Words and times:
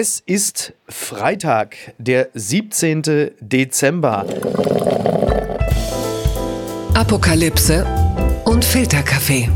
Es 0.00 0.22
ist 0.24 0.74
Freitag, 0.88 1.74
der 1.98 2.28
17. 2.32 3.32
Dezember. 3.40 4.24
Apokalypse 6.94 7.84
und 8.44 8.64
Filterkaffee. 8.64 9.48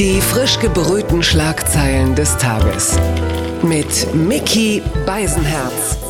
Die 0.00 0.20
frisch 0.20 0.58
gebrühten 0.58 1.22
Schlagzeilen 1.22 2.16
des 2.16 2.36
Tages. 2.38 2.98
Mit 3.62 4.12
Mickey 4.12 4.82
Beisenherz. 5.06 6.01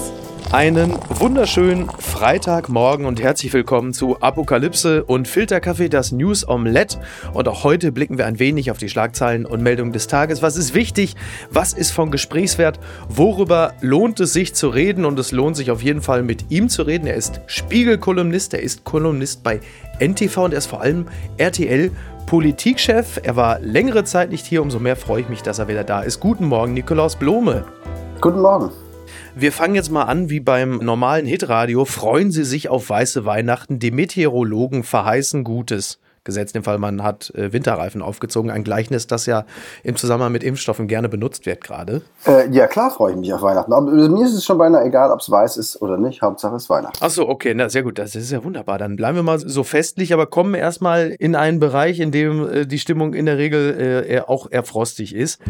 Einen 0.52 0.92
wunderschönen 1.08 1.88
Freitagmorgen 1.88 3.06
und 3.06 3.22
herzlich 3.22 3.54
willkommen 3.54 3.94
zu 3.94 4.20
Apokalypse 4.20 5.02
und 5.02 5.26
Filterkaffee, 5.26 5.88
das 5.88 6.12
News 6.12 6.46
Omelette. 6.46 6.98
Und 7.32 7.48
auch 7.48 7.64
heute 7.64 7.90
blicken 7.90 8.18
wir 8.18 8.26
ein 8.26 8.38
wenig 8.38 8.70
auf 8.70 8.76
die 8.76 8.90
Schlagzeilen 8.90 9.46
und 9.46 9.62
Meldungen 9.62 9.94
des 9.94 10.08
Tages. 10.08 10.42
Was 10.42 10.58
ist 10.58 10.74
wichtig? 10.74 11.16
Was 11.50 11.72
ist 11.72 11.92
von 11.92 12.10
Gesprächswert? 12.10 12.78
Worüber 13.08 13.72
lohnt 13.80 14.20
es 14.20 14.34
sich 14.34 14.54
zu 14.54 14.68
reden? 14.68 15.06
Und 15.06 15.18
es 15.18 15.32
lohnt 15.32 15.56
sich 15.56 15.70
auf 15.70 15.82
jeden 15.82 16.02
Fall 16.02 16.22
mit 16.22 16.50
ihm 16.50 16.68
zu 16.68 16.82
reden. 16.82 17.06
Er 17.06 17.14
ist 17.16 17.40
Spiegelkolumnist, 17.46 18.52
er 18.52 18.62
ist 18.62 18.84
Kolumnist 18.84 19.42
bei 19.42 19.58
NTV 20.00 20.36
und 20.36 20.52
er 20.52 20.58
ist 20.58 20.66
vor 20.66 20.82
allem 20.82 21.06
RTL 21.38 21.90
Politikchef. 22.26 23.20
Er 23.22 23.36
war 23.36 23.58
längere 23.60 24.04
Zeit 24.04 24.30
nicht 24.30 24.44
hier, 24.44 24.60
umso 24.60 24.78
mehr 24.78 24.96
freue 24.96 25.22
ich 25.22 25.30
mich, 25.30 25.40
dass 25.40 25.58
er 25.58 25.68
wieder 25.68 25.82
da 25.82 26.02
ist. 26.02 26.20
Guten 26.20 26.44
Morgen, 26.44 26.74
Nikolaus 26.74 27.16
Blome. 27.16 27.64
Guten 28.20 28.42
Morgen. 28.42 28.70
Wir 29.34 29.50
fangen 29.50 29.74
jetzt 29.74 29.90
mal 29.90 30.04
an 30.04 30.28
wie 30.28 30.40
beim 30.40 30.76
normalen 30.78 31.24
Hitradio. 31.24 31.86
Freuen 31.86 32.30
Sie 32.30 32.44
sich 32.44 32.68
auf 32.68 32.90
weiße 32.90 33.24
Weihnachten. 33.24 33.78
Die 33.78 33.90
Meteorologen 33.90 34.82
verheißen 34.82 35.42
Gutes. 35.42 35.98
Gesetzt 36.24 36.54
im 36.54 36.62
Fall, 36.62 36.78
man 36.78 37.02
hat 37.02 37.30
äh, 37.34 37.52
Winterreifen 37.52 38.00
aufgezogen. 38.00 38.50
Ein 38.50 38.62
Gleichnis, 38.62 39.08
das 39.08 39.26
ja 39.26 39.44
im 39.82 39.96
Zusammenhang 39.96 40.30
mit 40.30 40.44
Impfstoffen 40.44 40.86
gerne 40.86 41.08
benutzt 41.08 41.46
wird 41.46 41.64
gerade. 41.64 42.02
Äh, 42.26 42.48
ja, 42.50 42.68
klar 42.68 42.92
freue 42.92 43.12
ich 43.12 43.18
mich 43.18 43.32
auf 43.32 43.42
Weihnachten. 43.42 43.72
Aber 43.72 43.90
mir 43.90 44.24
ist 44.24 44.34
es 44.34 44.44
schon 44.44 44.58
beinahe 44.58 44.84
egal, 44.84 45.10
ob 45.10 45.20
es 45.20 45.30
weiß 45.30 45.56
ist 45.56 45.80
oder 45.80 45.96
nicht. 45.96 46.22
Hauptsache 46.22 46.54
es 46.54 46.64
ist 46.64 46.70
Weihnachten. 46.70 46.98
Ach 47.00 47.10
so, 47.10 47.28
okay, 47.28 47.54
na, 47.54 47.70
sehr 47.70 47.82
gut. 47.82 47.98
Das 47.98 48.14
ist 48.14 48.30
ja 48.30 48.44
wunderbar. 48.44 48.78
Dann 48.78 48.96
bleiben 48.96 49.16
wir 49.16 49.24
mal 49.24 49.40
so 49.40 49.64
festlich, 49.64 50.12
aber 50.12 50.26
kommen 50.26 50.54
erstmal 50.54 51.08
in 51.18 51.34
einen 51.34 51.58
Bereich, 51.58 51.98
in 51.98 52.12
dem 52.12 52.48
äh, 52.48 52.66
die 52.66 52.78
Stimmung 52.78 53.14
in 53.14 53.26
der 53.26 53.38
Regel 53.38 54.04
äh, 54.06 54.20
auch 54.20 54.46
eher 54.48 54.62
frostig 54.62 55.16
ist. 55.16 55.40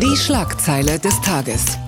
Die 0.00 0.16
Schlagzeile 0.16 0.98
des 1.00 1.20
Tages 1.22 1.78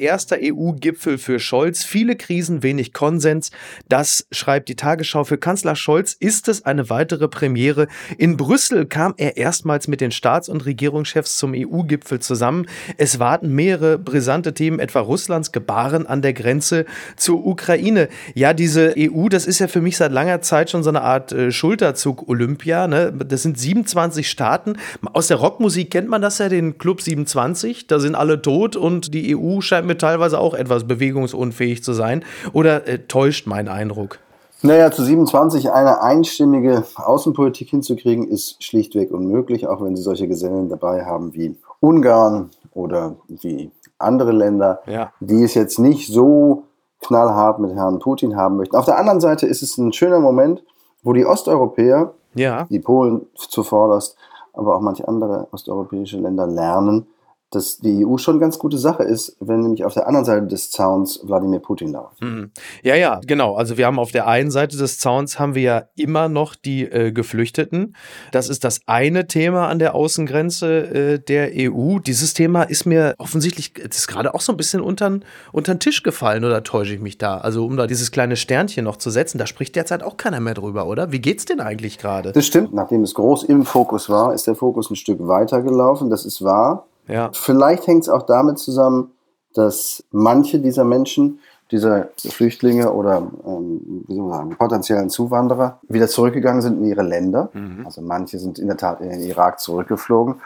erster 0.00 0.38
EU-Gipfel 0.42 1.18
für 1.18 1.38
Scholz. 1.38 1.84
Viele 1.84 2.16
Krisen, 2.16 2.62
wenig 2.62 2.92
Konsens. 2.92 3.50
Das 3.88 4.26
schreibt 4.32 4.68
die 4.68 4.76
Tagesschau. 4.76 5.24
Für 5.24 5.38
Kanzler 5.38 5.76
Scholz 5.76 6.16
ist 6.18 6.48
es 6.48 6.64
eine 6.64 6.90
weitere 6.90 7.28
Premiere. 7.28 7.86
In 8.18 8.36
Brüssel 8.36 8.86
kam 8.86 9.14
er 9.16 9.36
erstmals 9.36 9.88
mit 9.88 10.00
den 10.00 10.10
Staats- 10.10 10.48
und 10.48 10.64
Regierungschefs 10.64 11.36
zum 11.36 11.52
EU-Gipfel 11.54 12.20
zusammen. 12.20 12.66
Es 12.96 13.18
warten 13.18 13.54
mehrere 13.54 13.98
brisante 13.98 14.54
Themen, 14.54 14.80
etwa 14.80 15.00
Russlands 15.00 15.52
Gebaren 15.52 16.06
an 16.06 16.22
der 16.22 16.32
Grenze 16.32 16.86
zur 17.16 17.46
Ukraine. 17.46 18.08
Ja, 18.34 18.54
diese 18.54 18.94
EU, 18.96 19.28
das 19.28 19.46
ist 19.46 19.58
ja 19.58 19.68
für 19.68 19.80
mich 19.80 19.96
seit 19.96 20.12
langer 20.12 20.40
Zeit 20.40 20.70
schon 20.70 20.82
so 20.82 20.90
eine 20.90 21.02
Art 21.02 21.32
äh, 21.32 21.52
Schulterzug-Olympia. 21.52 22.86
Ne? 22.86 23.12
Das 23.12 23.42
sind 23.42 23.58
27 23.58 24.28
Staaten. 24.28 24.76
Aus 25.12 25.28
der 25.28 25.36
Rockmusik 25.36 25.90
kennt 25.90 26.08
man 26.08 26.22
das 26.22 26.38
ja, 26.38 26.48
den 26.48 26.78
Club 26.78 27.02
27. 27.02 27.86
Da 27.86 27.98
sind 27.98 28.14
alle 28.14 28.40
tot 28.40 28.76
und 28.76 29.14
die 29.14 29.36
EU 29.36 29.60
scheint 29.60 29.86
mir 29.90 29.98
teilweise 29.98 30.38
auch 30.38 30.54
etwas 30.54 30.86
bewegungsunfähig 30.86 31.82
zu 31.82 31.92
sein. 31.92 32.24
Oder 32.52 32.86
äh, 32.86 32.98
täuscht 33.00 33.46
mein 33.46 33.68
Eindruck? 33.68 34.18
Naja, 34.62 34.90
zu 34.90 35.02
27 35.02 35.70
eine 35.72 36.02
einstimmige 36.02 36.84
Außenpolitik 36.96 37.70
hinzukriegen, 37.70 38.28
ist 38.28 38.62
schlichtweg 38.62 39.10
unmöglich, 39.10 39.66
auch 39.66 39.82
wenn 39.82 39.96
sie 39.96 40.02
solche 40.02 40.28
Gesellen 40.28 40.68
dabei 40.68 41.06
haben 41.06 41.32
wie 41.32 41.56
Ungarn 41.80 42.50
oder 42.74 43.16
wie 43.28 43.70
andere 43.98 44.32
Länder, 44.32 44.80
ja. 44.86 45.12
die 45.20 45.42
es 45.42 45.54
jetzt 45.54 45.78
nicht 45.78 46.12
so 46.12 46.64
knallhart 47.00 47.58
mit 47.58 47.74
Herrn 47.74 47.98
Putin 48.00 48.36
haben 48.36 48.58
möchten. 48.58 48.76
Auf 48.76 48.84
der 48.84 48.98
anderen 48.98 49.20
Seite 49.20 49.46
ist 49.46 49.62
es 49.62 49.78
ein 49.78 49.94
schöner 49.94 50.20
Moment, 50.20 50.62
wo 51.02 51.14
die 51.14 51.24
Osteuropäer, 51.24 52.12
ja. 52.34 52.66
die 52.70 52.80
Polen 52.80 53.22
zuvorderst, 53.34 54.16
aber 54.52 54.76
auch 54.76 54.80
manche 54.82 55.08
andere 55.08 55.48
osteuropäische 55.52 56.18
Länder 56.18 56.46
lernen, 56.46 57.06
dass 57.50 57.78
die 57.78 58.06
EU 58.06 58.16
schon 58.16 58.38
ganz 58.38 58.58
gute 58.58 58.78
Sache 58.78 59.02
ist, 59.02 59.36
wenn 59.40 59.60
nämlich 59.60 59.84
auf 59.84 59.94
der 59.94 60.06
anderen 60.06 60.24
Seite 60.24 60.46
des 60.46 60.70
Zauns 60.70 61.20
Wladimir 61.24 61.58
Putin 61.58 61.92
lauert. 61.92 62.20
Mhm. 62.20 62.52
Ja, 62.82 62.94
ja, 62.94 63.20
genau. 63.26 63.56
Also 63.56 63.76
wir 63.76 63.86
haben 63.86 63.98
auf 63.98 64.12
der 64.12 64.28
einen 64.28 64.52
Seite 64.52 64.76
des 64.76 65.00
Zauns 65.00 65.40
haben 65.40 65.56
wir 65.56 65.62
ja 65.62 65.82
immer 65.96 66.28
noch 66.28 66.54
die 66.54 66.84
äh, 66.84 67.10
Geflüchteten. 67.10 67.96
Das 68.30 68.48
ist 68.48 68.62
das 68.62 68.80
eine 68.86 69.26
Thema 69.26 69.68
an 69.68 69.80
der 69.80 69.96
Außengrenze 69.96 70.68
äh, 70.68 71.18
der 71.18 71.50
EU. 71.54 71.98
Dieses 71.98 72.34
Thema 72.34 72.62
ist 72.62 72.86
mir 72.86 73.16
offensichtlich, 73.18 73.72
das 73.74 73.98
ist 73.98 74.06
gerade 74.06 74.32
auch 74.34 74.40
so 74.40 74.52
ein 74.52 74.56
bisschen 74.56 74.80
unter 74.80 75.10
den 75.10 75.80
Tisch 75.80 76.04
gefallen 76.04 76.44
oder 76.44 76.62
täusche 76.62 76.94
ich 76.94 77.00
mich 77.00 77.18
da? 77.18 77.38
Also 77.38 77.66
um 77.66 77.76
da 77.76 77.88
dieses 77.88 78.12
kleine 78.12 78.36
Sternchen 78.36 78.84
noch 78.84 78.96
zu 78.96 79.10
setzen, 79.10 79.38
da 79.38 79.46
spricht 79.46 79.74
derzeit 79.74 80.04
auch 80.04 80.16
keiner 80.16 80.38
mehr 80.38 80.54
drüber, 80.54 80.86
oder? 80.86 81.10
Wie 81.10 81.20
geht's 81.20 81.46
denn 81.46 81.60
eigentlich 81.60 81.98
gerade? 81.98 82.30
Das 82.30 82.46
stimmt. 82.46 82.72
Nachdem 82.72 83.02
es 83.02 83.14
groß 83.14 83.42
im 83.42 83.64
Fokus 83.64 84.08
war, 84.08 84.34
ist 84.34 84.46
der 84.46 84.54
Fokus 84.54 84.88
ein 84.88 84.96
Stück 84.96 85.26
weiter 85.26 85.62
gelaufen. 85.62 86.10
Das 86.10 86.24
ist 86.24 86.44
wahr. 86.44 86.86
Ja. 87.10 87.30
Vielleicht 87.32 87.86
hängt 87.86 88.04
es 88.04 88.08
auch 88.08 88.22
damit 88.22 88.58
zusammen, 88.58 89.12
dass 89.54 90.04
manche 90.10 90.60
dieser 90.60 90.84
Menschen, 90.84 91.40
dieser 91.70 92.08
Flüchtlinge 92.16 92.92
oder 92.92 93.18
ähm, 93.46 94.04
wie 94.06 94.14
soll 94.14 94.24
man 94.24 94.38
sagen, 94.38 94.56
potenziellen 94.56 95.10
Zuwanderer 95.10 95.80
wieder 95.88 96.08
zurückgegangen 96.08 96.62
sind 96.62 96.78
in 96.78 96.86
ihre 96.86 97.02
Länder. 97.02 97.50
Mhm. 97.52 97.82
Also 97.84 98.02
manche 98.02 98.38
sind 98.38 98.58
in 98.58 98.66
der 98.68 98.76
Tat 98.76 99.00
in 99.00 99.10
den 99.10 99.20
Irak 99.20 99.60
zurückgeflogen. 99.60 100.40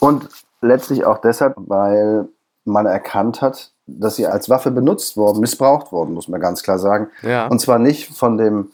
Und 0.00 0.28
letztlich 0.60 1.04
auch 1.04 1.18
deshalb, 1.18 1.54
weil 1.56 2.28
man 2.64 2.86
erkannt 2.86 3.42
hat, 3.42 3.72
dass 3.86 4.16
sie 4.16 4.26
als 4.26 4.48
Waffe 4.48 4.70
benutzt 4.70 5.16
worden, 5.16 5.40
missbraucht 5.40 5.92
worden, 5.92 6.14
muss 6.14 6.28
man 6.28 6.40
ganz 6.40 6.62
klar 6.62 6.78
sagen. 6.78 7.08
Ja. 7.22 7.48
Und 7.48 7.60
zwar 7.60 7.78
nicht 7.78 8.14
von 8.16 8.38
dem 8.38 8.70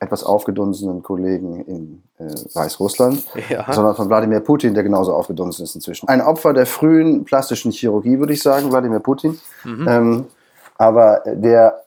etwas 0.00 0.24
aufgedunsenen 0.24 1.02
Kollegen 1.02 1.60
in 1.64 2.02
äh, 2.18 2.24
Weißrussland, 2.54 3.24
ja. 3.48 3.72
sondern 3.72 3.94
von 3.94 4.08
Wladimir 4.08 4.40
Putin, 4.40 4.74
der 4.74 4.82
genauso 4.82 5.14
aufgedunsen 5.14 5.64
ist 5.64 5.74
inzwischen. 5.74 6.08
Ein 6.08 6.20
Opfer 6.20 6.52
der 6.52 6.66
frühen 6.66 7.24
plastischen 7.24 7.72
Chirurgie, 7.72 8.18
würde 8.18 8.32
ich 8.32 8.42
sagen, 8.42 8.70
Wladimir 8.70 9.00
Putin, 9.00 9.38
mhm. 9.64 9.88
ähm, 9.88 10.26
aber 10.78 11.22
der 11.26 11.82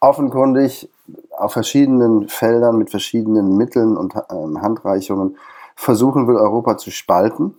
offenkundig 0.00 0.88
auf 1.36 1.52
verschiedenen 1.52 2.28
Feldern 2.28 2.78
mit 2.78 2.90
verschiedenen 2.90 3.56
Mitteln 3.56 3.96
und 3.96 4.14
ähm, 4.30 4.62
Handreichungen 4.62 5.36
versuchen 5.74 6.28
will, 6.28 6.36
Europa 6.36 6.76
zu 6.76 6.90
spalten 6.90 7.54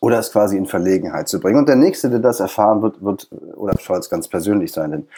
oder 0.00 0.18
es 0.18 0.32
quasi 0.32 0.56
in 0.56 0.66
Verlegenheit 0.66 1.28
zu 1.28 1.38
bringen. 1.38 1.58
Und 1.58 1.68
der 1.68 1.76
Nächste, 1.76 2.08
der 2.08 2.20
das 2.20 2.40
erfahren 2.40 2.80
wird, 2.80 3.04
wird 3.04 3.28
Olaf 3.56 3.80
Scholz 3.80 4.08
ganz 4.08 4.28
persönlich 4.28 4.72
sein. 4.72 4.90
Denn 4.90 5.08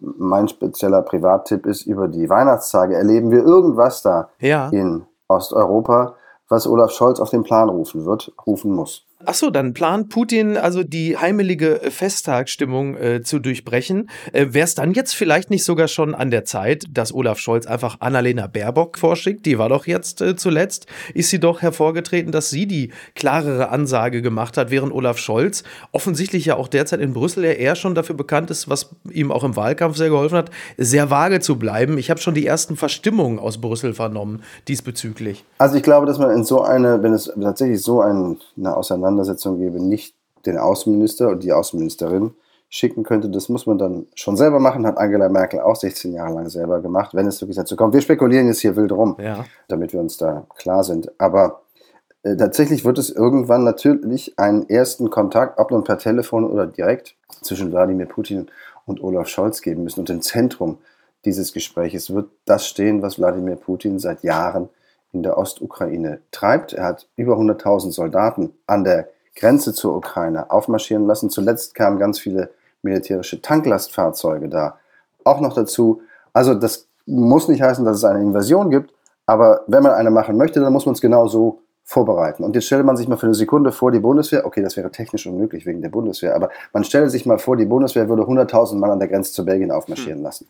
mein 0.00 0.48
spezieller 0.48 1.02
Privattipp 1.02 1.64
ist, 1.64 1.86
über 1.86 2.08
die 2.08 2.28
Weihnachtstage 2.28 2.96
erleben 2.96 3.30
wir 3.30 3.44
irgendwas 3.44 4.02
da 4.02 4.28
ja. 4.40 4.68
in 4.70 5.06
Osteuropa, 5.28 6.16
was 6.48 6.66
Olaf 6.66 6.90
Scholz 6.90 7.20
auf 7.20 7.30
den 7.30 7.44
Plan 7.44 7.68
rufen 7.68 8.04
wird, 8.04 8.32
rufen 8.44 8.72
muss. 8.74 9.06
Achso, 9.24 9.50
dann 9.50 9.74
plant 9.74 10.08
Putin 10.08 10.56
also 10.56 10.82
die 10.82 11.16
heimelige 11.16 11.80
Festtagsstimmung 11.90 12.96
äh, 12.96 13.22
zu 13.22 13.38
durchbrechen. 13.38 14.10
Äh, 14.32 14.48
Wäre 14.50 14.64
es 14.64 14.74
dann 14.74 14.92
jetzt 14.92 15.14
vielleicht 15.14 15.50
nicht 15.50 15.64
sogar 15.64 15.88
schon 15.88 16.14
an 16.14 16.30
der 16.30 16.44
Zeit, 16.44 16.84
dass 16.90 17.14
Olaf 17.14 17.38
Scholz 17.38 17.66
einfach 17.66 17.96
Annalena 18.00 18.46
Baerbock 18.46 18.98
vorschickt? 18.98 19.46
Die 19.46 19.58
war 19.58 19.68
doch 19.68 19.86
jetzt 19.86 20.20
äh, 20.20 20.36
zuletzt, 20.36 20.86
ist 21.14 21.30
sie 21.30 21.38
doch 21.38 21.62
hervorgetreten, 21.62 22.32
dass 22.32 22.50
sie 22.50 22.66
die 22.66 22.92
klarere 23.14 23.68
Ansage 23.68 24.22
gemacht 24.22 24.56
hat, 24.56 24.70
während 24.70 24.92
Olaf 24.92 25.18
Scholz 25.18 25.62
offensichtlich 25.92 26.46
ja 26.46 26.56
auch 26.56 26.68
derzeit 26.68 27.00
in 27.00 27.12
Brüssel 27.12 27.44
ja 27.44 27.52
eher 27.52 27.76
schon 27.76 27.94
dafür 27.94 28.16
bekannt 28.16 28.50
ist, 28.50 28.68
was 28.68 28.90
ihm 29.10 29.30
auch 29.30 29.44
im 29.44 29.56
Wahlkampf 29.56 29.96
sehr 29.96 30.08
geholfen 30.08 30.36
hat, 30.36 30.50
sehr 30.76 31.10
vage 31.10 31.40
zu 31.40 31.58
bleiben. 31.58 31.98
Ich 31.98 32.10
habe 32.10 32.20
schon 32.20 32.34
die 32.34 32.46
ersten 32.46 32.76
Verstimmungen 32.76 33.38
aus 33.38 33.60
Brüssel 33.60 33.94
vernommen 33.94 34.42
diesbezüglich. 34.68 35.44
Also 35.58 35.76
ich 35.76 35.82
glaube, 35.82 36.06
dass 36.06 36.18
man 36.18 36.30
in 36.30 36.44
so 36.44 36.62
eine, 36.62 37.02
wenn 37.02 37.12
es 37.12 37.32
tatsächlich 37.40 37.82
so 37.82 38.00
ein, 38.00 38.38
eine 38.56 38.76
Auseinandersetzung 38.76 39.11
Auseinandersetzung 39.12 39.58
gäbe, 39.58 39.80
nicht 39.82 40.14
den 40.46 40.58
Außenminister 40.58 41.28
und 41.28 41.42
die 41.42 41.52
Außenministerin 41.52 42.34
schicken 42.68 43.02
könnte. 43.02 43.28
Das 43.28 43.48
muss 43.48 43.66
man 43.66 43.78
dann 43.78 44.06
schon 44.14 44.36
selber 44.36 44.58
machen, 44.58 44.86
hat 44.86 44.96
Angela 44.96 45.28
Merkel 45.28 45.60
auch 45.60 45.76
16 45.76 46.14
Jahre 46.14 46.34
lang 46.34 46.48
selber 46.48 46.80
gemacht, 46.80 47.14
wenn 47.14 47.26
es 47.26 47.40
wirklich 47.40 47.56
dazu 47.56 47.76
kommt. 47.76 47.92
Wir 47.92 48.00
spekulieren 48.00 48.46
jetzt 48.46 48.60
hier 48.60 48.74
wild 48.76 48.92
rum, 48.92 49.16
ja. 49.18 49.44
damit 49.68 49.92
wir 49.92 50.00
uns 50.00 50.16
da 50.16 50.46
klar 50.56 50.82
sind. 50.82 51.12
Aber 51.20 51.62
äh, 52.22 52.34
tatsächlich 52.36 52.84
wird 52.84 52.98
es 52.98 53.10
irgendwann 53.10 53.64
natürlich 53.64 54.38
einen 54.38 54.68
ersten 54.68 55.10
Kontakt, 55.10 55.58
ob 55.58 55.70
nun 55.70 55.84
per 55.84 55.98
Telefon 55.98 56.44
oder 56.44 56.66
direkt, 56.66 57.14
zwischen 57.42 57.70
Wladimir 57.72 58.06
Putin 58.06 58.50
und 58.86 59.02
Olaf 59.02 59.28
Scholz 59.28 59.60
geben 59.60 59.84
müssen. 59.84 60.00
Und 60.00 60.10
im 60.10 60.22
Zentrum 60.22 60.78
dieses 61.24 61.52
Gespräches 61.52 62.12
wird 62.12 62.30
das 62.46 62.66
stehen, 62.66 63.02
was 63.02 63.18
Wladimir 63.18 63.56
Putin 63.56 63.98
seit 63.98 64.22
Jahren 64.22 64.70
in 65.12 65.22
der 65.22 65.38
Ostukraine 65.38 66.20
treibt. 66.30 66.72
Er 66.72 66.84
hat 66.84 67.08
über 67.16 67.36
100.000 67.36 67.92
Soldaten 67.92 68.52
an 68.66 68.84
der 68.84 69.08
Grenze 69.36 69.72
zur 69.72 69.96
Ukraine 69.96 70.50
aufmarschieren 70.50 71.06
lassen. 71.06 71.30
Zuletzt 71.30 71.74
kamen 71.74 71.98
ganz 71.98 72.18
viele 72.18 72.50
militärische 72.82 73.40
Tanklastfahrzeuge 73.40 74.48
da 74.48 74.78
auch 75.24 75.40
noch 75.40 75.54
dazu. 75.54 76.02
Also 76.32 76.54
das 76.54 76.86
muss 77.06 77.48
nicht 77.48 77.62
heißen, 77.62 77.84
dass 77.84 77.98
es 77.98 78.04
eine 78.04 78.20
Invasion 78.20 78.70
gibt, 78.70 78.92
aber 79.26 79.62
wenn 79.66 79.82
man 79.82 79.92
eine 79.92 80.10
machen 80.10 80.36
möchte, 80.36 80.60
dann 80.60 80.72
muss 80.72 80.86
man 80.86 80.94
es 80.94 81.00
genau 81.00 81.26
so 81.26 81.60
vorbereiten. 81.84 82.44
Und 82.44 82.54
jetzt 82.54 82.66
stelle 82.66 82.84
man 82.84 82.96
sich 82.96 83.08
mal 83.08 83.16
für 83.16 83.26
eine 83.26 83.34
Sekunde 83.34 83.72
vor, 83.72 83.90
die 83.90 83.98
Bundeswehr, 83.98 84.46
okay, 84.46 84.62
das 84.62 84.76
wäre 84.76 84.90
technisch 84.90 85.26
unmöglich 85.26 85.66
wegen 85.66 85.82
der 85.82 85.88
Bundeswehr, 85.88 86.34
aber 86.34 86.50
man 86.72 86.84
stelle 86.84 87.10
sich 87.10 87.26
mal 87.26 87.38
vor, 87.38 87.56
die 87.56 87.66
Bundeswehr 87.66 88.08
würde 88.08 88.22
100.000 88.22 88.76
Mann 88.76 88.90
an 88.90 88.98
der 88.98 89.08
Grenze 89.08 89.32
zu 89.32 89.44
Belgien 89.44 89.70
aufmarschieren 89.70 90.18
hm. 90.18 90.24
lassen, 90.24 90.48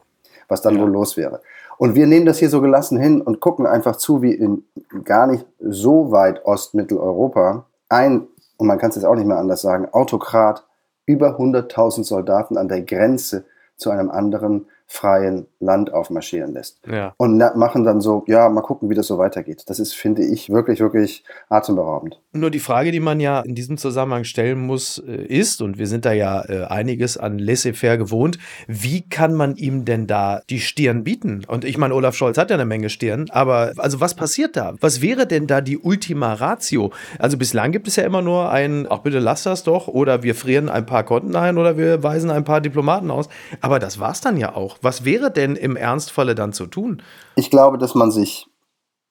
was 0.48 0.62
dann 0.62 0.76
ja. 0.76 0.82
wohl 0.82 0.90
los 0.90 1.16
wäre. 1.16 1.40
Und 1.78 1.94
wir 1.94 2.06
nehmen 2.06 2.26
das 2.26 2.38
hier 2.38 2.50
so 2.50 2.60
gelassen 2.60 2.98
hin 2.98 3.20
und 3.20 3.40
gucken 3.40 3.66
einfach 3.66 3.96
zu, 3.96 4.22
wie 4.22 4.34
in 4.34 4.64
gar 5.04 5.26
nicht 5.26 5.46
so 5.58 6.12
weit 6.12 6.44
Ostmitteleuropa 6.44 7.66
ein, 7.88 8.28
und 8.56 8.66
man 8.66 8.78
kann 8.78 8.90
es 8.90 8.96
jetzt 8.96 9.04
auch 9.04 9.14
nicht 9.14 9.26
mehr 9.26 9.38
anders 9.38 9.62
sagen, 9.62 9.88
Autokrat 9.92 10.64
über 11.06 11.38
100.000 11.38 12.04
Soldaten 12.04 12.56
an 12.56 12.68
der 12.68 12.82
Grenze 12.82 13.44
zu 13.76 13.90
einem 13.90 14.10
anderen 14.10 14.66
freien 14.92 15.46
Land 15.58 15.90
aufmarschieren 15.90 16.52
lässt. 16.52 16.80
Ja. 16.86 17.14
Und 17.16 17.38
machen 17.56 17.82
dann 17.82 18.02
so, 18.02 18.24
ja, 18.26 18.50
mal 18.50 18.60
gucken, 18.60 18.90
wie 18.90 18.94
das 18.94 19.06
so 19.06 19.16
weitergeht. 19.16 19.64
Das 19.66 19.78
ist, 19.78 19.94
finde 19.94 20.22
ich, 20.22 20.50
wirklich, 20.50 20.80
wirklich 20.80 21.24
atemberaubend. 21.48 22.20
Nur 22.32 22.50
die 22.50 22.60
Frage, 22.60 22.92
die 22.92 23.00
man 23.00 23.18
ja 23.18 23.40
in 23.40 23.54
diesem 23.54 23.78
Zusammenhang 23.78 24.24
stellen 24.24 24.60
muss, 24.60 24.98
äh, 24.98 25.24
ist, 25.24 25.62
und 25.62 25.78
wir 25.78 25.86
sind 25.86 26.04
da 26.04 26.12
ja 26.12 26.42
äh, 26.46 26.64
einiges 26.64 27.16
an 27.16 27.38
laissez-faire 27.38 27.96
gewohnt, 27.96 28.38
wie 28.68 29.08
kann 29.08 29.32
man 29.32 29.56
ihm 29.56 29.86
denn 29.86 30.06
da 30.06 30.42
die 30.50 30.60
Stirn 30.60 31.04
bieten? 31.04 31.44
Und 31.46 31.64
ich 31.64 31.78
meine, 31.78 31.94
Olaf 31.94 32.14
Scholz 32.14 32.36
hat 32.36 32.50
ja 32.50 32.56
eine 32.56 32.66
Menge 32.66 32.90
Stirn, 32.90 33.26
aber 33.30 33.72
also 33.78 34.00
was 34.00 34.14
passiert 34.14 34.58
da? 34.58 34.74
Was 34.80 35.00
wäre 35.00 35.26
denn 35.26 35.46
da 35.46 35.62
die 35.62 35.78
Ultima 35.78 36.34
Ratio? 36.34 36.92
Also 37.18 37.38
bislang 37.38 37.72
gibt 37.72 37.88
es 37.88 37.96
ja 37.96 38.04
immer 38.04 38.20
nur 38.20 38.50
ein, 38.50 38.86
ach 38.90 38.98
bitte 38.98 39.20
lass 39.20 39.44
das 39.44 39.62
doch, 39.62 39.88
oder 39.88 40.22
wir 40.22 40.34
frieren 40.34 40.68
ein 40.68 40.84
paar 40.84 41.04
Konten 41.04 41.34
ein 41.34 41.56
oder 41.56 41.78
wir 41.78 42.02
weisen 42.02 42.30
ein 42.30 42.44
paar 42.44 42.60
Diplomaten 42.60 43.10
aus. 43.10 43.30
Aber 43.62 43.78
das 43.78 43.98
war 43.98 44.12
es 44.12 44.20
dann 44.20 44.36
ja 44.36 44.54
auch. 44.54 44.81
Was 44.82 45.04
wäre 45.04 45.30
denn 45.30 45.56
im 45.56 45.76
Ernstfalle 45.76 46.34
dann 46.34 46.52
zu 46.52 46.66
tun? 46.66 47.02
Ich 47.36 47.50
glaube, 47.50 47.78
dass 47.78 47.94
man 47.94 48.10
sich 48.10 48.46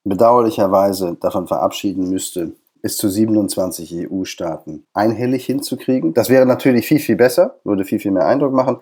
bedauerlicherweise 0.04 1.16
davon 1.20 1.46
verabschieden 1.46 2.10
müsste, 2.10 2.52
bis 2.82 2.96
zu 2.96 3.08
27 3.08 4.10
EU-Staaten 4.10 4.84
einhellig 4.92 5.46
hinzukriegen. 5.46 6.14
Das 6.14 6.28
wäre 6.28 6.44
natürlich 6.44 6.86
viel, 6.86 6.98
viel 6.98 7.16
besser, 7.16 7.56
würde 7.64 7.84
viel, 7.84 8.00
viel 8.00 8.10
mehr 8.10 8.26
Eindruck 8.26 8.52
machen. 8.52 8.78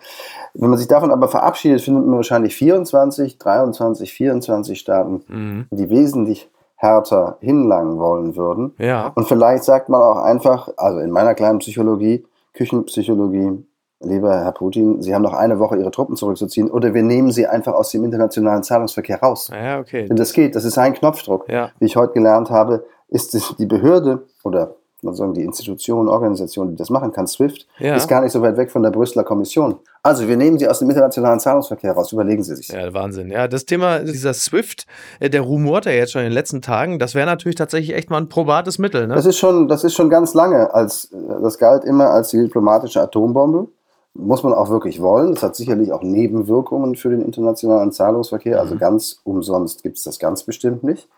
Wenn 0.55 0.71
man 0.71 0.79
sich 0.79 0.89
davon 0.89 1.13
aber 1.13 1.29
verabschiedet, 1.29 1.83
findet 1.83 2.07
man 2.07 2.17
wahrscheinlich 2.17 2.57
24, 2.57 3.39
23, 3.39 4.13
24 4.13 4.79
Staaten, 4.81 5.23
mhm. 5.29 5.67
die 5.71 5.91
wesentlich 5.91 6.51
härter 6.77 7.37
hinlangen 7.41 7.99
wollen 7.99 8.37
würden. 8.37 8.73
Ja. 8.79 9.13
Und 9.15 9.29
vielleicht 9.29 9.65
sagt 9.65 9.91
man 9.91 10.01
auch 10.01 10.17
einfach, 10.17 10.71
also 10.79 11.01
in 11.01 11.11
meiner 11.11 11.35
kleinen 11.35 11.59
Psychologie, 11.59 12.25
Küchenpsychologie, 12.55 13.63
lieber 14.01 14.45
Herr 14.45 14.53
Putin, 14.53 15.03
Sie 15.03 15.15
haben 15.15 15.23
noch 15.23 15.35
eine 15.35 15.59
Woche 15.59 15.77
Ihre 15.77 15.91
Truppen 15.91 16.17
zurückzuziehen 16.17 16.71
oder 16.71 16.95
wir 16.95 17.03
nehmen 17.03 17.31
Sie 17.31 17.47
einfach 17.47 17.75
aus 17.75 17.91
dem 17.91 18.05
internationalen 18.05 18.63
Zahlungsverkehr 18.63 19.21
raus. 19.21 19.51
Ja, 19.53 19.79
okay. 19.79 20.07
Denn 20.07 20.17
das 20.17 20.33
geht, 20.33 20.57
das 20.57 20.65
ist 20.65 20.79
ein 20.79 20.95
Knopfdruck. 20.95 21.49
Ja. 21.49 21.71
Wie 21.79 21.87
ich 21.87 21.97
heute 21.97 22.15
gelernt 22.15 22.51
habe, 22.51 22.85
ist 23.09 23.59
die 23.59 23.67
Behörde 23.67 24.23
oder 24.45 24.75
man 25.03 25.15
sagen, 25.15 25.35
die 25.35 25.43
Institution, 25.43 26.09
Organisation, 26.09 26.71
die 26.71 26.77
das 26.77 26.91
machen 26.91 27.13
kann, 27.13 27.27
SWIFT, 27.27 27.67
ja. 27.79 27.97
ist 27.97 28.09
gar 28.09 28.21
nicht 28.21 28.33
so 28.33 28.43
weit 28.43 28.57
weg 28.57 28.71
von 28.71 28.83
der 28.83 28.91
Brüsseler 28.91 29.25
Kommission. 29.25 29.77
Also 30.03 30.29
wir 30.29 30.37
nehmen 30.37 30.59
sie 30.59 30.69
aus 30.69 30.79
dem 30.79 30.89
internationalen 30.91 31.41
Zahlungsverkehr 31.41 31.93
raus, 31.93 32.13
überlegen 32.13 32.43
Sie 32.43 32.57
sich. 32.57 32.69
Ja, 32.69 32.93
Wahnsinn. 32.93 33.31
Ja, 33.31 33.49
das 33.49 33.67
Thema 33.67 34.01
dieser 34.01 34.35
SWIFT, 34.35 34.87
äh, 35.21 35.31
der 35.31 35.43
rumort 35.43 35.87
ja 35.87 35.93
jetzt 35.93 36.13
schon 36.13 36.23
in 36.23 36.29
den 36.29 36.35
letzten 36.35 36.63
Tagen, 36.63 36.99
das 36.99 37.15
wäre 37.15 37.27
natürlich 37.27 37.57
tatsächlich 37.57 37.95
echt 37.95 38.11
mal 38.11 38.19
ein 38.19 38.29
probates 38.29 38.79
Mittel. 38.79 39.07
Ne? 39.07 39.15
Das, 39.15 39.27
ist 39.27 39.39
schon, 39.39 39.69
das 39.69 39.85
ist 39.85 39.95
schon 39.95 40.11
ganz 40.11 40.35
lange, 40.35 40.73
als 40.75 41.11
das 41.43 41.59
galt 41.59 41.85
immer 41.85 42.11
als 42.11 42.31
die 42.31 42.39
diplomatische 42.39 43.01
Atombombe. 43.01 43.69
Muss 44.15 44.43
man 44.43 44.53
auch 44.53 44.71
wirklich 44.71 45.01
wollen. 45.01 45.35
Das 45.35 45.43
hat 45.43 45.57
sicherlich 45.57 45.93
auch 45.93 46.03
Nebenwirkungen 46.03 46.97
für 46.97 47.11
den 47.11 47.23
internationalen 47.23 47.93
Zahlungsverkehr. 47.93 48.61
Also 48.61 48.75
mhm. 48.75 48.79
ganz 48.79 49.21
umsonst 49.25 49.83
gibt 49.83 49.99
es 49.99 50.05
das 50.05 50.19
ganz 50.19 50.43
bestimmt 50.43 50.83
nicht. 50.83 51.09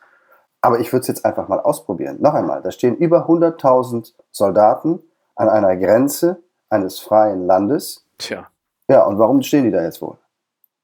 Aber 0.60 0.78
ich 0.78 0.92
würde 0.92 1.00
es 1.00 1.08
jetzt 1.08 1.24
einfach 1.24 1.48
mal 1.48 1.58
ausprobieren. 1.58 2.18
Noch 2.20 2.34
einmal, 2.34 2.62
da 2.62 2.70
stehen 2.70 2.96
über 2.96 3.28
100.000 3.28 4.12
Soldaten 4.30 5.00
an 5.34 5.48
einer 5.48 5.76
Grenze 5.76 6.42
eines 6.68 7.00
freien 7.00 7.46
Landes. 7.46 8.06
Tja. 8.18 8.46
Ja, 8.88 9.04
und 9.04 9.18
warum 9.18 9.42
stehen 9.42 9.64
die 9.64 9.70
da 9.70 9.82
jetzt 9.82 10.00
wohl? 10.02 10.18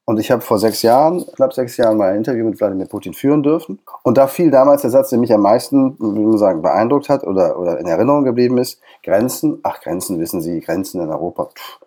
Und 0.09 0.19
ich 0.19 0.31
habe 0.31 0.41
vor 0.41 0.59
sechs 0.59 0.81
Jahren, 0.81 1.23
knapp 1.37 1.53
sechs 1.53 1.77
Jahren, 1.77 1.99
mal 1.99 2.09
ein 2.09 2.17
Interview 2.17 2.47
mit 2.47 2.59
Wladimir 2.59 2.87
Putin 2.87 3.13
führen 3.13 3.43
dürfen. 3.43 3.79
Und 4.03 4.17
da 4.17 4.27
fiel 4.27 4.51
damals 4.51 4.81
der 4.81 4.91
Satz, 4.91 5.11
der 5.11 5.19
mich 5.19 5.35
am 5.35 5.43
meisten, 5.43 5.99
wie 5.99 6.25
man 6.25 6.39
sagen, 6.39 6.63
beeindruckt 6.63 7.11
hat 7.11 7.25
oder, 7.25 7.59
oder 7.59 7.79
in 7.79 7.87
Erinnerung 7.87 8.25
geblieben 8.25 8.57
ist. 8.57 8.81
Grenzen, 9.03 9.61
ach 9.65 9.83
Grenzen, 9.83 10.19
wissen 10.19 10.41
Sie, 10.41 10.61
Grenzen 10.61 11.03
in 11.03 11.11
Europa. 11.11 11.51
Pff, 11.55 11.81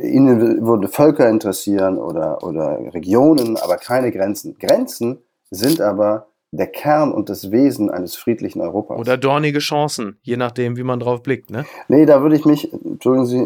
Ihnen 0.00 0.66
würde 0.66 0.88
Völker 0.88 1.28
interessieren 1.28 1.98
oder, 1.98 2.42
oder 2.42 2.78
Regionen, 2.94 3.56
aber 3.56 3.76
keine 3.76 4.10
Grenzen. 4.10 4.56
Grenzen 4.58 5.18
sind 5.50 5.80
aber 5.80 6.26
der 6.52 6.66
Kern 6.66 7.12
und 7.12 7.28
das 7.28 7.50
Wesen 7.50 7.90
eines 7.90 8.16
friedlichen 8.16 8.60
Europas. 8.60 8.98
Oder 8.98 9.16
dornige 9.16 9.58
Chancen, 9.58 10.18
je 10.22 10.36
nachdem, 10.36 10.76
wie 10.76 10.82
man 10.82 11.00
drauf 11.00 11.22
blickt, 11.22 11.50
ne? 11.50 11.64
Nee, 11.88 12.06
da 12.06 12.22
würde 12.22 12.36
ich 12.36 12.44
mich, 12.44 12.72
entschuldigen 12.72 13.26
Sie, 13.26 13.38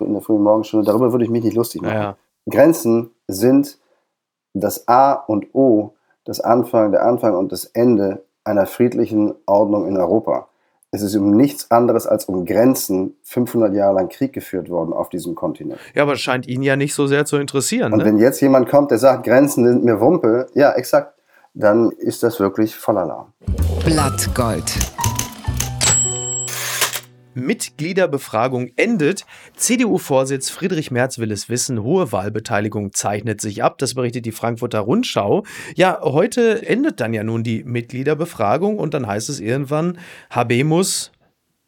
in 0.00 0.12
der 0.12 0.22
frühen 0.22 0.42
Morgenstunde, 0.42 0.86
darüber 0.86 1.12
würde 1.12 1.24
ich 1.24 1.30
mich 1.30 1.44
nicht 1.44 1.56
lustig 1.56 1.82
machen. 1.82 1.94
Ja. 1.94 2.16
Grenzen 2.48 3.10
sind 3.28 3.78
das 4.54 4.88
A 4.88 5.12
und 5.12 5.54
O, 5.54 5.94
das 6.24 6.40
Anfang, 6.40 6.92
der 6.92 7.04
Anfang 7.04 7.36
und 7.36 7.52
das 7.52 7.64
Ende 7.64 8.24
einer 8.44 8.66
friedlichen 8.66 9.34
Ordnung 9.46 9.86
in 9.86 9.96
Europa. 9.96 10.48
Es 10.92 11.02
ist 11.02 11.14
um 11.14 11.30
nichts 11.30 11.70
anderes 11.70 12.06
als 12.06 12.24
um 12.24 12.44
Grenzen 12.44 13.14
500 13.22 13.74
Jahre 13.74 13.94
lang 13.94 14.08
Krieg 14.08 14.32
geführt 14.32 14.68
worden 14.68 14.92
auf 14.92 15.08
diesem 15.08 15.36
Kontinent. 15.36 15.78
Ja, 15.94 16.02
aber 16.02 16.14
es 16.14 16.20
scheint 16.20 16.48
ihn 16.48 16.62
ja 16.62 16.74
nicht 16.74 16.94
so 16.94 17.06
sehr 17.06 17.24
zu 17.24 17.36
interessieren. 17.36 17.92
Und 17.92 18.00
ne? 18.00 18.04
wenn 18.04 18.18
jetzt 18.18 18.40
jemand 18.40 18.68
kommt, 18.68 18.90
der 18.90 18.98
sagt, 18.98 19.24
Grenzen 19.24 19.64
sind 19.64 19.84
mir 19.84 20.00
Wumpe, 20.00 20.48
ja, 20.54 20.72
exakt 20.72 21.14
dann 21.54 21.90
ist 21.90 22.22
das 22.22 22.40
wirklich 22.40 22.76
voll 22.76 22.98
Alarm. 22.98 23.32
Blattgold. 23.84 24.72
Mitgliederbefragung 27.40 28.70
endet. 28.76 29.24
CDU-Vorsitz 29.56 30.50
Friedrich 30.50 30.90
Merz 30.90 31.18
will 31.18 31.32
es 31.32 31.48
wissen. 31.48 31.82
Hohe 31.82 32.12
Wahlbeteiligung 32.12 32.92
zeichnet 32.92 33.40
sich 33.40 33.62
ab. 33.62 33.78
Das 33.78 33.94
berichtet 33.94 34.26
die 34.26 34.32
Frankfurter 34.32 34.80
Rundschau. 34.80 35.44
Ja, 35.74 36.00
heute 36.02 36.66
endet 36.66 37.00
dann 37.00 37.14
ja 37.14 37.24
nun 37.24 37.42
die 37.42 37.64
Mitgliederbefragung 37.64 38.78
und 38.78 38.94
dann 38.94 39.06
heißt 39.06 39.28
es 39.28 39.40
irgendwann, 39.40 39.98
Habemus 40.30 41.12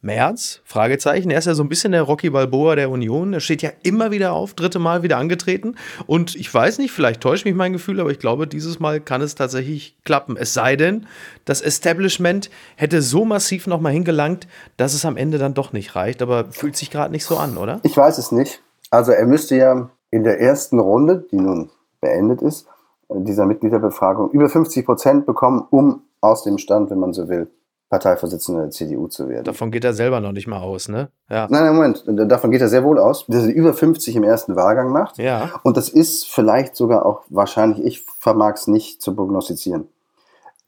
März? 0.02 0.60
Fragezeichen. 0.64 1.30
Er 1.30 1.38
ist 1.38 1.46
ja 1.46 1.54
so 1.54 1.62
ein 1.62 1.68
bisschen 1.68 1.92
der 1.92 2.02
Rocky 2.02 2.30
Balboa 2.30 2.74
der 2.74 2.90
Union. 2.90 3.32
Er 3.32 3.40
steht 3.40 3.62
ja 3.62 3.70
immer 3.82 4.10
wieder 4.10 4.32
auf, 4.32 4.54
dritte 4.54 4.80
Mal 4.80 5.02
wieder 5.02 5.16
angetreten. 5.16 5.76
Und 6.06 6.34
ich 6.34 6.52
weiß 6.52 6.78
nicht, 6.78 6.90
vielleicht 6.90 7.20
täuscht 7.20 7.44
mich 7.44 7.54
mein 7.54 7.72
Gefühl, 7.72 8.00
aber 8.00 8.10
ich 8.10 8.18
glaube, 8.18 8.46
dieses 8.46 8.80
Mal 8.80 9.00
kann 9.00 9.22
es 9.22 9.36
tatsächlich 9.36 9.96
klappen. 10.04 10.36
Es 10.36 10.52
sei 10.52 10.76
denn, 10.76 11.06
das 11.44 11.60
Establishment 11.60 12.50
hätte 12.76 13.00
so 13.00 13.24
massiv 13.24 13.66
nochmal 13.66 13.92
hingelangt, 13.92 14.48
dass 14.76 14.92
es 14.92 15.04
am 15.04 15.16
Ende 15.16 15.38
dann 15.38 15.54
doch 15.54 15.72
nicht 15.72 15.94
reicht. 15.94 16.20
Aber 16.20 16.46
fühlt 16.50 16.76
sich 16.76 16.90
gerade 16.90 17.12
nicht 17.12 17.24
so 17.24 17.36
an, 17.36 17.56
oder? 17.56 17.80
Ich 17.84 17.96
weiß 17.96 18.18
es 18.18 18.32
nicht. 18.32 18.60
Also 18.90 19.12
er 19.12 19.26
müsste 19.26 19.56
ja 19.56 19.88
in 20.10 20.24
der 20.24 20.40
ersten 20.40 20.78
Runde, 20.78 21.24
die 21.30 21.36
nun 21.36 21.70
beendet 22.00 22.42
ist, 22.42 22.66
dieser 23.08 23.46
Mitgliederbefragung 23.46 24.30
über 24.32 24.48
50 24.48 24.84
Prozent 24.84 25.26
bekommen, 25.26 25.64
um 25.70 26.02
aus 26.20 26.42
dem 26.42 26.58
Stand, 26.58 26.90
wenn 26.90 26.98
man 26.98 27.12
so 27.12 27.28
will, 27.28 27.48
Parteivorsitzender 27.92 28.62
der 28.62 28.70
CDU 28.70 29.06
zu 29.06 29.28
werden. 29.28 29.44
Davon 29.44 29.70
geht 29.70 29.84
er 29.84 29.92
selber 29.92 30.18
noch 30.20 30.32
nicht 30.32 30.46
mal 30.46 30.60
aus, 30.60 30.88
ne? 30.88 31.10
Ja. 31.28 31.46
Nein, 31.50 31.64
nein, 31.64 31.74
Moment, 31.74 32.30
davon 32.32 32.50
geht 32.50 32.62
er 32.62 32.68
sehr 32.68 32.84
wohl 32.84 32.98
aus, 32.98 33.26
dass 33.28 33.44
er 33.44 33.52
über 33.52 33.74
50 33.74 34.16
im 34.16 34.24
ersten 34.24 34.56
Wahlgang 34.56 34.88
macht. 34.88 35.18
Ja. 35.18 35.50
Und 35.62 35.76
das 35.76 35.90
ist 35.90 36.26
vielleicht 36.26 36.74
sogar 36.74 37.04
auch 37.04 37.20
wahrscheinlich, 37.28 37.84
ich 37.84 38.02
vermag 38.18 38.54
es 38.54 38.66
nicht 38.66 39.02
zu 39.02 39.14
prognostizieren. 39.14 39.88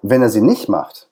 Wenn 0.02 0.20
er 0.20 0.28
sie 0.28 0.42
nicht 0.42 0.68
macht, 0.68 1.08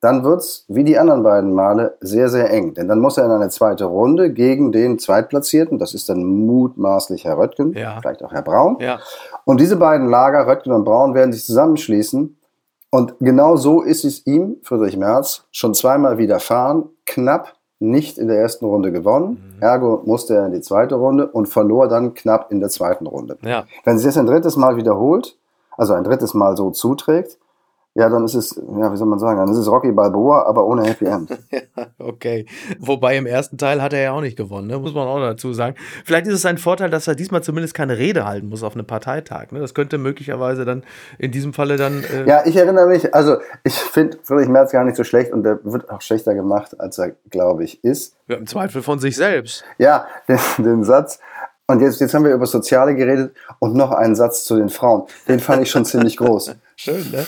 dann 0.00 0.24
wird 0.24 0.40
es, 0.40 0.64
wie 0.66 0.82
die 0.82 0.98
anderen 0.98 1.22
beiden 1.22 1.54
Male, 1.54 1.96
sehr, 2.00 2.28
sehr 2.28 2.50
eng. 2.50 2.74
Denn 2.74 2.88
dann 2.88 2.98
muss 2.98 3.16
er 3.16 3.26
in 3.26 3.30
eine 3.30 3.48
zweite 3.48 3.84
Runde 3.84 4.32
gegen 4.32 4.72
den 4.72 4.98
Zweitplatzierten, 4.98 5.78
das 5.78 5.94
ist 5.94 6.08
dann 6.08 6.24
mutmaßlich 6.24 7.24
Herr 7.26 7.38
Röttgen, 7.38 7.74
ja. 7.74 8.00
vielleicht 8.00 8.24
auch 8.24 8.32
Herr 8.32 8.42
Braun. 8.42 8.78
Ja. 8.80 8.98
Und 9.44 9.60
diese 9.60 9.76
beiden 9.76 10.08
Lager, 10.08 10.48
Röttgen 10.48 10.72
und 10.72 10.82
Braun, 10.82 11.14
werden 11.14 11.32
sich 11.32 11.44
zusammenschließen 11.44 12.36
und 12.94 13.14
genau 13.20 13.56
so 13.56 13.80
ist 13.80 14.04
es 14.04 14.26
ihm, 14.26 14.56
Friedrich 14.62 14.98
Merz, 14.98 15.44
schon 15.50 15.72
zweimal 15.72 16.18
widerfahren, 16.18 16.90
knapp 17.06 17.54
nicht 17.78 18.18
in 18.18 18.28
der 18.28 18.38
ersten 18.38 18.66
Runde 18.66 18.92
gewonnen. 18.92 19.54
Mhm. 19.56 19.62
Ergo 19.62 20.02
musste 20.04 20.34
er 20.34 20.44
in 20.44 20.52
die 20.52 20.60
zweite 20.60 20.96
Runde 20.96 21.26
und 21.26 21.46
verlor 21.46 21.88
dann 21.88 22.12
knapp 22.12 22.52
in 22.52 22.60
der 22.60 22.68
zweiten 22.68 23.06
Runde. 23.06 23.38
Ja. 23.42 23.64
Wenn 23.84 23.96
sich 23.96 24.06
das 24.06 24.18
ein 24.18 24.26
drittes 24.26 24.56
Mal 24.56 24.76
wiederholt, 24.76 25.38
also 25.78 25.94
ein 25.94 26.04
drittes 26.04 26.34
Mal 26.34 26.54
so 26.54 26.70
zuträgt, 26.70 27.38
ja, 27.94 28.08
dann 28.08 28.24
ist 28.24 28.34
es, 28.34 28.56
ja, 28.56 28.90
wie 28.90 28.96
soll 28.96 29.06
man 29.06 29.18
sagen, 29.18 29.38
dann 29.38 29.50
ist 29.50 29.58
es 29.58 29.68
Rocky 29.68 29.92
Balboa, 29.92 30.44
aber 30.46 30.64
ohne 30.64 30.84
Happy 30.84 31.04
End. 31.04 31.28
ja, 31.50 31.60
okay. 31.98 32.46
Wobei 32.78 33.18
im 33.18 33.26
ersten 33.26 33.58
Teil 33.58 33.82
hat 33.82 33.92
er 33.92 34.00
ja 34.00 34.12
auch 34.12 34.22
nicht 34.22 34.36
gewonnen, 34.36 34.68
ne? 34.68 34.78
muss 34.78 34.94
man 34.94 35.06
auch 35.06 35.20
dazu 35.20 35.52
sagen. 35.52 35.76
Vielleicht 36.04 36.26
ist 36.26 36.34
es 36.34 36.46
ein 36.46 36.56
Vorteil, 36.56 36.88
dass 36.88 37.06
er 37.06 37.14
diesmal 37.14 37.42
zumindest 37.42 37.74
keine 37.74 37.98
Rede 37.98 38.24
halten 38.24 38.48
muss 38.48 38.62
auf 38.62 38.74
einem 38.74 38.86
Parteitag. 38.86 39.50
Ne? 39.50 39.60
Das 39.60 39.74
könnte 39.74 39.98
möglicherweise 39.98 40.64
dann 40.64 40.84
in 41.18 41.32
diesem 41.32 41.52
Falle 41.52 41.76
dann. 41.76 42.02
Äh 42.04 42.26
ja, 42.26 42.46
ich 42.46 42.56
erinnere 42.56 42.86
mich, 42.86 43.14
also 43.14 43.36
ich 43.62 43.74
finde 43.74 44.16
Friedrich 44.22 44.48
Merz 44.48 44.72
gar 44.72 44.84
nicht 44.84 44.96
so 44.96 45.04
schlecht 45.04 45.30
und 45.30 45.42
der 45.42 45.58
wird 45.62 45.90
auch 45.90 46.00
schlechter 46.00 46.34
gemacht, 46.34 46.80
als 46.80 46.96
er, 46.96 47.12
glaube 47.28 47.62
ich, 47.64 47.84
ist. 47.84 48.16
Ja, 48.26 48.36
Im 48.36 48.46
Zweifel 48.46 48.80
von 48.82 49.00
sich 49.00 49.16
selbst. 49.16 49.64
Ja, 49.76 50.06
den, 50.28 50.38
den 50.64 50.84
Satz, 50.84 51.20
und 51.72 51.80
jetzt, 51.80 52.00
jetzt 52.00 52.14
haben 52.14 52.24
wir 52.24 52.32
über 52.32 52.46
Soziale 52.46 52.94
geredet 52.94 53.34
und 53.58 53.74
noch 53.74 53.90
einen 53.92 54.14
Satz 54.14 54.44
zu 54.44 54.56
den 54.56 54.68
Frauen. 54.68 55.04
Den 55.26 55.40
fand 55.40 55.62
ich 55.62 55.70
schon 55.70 55.84
ziemlich 55.84 56.16
groß. 56.16 56.54
Schön, 56.76 57.10
ne? 57.10 57.26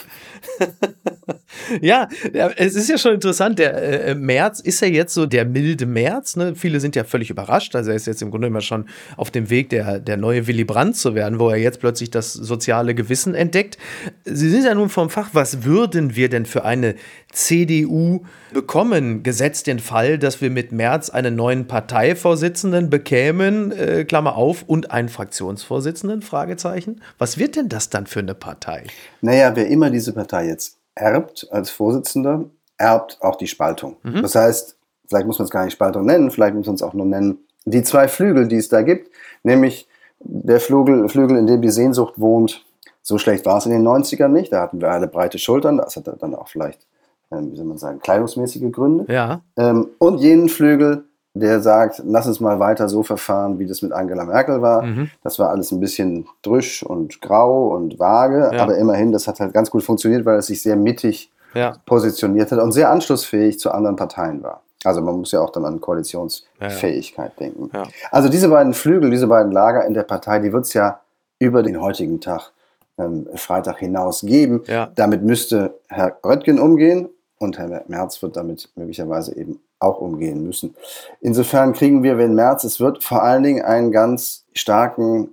Ja, 1.81 2.09
es 2.57 2.75
ist 2.75 2.89
ja 2.89 2.99
schon 2.99 3.15
interessant. 3.15 3.59
Der 3.59 4.07
äh, 4.07 4.15
März 4.15 4.61
ist 4.61 4.81
ja 4.81 4.89
jetzt 4.89 5.15
so 5.15 5.27
der 5.27 5.45
milde 5.45 5.87
März. 5.87 6.37
Ne? 6.37 6.55
Viele 6.55 6.81
sind 6.81 6.97
ja 6.97 7.05
völlig 7.05 7.31
überrascht. 7.31 7.75
Also 7.75 7.91
er 7.91 7.97
ist 7.97 8.07
jetzt 8.07 8.23
im 8.23 8.31
Grunde 8.31 8.49
immer 8.49 8.61
schon 8.61 8.87
auf 9.17 9.31
dem 9.31 9.51
Weg, 9.51 9.71
der, 9.71 9.99
der 9.99 10.17
neue 10.17 10.47
Willy 10.47 10.65
Brandt 10.65 10.97
zu 10.97 11.15
werden, 11.15 11.39
wo 11.39 11.49
er 11.49 11.57
jetzt 11.57 11.81
plötzlich 11.81 12.11
das 12.11 12.33
soziale 12.33 12.95
Gewissen 12.95 13.35
entdeckt. 13.35 13.79
Sie 14.25 14.51
sind 14.51 14.65
ja 14.65 14.75
nun 14.75 14.89
vom 14.89 15.11
Fach. 15.11 15.31
Was 15.33 15.65
würden 15.65 16.17
wir 16.17 16.29
denn 16.29 16.47
für 16.47 16.65
eine 16.65 16.97
CDU 17.33 18.25
bekommen, 18.53 19.23
gesetzt 19.23 19.67
den 19.67 19.81
Fall, 19.81 20.19
dass 20.19 20.41
wir 20.41 20.51
mit 20.51 20.73
März 20.73 21.11
einen 21.11 21.35
neuen 21.35 21.67
Parteivorsitzenden 21.67 22.89
bekämen, 22.89 23.73
äh, 23.73 24.05
Klammer 24.05 24.37
auf, 24.37 24.63
und 24.63 24.93
einen 24.93 25.09
Fraktionsvorsitzenden, 25.09 26.23
Fragezeichen. 26.23 27.03
Was 27.19 27.37
wird 27.39 27.57
denn 27.57 27.69
das 27.69 27.91
dann 27.91 28.07
für 28.07 28.21
eine 28.21 28.35
Partei? 28.35 28.85
Naja, 29.21 29.55
wer 29.57 29.67
immer 29.67 29.91
diese 29.91 30.13
Partei 30.13 30.47
jetzt 30.47 30.79
erbt 30.95 31.49
als 31.51 31.71
Vorsitzender, 31.71 32.45
erbt 32.79 33.19
auch 33.21 33.37
die 33.37 33.47
Spaltung. 33.47 33.97
Mhm. 34.03 34.23
Das 34.23 34.35
heißt, 34.35 34.77
vielleicht 35.09 35.27
muss 35.27 35.39
man 35.39 35.45
es 35.45 35.51
gar 35.51 35.65
nicht 35.65 35.75
Spaltung 35.75 36.05
nennen, 36.05 36.31
vielleicht 36.31 36.55
muss 36.55 36.67
man 36.67 36.77
es 36.77 36.83
auch 36.83 36.95
nur 36.95 37.07
nennen, 37.07 37.39
die 37.65 37.83
zwei 37.83 38.09
Flügel, 38.09 38.49
die 38.49 38.57
es 38.57 38.69
da 38.69 38.83
gibt, 38.83 39.11
nämlich 39.43 39.89
der 40.21 40.61
Flügel, 40.61 41.09
Flügel, 41.09 41.37
in 41.37 41.47
dem 41.47 41.63
die 41.63 41.71
Sehnsucht 41.71 42.15
wohnt. 42.17 42.65
So 43.03 43.19
schlecht 43.19 43.45
war 43.45 43.59
es 43.59 43.67
in 43.67 43.73
den 43.73 43.87
90ern 43.87 44.29
nicht, 44.29 44.53
da 44.53 44.63
hatten 44.63 44.81
wir 44.81 44.91
alle 44.91 45.07
breite 45.07 45.39
Schultern, 45.39 45.79
das 45.79 45.97
hat 45.97 46.11
dann 46.21 46.35
auch 46.35 46.49
vielleicht, 46.49 46.87
ähm, 47.31 47.53
wie 47.53 47.57
soll 47.57 47.67
man 47.67 47.79
sagen, 47.79 48.01
kleidungsmäßige 48.01 48.73
Gründe. 48.73 49.13
Ja. 49.13 49.43
Ähm, 49.57 49.89
und 49.99 50.19
jenen 50.19 50.49
Flügel, 50.49 51.05
der 51.35 51.61
sagt, 51.61 52.01
lass 52.05 52.29
uns 52.29 52.39
mal 52.39 52.61
weiter 52.61 52.89
so 52.89 53.03
verfahren, 53.03 53.59
wie 53.59 53.67
das 53.67 53.83
mit 53.83 53.93
Angela 53.93 54.25
Merkel 54.25 54.63
war. 54.63 54.83
Mhm. 54.83 55.11
Das 55.23 55.39
war 55.41 55.51
alles 55.51 55.73
ein 55.73 55.81
bisschen 55.81 56.27
drüsch 56.43 56.85
und 56.85 57.21
grau 57.21 57.75
und 57.75 57.99
vage, 57.99 58.51
ja. 58.53 58.63
aber 58.63 58.77
immerhin, 58.79 59.11
das 59.11 59.27
hat 59.27 59.41
halt 59.41 59.53
ganz 59.53 59.69
gut 59.71 59.83
funktioniert, 59.83 60.25
weil 60.25 60.39
es 60.39 60.47
sich 60.47 60.63
sehr 60.63 60.77
mittig 60.77 61.33
ja. 61.55 61.77
positioniert 61.87 62.53
hat 62.53 62.61
und 62.61 62.71
sehr 62.71 62.91
anschlussfähig 62.91 63.59
zu 63.59 63.73
anderen 63.73 63.97
Parteien 63.97 64.43
war. 64.45 64.63
Also 64.85 65.01
man 65.01 65.17
muss 65.17 65.33
ja 65.33 65.41
auch 65.41 65.51
dann 65.51 65.65
an 65.65 65.81
Koalitionsfähigkeit 65.81 67.33
ja, 67.39 67.47
denken. 67.47 67.71
Also 68.11 68.29
diese 68.29 68.49
beiden 68.49 68.75
Flügel, 68.75 69.11
diese 69.11 69.27
beiden 69.27 69.51
Lager 69.51 69.85
in 69.87 69.95
der 69.95 70.03
Partei, 70.03 70.39
die 70.39 70.53
wird 70.53 70.67
es 70.67 70.75
ja 70.75 71.01
über 71.39 71.63
den 71.63 71.81
heutigen 71.81 72.21
Tag 72.21 72.53
ähm, 72.99 73.27
Freitag 73.35 73.79
hinaus 73.79 74.21
geben. 74.21 74.63
Damit 74.95 75.23
müsste 75.23 75.75
Herr 75.89 76.17
Röttgen 76.25 76.61
umgehen 76.61 77.09
und 77.39 77.59
Herr 77.59 77.83
Merz 77.89 78.23
wird 78.23 78.37
damit 78.37 78.69
möglicherweise 78.77 79.37
eben 79.37 79.59
auch 79.85 80.01
umgehen 80.01 80.45
müssen. 80.45 80.75
Insofern 81.21 81.73
kriegen 81.73 82.03
wir, 82.03 82.19
wenn 82.19 82.35
März 82.35 82.65
es 82.65 82.81
wird, 82.81 83.05
vor 83.05 83.23
allen 83.23 83.43
Dingen 83.43 83.63
einen 83.63 83.93
ganz 83.93 84.45
starken 84.53 85.31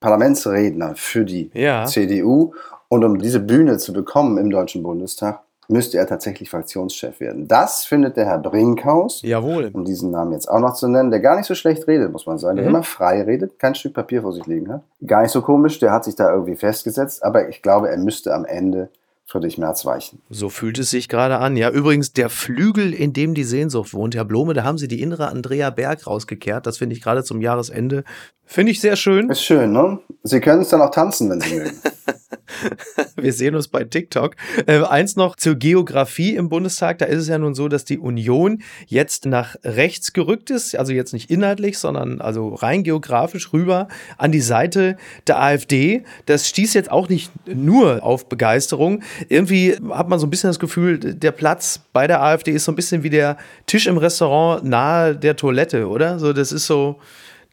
Parlamentsredner 0.00 0.94
für 0.96 1.24
die 1.24 1.50
ja. 1.54 1.86
CDU. 1.86 2.52
Und 2.88 3.04
um 3.04 3.18
diese 3.18 3.40
Bühne 3.40 3.78
zu 3.78 3.92
bekommen 3.92 4.38
im 4.38 4.50
Deutschen 4.50 4.82
Bundestag, 4.82 5.40
müsste 5.68 5.98
er 5.98 6.06
tatsächlich 6.06 6.50
Fraktionschef 6.50 7.20
werden. 7.20 7.48
Das 7.48 7.84
findet 7.84 8.16
der 8.16 8.26
Herr 8.26 8.38
Brinkhaus, 8.38 9.22
Jawohl. 9.22 9.70
um 9.72 9.84
diesen 9.84 10.10
Namen 10.10 10.32
jetzt 10.32 10.48
auch 10.50 10.60
noch 10.60 10.74
zu 10.74 10.88
nennen, 10.88 11.10
der 11.10 11.20
gar 11.20 11.36
nicht 11.36 11.46
so 11.46 11.54
schlecht 11.54 11.86
redet, 11.86 12.12
muss 12.12 12.26
man 12.26 12.38
sagen, 12.38 12.56
der 12.56 12.64
mhm. 12.64 12.70
immer 12.70 12.82
frei 12.82 13.22
redet, 13.22 13.58
kein 13.58 13.74
Stück 13.74 13.94
Papier 13.94 14.22
vor 14.22 14.32
sich 14.32 14.46
liegen 14.46 14.70
hat. 14.70 14.82
Gar 15.06 15.22
nicht 15.22 15.32
so 15.32 15.42
komisch, 15.42 15.78
der 15.78 15.92
hat 15.92 16.04
sich 16.04 16.16
da 16.16 16.30
irgendwie 16.30 16.56
festgesetzt, 16.56 17.24
aber 17.24 17.48
ich 17.48 17.62
glaube, 17.62 17.88
er 17.88 17.96
müsste 17.96 18.34
am 18.34 18.44
Ende 18.44 18.88
Friedrich 19.26 19.56
Merz 19.56 19.84
weichen. 19.84 20.20
So 20.28 20.50
fühlt 20.50 20.78
es 20.78 20.90
sich 20.90 21.08
gerade 21.08 21.38
an. 21.38 21.56
Ja, 21.56 21.70
übrigens, 21.70 22.12
der 22.12 22.28
Flügel, 22.28 22.92
in 22.92 23.12
dem 23.12 23.34
die 23.34 23.44
Sehnsucht 23.44 23.94
wohnt, 23.94 24.14
Herr 24.14 24.24
Blome, 24.24 24.52
da 24.54 24.64
haben 24.64 24.78
Sie 24.78 24.88
die 24.88 25.00
innere 25.00 25.28
Andrea 25.28 25.70
Berg 25.70 26.06
rausgekehrt. 26.06 26.66
Das 26.66 26.78
finde 26.78 26.94
ich 26.94 27.02
gerade 27.02 27.24
zum 27.24 27.40
Jahresende. 27.40 28.04
Finde 28.44 28.72
ich 28.72 28.80
sehr 28.80 28.96
schön. 28.96 29.30
Ist 29.30 29.42
schön, 29.42 29.72
ne? 29.72 29.98
Sie 30.22 30.40
können 30.40 30.62
es 30.62 30.68
dann 30.68 30.82
auch 30.82 30.90
tanzen, 30.90 31.30
wenn 31.30 31.40
Sie 31.40 31.54
mögen. 31.54 31.80
Wir 33.16 33.32
sehen 33.32 33.54
uns 33.54 33.68
bei 33.68 33.84
TikTok. 33.84 34.36
Äh, 34.66 34.82
eins 34.82 35.16
noch 35.16 35.36
zur 35.36 35.54
Geografie 35.54 36.36
im 36.36 36.48
Bundestag. 36.48 36.98
Da 36.98 37.06
ist 37.06 37.22
es 37.22 37.28
ja 37.28 37.38
nun 37.38 37.54
so, 37.54 37.68
dass 37.68 37.84
die 37.84 37.98
Union 37.98 38.62
jetzt 38.86 39.26
nach 39.26 39.56
rechts 39.64 40.12
gerückt 40.12 40.50
ist. 40.50 40.76
Also 40.76 40.92
jetzt 40.92 41.12
nicht 41.12 41.30
inhaltlich, 41.30 41.78
sondern 41.78 42.20
also 42.20 42.54
rein 42.54 42.84
geografisch 42.84 43.52
rüber 43.52 43.88
an 44.18 44.32
die 44.32 44.40
Seite 44.40 44.96
der 45.26 45.40
AfD. 45.40 46.04
Das 46.26 46.48
stieß 46.48 46.74
jetzt 46.74 46.90
auch 46.90 47.08
nicht 47.08 47.30
nur 47.46 48.02
auf 48.02 48.28
Begeisterung. 48.28 49.02
Irgendwie 49.28 49.76
hat 49.90 50.08
man 50.08 50.18
so 50.18 50.26
ein 50.26 50.30
bisschen 50.30 50.50
das 50.50 50.58
Gefühl, 50.58 50.98
der 50.98 51.32
Platz 51.32 51.80
bei 51.92 52.06
der 52.06 52.22
AfD 52.22 52.52
ist 52.52 52.64
so 52.64 52.72
ein 52.72 52.76
bisschen 52.76 53.02
wie 53.02 53.10
der 53.10 53.36
Tisch 53.66 53.86
im 53.86 53.96
Restaurant 53.96 54.64
nahe 54.64 55.16
der 55.16 55.36
Toilette, 55.36 55.88
oder? 55.88 56.18
So, 56.18 56.32
das 56.32 56.52
ist 56.52 56.66
so, 56.66 56.98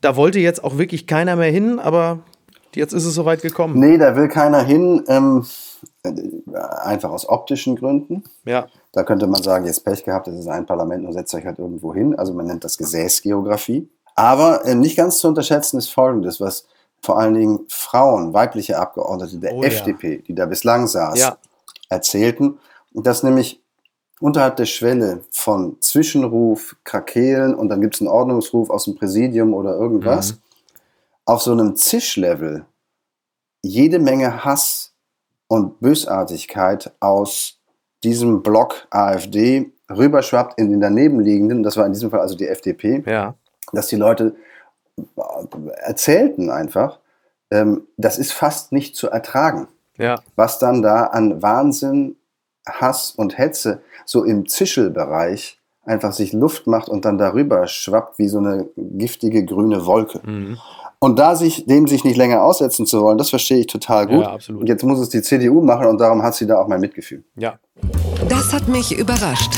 da 0.01 0.15
wollte 0.15 0.39
jetzt 0.39 0.63
auch 0.63 0.77
wirklich 0.77 1.07
keiner 1.07 1.35
mehr 1.35 1.51
hin, 1.51 1.79
aber 1.79 2.23
Jetzt 2.75 2.94
ist 2.94 3.06
es 3.06 3.13
soweit 3.13 3.42
gekommen. 3.42 3.80
Nee, 3.80 3.98
da 3.98 4.16
will 4.16 4.28
keiner 4.28 4.63
hin. 4.63 5.04
Ähm, 5.08 5.46
einfach 6.04 7.12
aus 7.12 7.28
optischen 7.28 7.75
Gründen. 7.75 8.24
Ja. 8.46 8.68
Da 8.92 9.04
könnte 9.04 9.28
man 9.28 9.42
sagen, 9.42 9.66
jetzt 9.66 9.84
Pech 9.84 10.04
gehabt, 10.04 10.28
das 10.28 10.36
ist 10.36 10.48
ein 10.48 10.66
Parlament 10.66 11.06
und 11.06 11.13
setzt 11.13 11.34
euch 11.34 11.46
halt 11.46 11.60
irgendwo 11.60 11.94
hin. 11.94 12.18
Also 12.18 12.34
man 12.34 12.48
nennt 12.48 12.63
das 12.63 12.78
Gesäßgeografie. 12.78 13.90
Aber 14.16 14.66
äh, 14.66 14.75
nicht 14.75 14.98
ganz 14.98 15.20
zu 15.20 15.28
unterschätzen 15.28 15.78
ist 15.78 15.90
Folgendes, 15.90 16.42
was 16.42 16.66
vor 17.01 17.18
allen 17.18 17.34
Dingen 17.34 17.62
Frauen, 17.68 18.34
weibliche 18.34 18.78
Abgeordnete 18.78 19.38
der 19.38 19.54
oh, 19.54 19.63
FDP, 19.63 20.16
ja. 20.16 20.22
die 20.28 20.36
da 20.36 20.46
bislang 20.46 20.88
saß, 20.88 21.20
ja. 21.20 21.38
erzählten, 21.90 22.60
dass 22.94 23.24
nämlich 23.24 23.62
unterhalb 24.20 24.58
der 24.58 24.66
Schwelle 24.66 25.22
von 25.32 25.78
Zwischenruf, 25.80 26.75
Krakelen 26.84 27.56
und 27.56 27.70
dann 27.70 27.82
gibt 27.82 27.96
es 27.96 28.01
einen 28.01 28.10
Ordnungsruf 28.10 28.70
aus 28.70 28.84
dem 28.86 28.96
Präsidium 28.96 29.54
oder 29.54 29.75
irgendwas, 29.75 30.34
mhm 30.34 30.38
auf 31.25 31.42
so 31.42 31.51
einem 31.51 31.75
Zischlevel 31.75 32.66
jede 33.62 34.00
Menge 34.00 34.44
Hass 34.44 34.94
und 35.48 35.80
Bösartigkeit 35.80 36.92
aus 37.00 37.60
diesem 38.04 38.42
Block 38.42 38.88
AfD 38.90 39.72
rüberschwappt 39.90 40.58
in 40.58 40.72
den 40.72 40.82
danebenliegenden, 40.82 41.63
das 41.63 41.78
war 41.78 41.86
in 41.86 41.94
diesem 41.94 42.10
Fall 42.10 42.22
also 42.22 42.36
die 42.36 42.48
FDP, 42.48 43.04
ja. 43.06 43.36
dass 43.74 43.88
die 43.88 43.98
Leute 43.98 44.36
erzählten 45.84 46.50
einfach, 46.50 47.00
ähm, 47.51 47.88
das 47.98 48.18
ist 48.18 48.34
fast 48.34 48.72
nicht 48.72 48.96
zu 48.96 49.10
ertragen. 49.10 49.68
Ja. 49.98 50.22
Was 50.36 50.58
dann 50.58 50.82
da 50.82 51.06
an 51.06 51.42
Wahnsinn, 51.42 52.16
Hass 52.68 53.12
und 53.12 53.38
Hetze 53.38 53.82
so 54.06 54.24
im 54.24 54.48
Zischelbereich 54.48 55.60
einfach 55.84 56.13
sich 56.13 56.32
Luft 56.32 56.68
macht 56.68 56.90
und 56.90 57.06
dann 57.06 57.18
darüber 57.18 57.68
schwappt 57.68 58.20
wie 58.20 58.28
so 58.28 58.38
eine 58.38 58.70
giftige 58.78 59.46
grüne 59.46 59.86
Wolke. 59.86 60.22
Mhm. 60.24 60.58
Und 61.03 61.17
da 61.17 61.36
sich 61.36 61.65
dem 61.65 61.88
sich 61.88 62.03
nicht 62.03 62.15
länger 62.15 62.43
aussetzen 62.43 62.86
zu 62.86 63.01
wollen, 63.01 63.17
das 63.17 63.31
verstehe 63.31 63.58
ich 63.58 63.65
total 63.65 64.05
gut. 64.05 64.22
Ja, 64.22 64.34
absolut. 64.34 64.70
Jetzt 64.70 64.84
muss 64.84 65.00
es 65.00 65.10
die 65.10 65.24
CDU 65.24 65.60
machen 65.63 65.88
und 65.88 66.00
darum 66.00 66.22
hat 66.22 66.36
sie 66.36 66.46
da 66.46 66.60
auch 66.60 66.67
mein 66.67 66.79
Mitgefühl. 66.79 67.24
Ja. 67.36 67.58
Das 68.29 68.53
hat 68.53 68.67
mich 68.67 68.96
überrascht. 68.96 69.51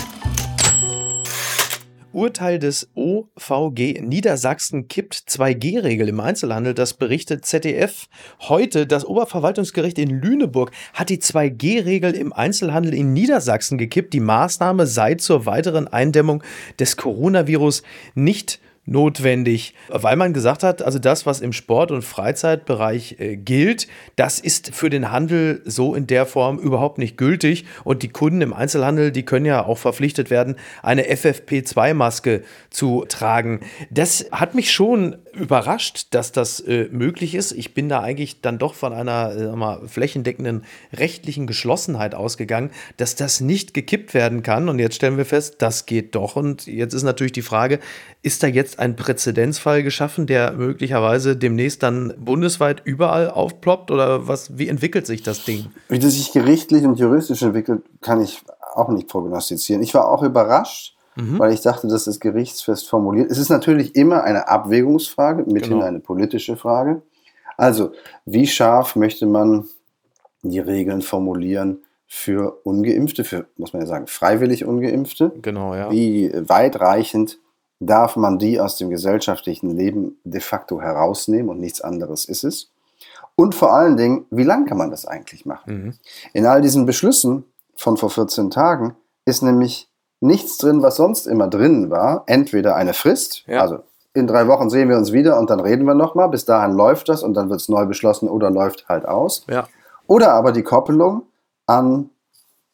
Urteil 2.13 2.59
des 2.59 2.87
OVG 2.95 3.99
Niedersachsen 4.01 4.87
kippt 4.87 5.15
2G-Regel 5.15 6.07
im 6.07 6.21
Einzelhandel. 6.21 6.73
Das 6.73 6.93
berichtet 6.93 7.45
ZDF. 7.45 8.07
Heute 8.47 8.87
das 8.87 9.03
Oberverwaltungsgericht 9.03 9.99
in 9.99 10.21
Lüneburg 10.21 10.71
hat 10.93 11.09
die 11.09 11.17
2G-Regel 11.17 12.13
im 12.13 12.31
Einzelhandel 12.31 12.93
in 12.93 13.11
Niedersachsen 13.11 13.77
gekippt. 13.77 14.13
Die 14.13 14.21
Maßnahme 14.21 14.87
sei 14.87 15.15
zur 15.15 15.45
weiteren 15.45 15.89
Eindämmung 15.89 16.41
des 16.79 16.95
Coronavirus 16.95 17.83
nicht 18.15 18.61
notwendig, 18.85 19.73
weil 19.89 20.15
man 20.15 20.33
gesagt 20.33 20.63
hat, 20.63 20.81
also 20.81 20.99
das, 20.99 21.25
was 21.25 21.41
im 21.41 21.53
Sport- 21.53 21.91
und 21.91 22.01
Freizeitbereich 22.01 23.15
äh, 23.19 23.37
gilt, 23.37 23.87
das 24.15 24.39
ist 24.39 24.75
für 24.75 24.89
den 24.89 25.11
Handel 25.11 25.61
so 25.65 25.95
in 25.95 26.07
der 26.07 26.25
Form 26.25 26.59
überhaupt 26.59 26.97
nicht 26.97 27.17
gültig. 27.17 27.65
Und 27.83 28.03
die 28.03 28.09
Kunden 28.09 28.41
im 28.41 28.53
Einzelhandel, 28.53 29.11
die 29.11 29.23
können 29.23 29.45
ja 29.45 29.65
auch 29.65 29.77
verpflichtet 29.77 30.29
werden, 30.29 30.55
eine 30.81 31.03
FFP2-Maske 31.03 32.43
zu 32.69 33.05
tragen. 33.07 33.61
Das 33.89 34.27
hat 34.31 34.55
mich 34.55 34.71
schon 34.71 35.15
überrascht, 35.33 36.07
dass 36.11 36.31
das 36.31 36.59
äh, 36.59 36.87
möglich 36.91 37.35
ist. 37.35 37.51
Ich 37.51 37.73
bin 37.73 37.89
da 37.89 38.01
eigentlich 38.01 38.41
dann 38.41 38.57
doch 38.57 38.73
von 38.73 38.93
einer 38.93 39.35
äh, 39.35 39.55
mal, 39.55 39.87
flächendeckenden 39.87 40.63
rechtlichen 40.93 41.47
Geschlossenheit 41.47 42.15
ausgegangen, 42.15 42.71
dass 42.97 43.15
das 43.15 43.41
nicht 43.41 43.73
gekippt 43.73 44.13
werden 44.13 44.43
kann. 44.43 44.69
Und 44.69 44.79
jetzt 44.79 44.95
stellen 44.95 45.17
wir 45.17 45.25
fest, 45.25 45.55
das 45.59 45.85
geht 45.85 46.15
doch. 46.15 46.35
Und 46.35 46.67
jetzt 46.67 46.93
ist 46.93 47.03
natürlich 47.03 47.33
die 47.33 47.41
Frage, 47.41 47.79
ist 48.21 48.43
da 48.43 48.47
jetzt 48.47 48.79
ein 48.79 48.95
Präzedenzfall 48.95 49.83
geschaffen, 49.83 50.27
der 50.27 50.53
möglicherweise 50.53 51.35
demnächst 51.35 51.83
dann 51.83 52.13
bundesweit 52.17 52.81
überall 52.85 53.29
aufploppt? 53.29 53.91
Oder 53.91 54.27
was, 54.27 54.57
wie 54.57 54.67
entwickelt 54.67 55.07
sich 55.07 55.23
das 55.23 55.45
Ding? 55.45 55.67
Wie 55.89 55.99
das 55.99 56.13
sich 56.13 56.31
gerichtlich 56.31 56.83
und 56.83 56.99
juristisch 56.99 57.41
entwickelt, 57.41 57.81
kann 58.01 58.21
ich 58.21 58.41
auch 58.75 58.89
nicht 58.89 59.07
prognostizieren. 59.07 59.81
Ich 59.81 59.93
war 59.93 60.09
auch 60.09 60.23
überrascht, 60.23 60.95
mhm. 61.15 61.39
weil 61.39 61.53
ich 61.53 61.61
dachte, 61.61 61.87
das 61.87 62.07
ist 62.07 62.19
gerichtsfest 62.19 62.89
formuliert. 62.89 63.31
Es 63.31 63.37
ist 63.37 63.49
natürlich 63.49 63.95
immer 63.95 64.23
eine 64.23 64.47
Abwägungsfrage, 64.47 65.43
mithin 65.43 65.73
genau. 65.73 65.85
eine 65.85 65.99
politische 65.99 66.55
Frage. 66.55 67.01
Also, 67.57 67.91
wie 68.25 68.47
scharf 68.47 68.95
möchte 68.95 69.25
man 69.25 69.65
die 70.41 70.59
Regeln 70.59 71.01
formulieren 71.01 71.79
für 72.07 72.59
Ungeimpfte, 72.63 73.23
für, 73.23 73.47
muss 73.57 73.73
man 73.73 73.81
ja 73.81 73.87
sagen, 73.87 74.07
freiwillig 74.07 74.65
Ungeimpfte? 74.65 75.31
Genau, 75.41 75.75
ja. 75.75 75.91
Wie 75.91 76.31
weitreichend 76.33 77.39
darf 77.79 78.15
man 78.15 78.39
die 78.39 78.59
aus 78.59 78.77
dem 78.77 78.89
gesellschaftlichen 78.89 79.75
Leben 79.75 80.17
de 80.23 80.41
facto 80.41 80.81
herausnehmen 80.81 81.49
und 81.49 81.59
nichts 81.59 81.81
anderes 81.81 82.25
ist 82.25 82.43
es? 82.43 82.69
Und 83.35 83.55
vor 83.55 83.73
allen 83.73 83.97
Dingen, 83.97 84.25
wie 84.29 84.43
lange 84.43 84.65
kann 84.65 84.77
man 84.77 84.91
das 84.91 85.05
eigentlich 85.05 85.45
machen? 85.45 85.73
Mhm. 85.73 85.93
In 86.33 86.45
all 86.45 86.61
diesen 86.61 86.85
Beschlüssen 86.85 87.45
von 87.75 87.97
vor 87.97 88.09
14 88.09 88.51
Tagen 88.51 88.95
ist 89.25 89.41
nämlich 89.41 89.89
nichts 90.23 90.57
drin, 90.57 90.81
was 90.81 90.95
sonst 90.95 91.27
immer 91.27 91.47
drin 91.47 91.89
war. 91.89 92.23
Entweder 92.27 92.75
eine 92.75 92.93
Frist, 92.93 93.43
ja. 93.45 93.61
also 93.61 93.79
in 94.13 94.27
drei 94.27 94.47
Wochen 94.47 94.69
sehen 94.69 94.89
wir 94.89 94.97
uns 94.97 95.11
wieder 95.11 95.39
und 95.39 95.49
dann 95.49 95.59
reden 95.59 95.85
wir 95.85 95.95
nochmal. 95.95 96.29
Bis 96.29 96.45
dahin 96.45 96.75
läuft 96.75 97.09
das 97.09 97.23
und 97.23 97.33
dann 97.33 97.49
wird 97.49 97.61
es 97.61 97.69
neu 97.69 97.85
beschlossen 97.85 98.29
oder 98.29 98.49
läuft 98.49 98.87
halt 98.87 99.07
aus. 99.07 99.45
Ja. 99.49 99.67
Oder 100.07 100.33
aber 100.33 100.51
die 100.51 100.63
Koppelung 100.63 101.23
an 101.65 102.09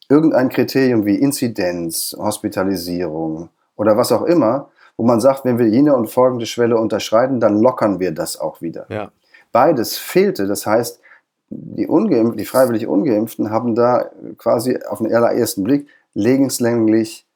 irgendein 0.08 0.48
Kriterium 0.48 1.06
wie 1.06 1.16
Inzidenz, 1.16 2.14
Hospitalisierung 2.18 3.48
oder 3.76 3.96
was 3.96 4.12
auch 4.12 4.22
immer, 4.22 4.68
wo 4.96 5.04
man 5.04 5.20
sagt, 5.20 5.44
wenn 5.44 5.58
wir 5.58 5.66
jene 5.66 5.96
und 5.96 6.10
folgende 6.10 6.46
Schwelle 6.46 6.76
unterschreiten, 6.76 7.40
dann 7.40 7.58
lockern 7.60 8.00
wir 8.00 8.12
das 8.12 8.38
auch 8.38 8.60
wieder. 8.60 8.86
Ja. 8.90 9.10
Beides 9.50 9.96
fehlte. 9.96 10.46
Das 10.46 10.66
heißt, 10.66 11.00
die, 11.48 11.86
Ungeimpften, 11.86 12.36
die 12.36 12.44
freiwillig 12.44 12.86
Ungeimpften 12.86 13.50
haben 13.50 13.74
da 13.74 14.10
quasi 14.36 14.78
auf 14.88 14.98
den 14.98 15.12
allerersten 15.12 15.64
Blick 15.64 15.88
lebenslänglich 16.12 17.26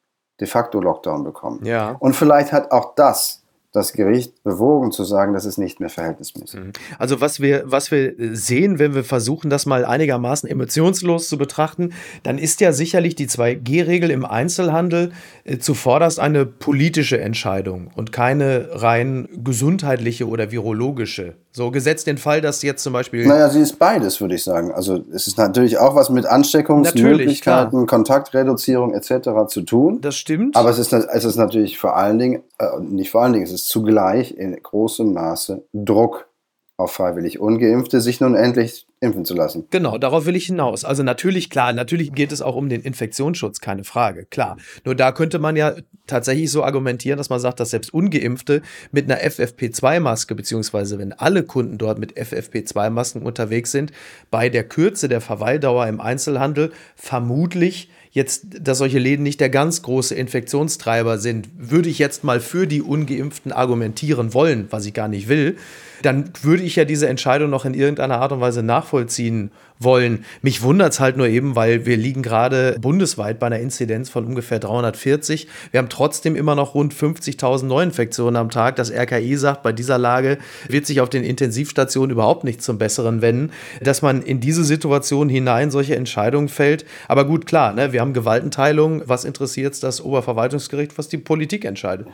de 0.40 0.46
facto 0.46 0.80
Lockdown 0.80 1.24
bekommen. 1.24 1.64
Ja. 1.64 1.96
Und 1.98 2.14
vielleicht 2.14 2.52
hat 2.52 2.70
auch 2.72 2.94
das 2.94 3.43
das 3.74 3.92
Gericht 3.92 4.44
bewogen 4.44 4.92
zu 4.92 5.02
sagen, 5.02 5.34
das 5.34 5.44
ist 5.44 5.58
nicht 5.58 5.80
mehr 5.80 5.90
verhältnismäßig. 5.90 6.60
Mhm. 6.60 6.72
Also 6.96 7.20
was 7.20 7.40
wir, 7.40 7.64
was 7.66 7.90
wir 7.90 8.14
sehen, 8.32 8.78
wenn 8.78 8.94
wir 8.94 9.02
versuchen, 9.02 9.50
das 9.50 9.66
mal 9.66 9.84
einigermaßen 9.84 10.48
emotionslos 10.48 11.28
zu 11.28 11.36
betrachten, 11.36 11.92
dann 12.22 12.38
ist 12.38 12.60
ja 12.60 12.72
sicherlich 12.72 13.16
die 13.16 13.26
2G-Regel 13.26 14.12
im 14.12 14.24
Einzelhandel 14.24 15.10
äh, 15.42 15.58
zuvorderst 15.58 16.20
eine 16.20 16.46
politische 16.46 17.20
Entscheidung 17.20 17.90
und 17.96 18.12
keine 18.12 18.68
rein 18.74 19.28
gesundheitliche 19.42 20.28
oder 20.28 20.52
virologische. 20.52 21.34
So 21.50 21.70
gesetzt 21.70 22.08
den 22.08 22.18
Fall, 22.18 22.40
dass 22.40 22.62
jetzt 22.62 22.82
zum 22.82 22.92
Beispiel. 22.92 23.26
Naja, 23.26 23.48
sie 23.48 23.60
ist 23.60 23.78
beides, 23.78 24.20
würde 24.20 24.34
ich 24.34 24.42
sagen. 24.42 24.72
Also 24.72 25.04
es 25.12 25.28
ist 25.28 25.38
natürlich 25.38 25.78
auch 25.78 25.94
was 25.94 26.10
mit 26.10 26.26
Ansteckungsmöglichkeiten, 26.26 27.86
Kontaktreduzierung 27.86 28.92
etc. 28.92 29.30
zu 29.46 29.62
tun. 29.62 30.00
Das 30.00 30.16
stimmt. 30.16 30.56
Aber 30.56 30.70
es 30.70 30.78
ist, 30.78 30.92
es 30.92 31.24
ist 31.24 31.36
natürlich 31.36 31.78
vor 31.78 31.96
allen 31.96 32.18
Dingen, 32.18 32.42
äh, 32.58 32.80
nicht 32.80 33.12
vor 33.12 33.22
allen 33.22 33.34
Dingen, 33.34 33.44
es 33.44 33.52
ist 33.52 33.63
zugleich 33.68 34.36
in 34.36 34.54
großem 34.62 35.12
Maße 35.12 35.64
Druck 35.72 36.28
auf 36.76 36.92
freiwillig 36.92 37.38
Ungeimpfte, 37.38 38.00
sich 38.00 38.20
nun 38.20 38.34
endlich 38.34 38.86
impfen 38.98 39.24
zu 39.24 39.34
lassen. 39.34 39.66
Genau, 39.70 39.96
darauf 39.96 40.26
will 40.26 40.34
ich 40.34 40.46
hinaus. 40.46 40.84
Also 40.84 41.04
natürlich, 41.04 41.48
klar, 41.48 41.72
natürlich 41.72 42.12
geht 42.12 42.32
es 42.32 42.42
auch 42.42 42.56
um 42.56 42.68
den 42.68 42.80
Infektionsschutz, 42.80 43.60
keine 43.60 43.84
Frage, 43.84 44.24
klar. 44.24 44.56
Nur 44.84 44.96
da 44.96 45.12
könnte 45.12 45.38
man 45.38 45.54
ja 45.54 45.74
tatsächlich 46.08 46.50
so 46.50 46.64
argumentieren, 46.64 47.16
dass 47.16 47.30
man 47.30 47.38
sagt, 47.38 47.60
dass 47.60 47.70
selbst 47.70 47.94
Ungeimpfte 47.94 48.62
mit 48.90 49.04
einer 49.04 49.20
FFP2-Maske, 49.20 50.34
beziehungsweise 50.34 50.98
wenn 50.98 51.12
alle 51.12 51.44
Kunden 51.44 51.78
dort 51.78 52.00
mit 52.00 52.18
FFP2-Masken 52.18 53.22
unterwegs 53.22 53.70
sind, 53.70 53.92
bei 54.32 54.48
der 54.48 54.64
Kürze 54.64 55.08
der 55.08 55.20
Verweildauer 55.20 55.86
im 55.86 56.00
Einzelhandel 56.00 56.72
vermutlich 56.96 57.88
jetzt, 58.14 58.46
dass 58.60 58.78
solche 58.78 58.98
Läden 58.98 59.24
nicht 59.24 59.40
der 59.40 59.50
ganz 59.50 59.82
große 59.82 60.14
Infektionstreiber 60.14 61.18
sind, 61.18 61.48
würde 61.58 61.90
ich 61.90 61.98
jetzt 61.98 62.24
mal 62.24 62.40
für 62.40 62.66
die 62.66 62.80
Ungeimpften 62.80 63.52
argumentieren 63.52 64.32
wollen, 64.32 64.68
was 64.70 64.86
ich 64.86 64.94
gar 64.94 65.08
nicht 65.08 65.28
will, 65.28 65.56
dann 66.04 66.30
würde 66.42 66.62
ich 66.62 66.76
ja 66.76 66.84
diese 66.84 67.08
Entscheidung 67.08 67.50
noch 67.50 67.64
in 67.64 67.74
irgendeiner 67.74 68.20
Art 68.20 68.32
und 68.32 68.40
Weise 68.40 68.62
nachvollziehen 68.62 69.50
wollen. 69.78 70.24
Mich 70.42 70.62
wundert 70.62 70.92
es 70.92 71.00
halt 71.00 71.16
nur 71.16 71.26
eben, 71.26 71.56
weil 71.56 71.86
wir 71.86 71.96
liegen 71.96 72.22
gerade 72.22 72.76
bundesweit 72.80 73.38
bei 73.38 73.46
einer 73.46 73.58
Inzidenz 73.58 74.10
von 74.10 74.24
ungefähr 74.24 74.58
340. 74.58 75.48
Wir 75.70 75.78
haben 75.78 75.88
trotzdem 75.88 76.36
immer 76.36 76.54
noch 76.54 76.74
rund 76.74 76.94
50.000 76.94 77.64
Neuinfektionen 77.64 78.36
am 78.36 78.50
Tag. 78.50 78.76
Das 78.76 78.90
RKI 78.90 79.36
sagt, 79.36 79.62
bei 79.62 79.72
dieser 79.72 79.98
Lage 79.98 80.38
wird 80.68 80.86
sich 80.86 81.00
auf 81.00 81.08
den 81.08 81.24
Intensivstationen 81.24 82.10
überhaupt 82.10 82.44
nicht 82.44 82.62
zum 82.62 82.78
Besseren 82.78 83.22
wenden, 83.22 83.50
dass 83.82 84.02
man 84.02 84.22
in 84.22 84.40
diese 84.40 84.64
Situation 84.64 85.28
hinein 85.28 85.70
solche 85.70 85.96
Entscheidungen 85.96 86.48
fällt. 86.48 86.84
Aber 87.08 87.24
gut, 87.24 87.46
klar, 87.46 87.72
ne, 87.72 87.92
wir 87.92 88.00
haben 88.00 88.12
Gewaltenteilung. 88.12 89.02
Was 89.06 89.24
interessiert 89.24 89.82
das 89.82 90.00
Oberverwaltungsgericht, 90.00 90.98
was 90.98 91.08
die 91.08 91.18
Politik 91.18 91.64
entscheidet? 91.64 92.06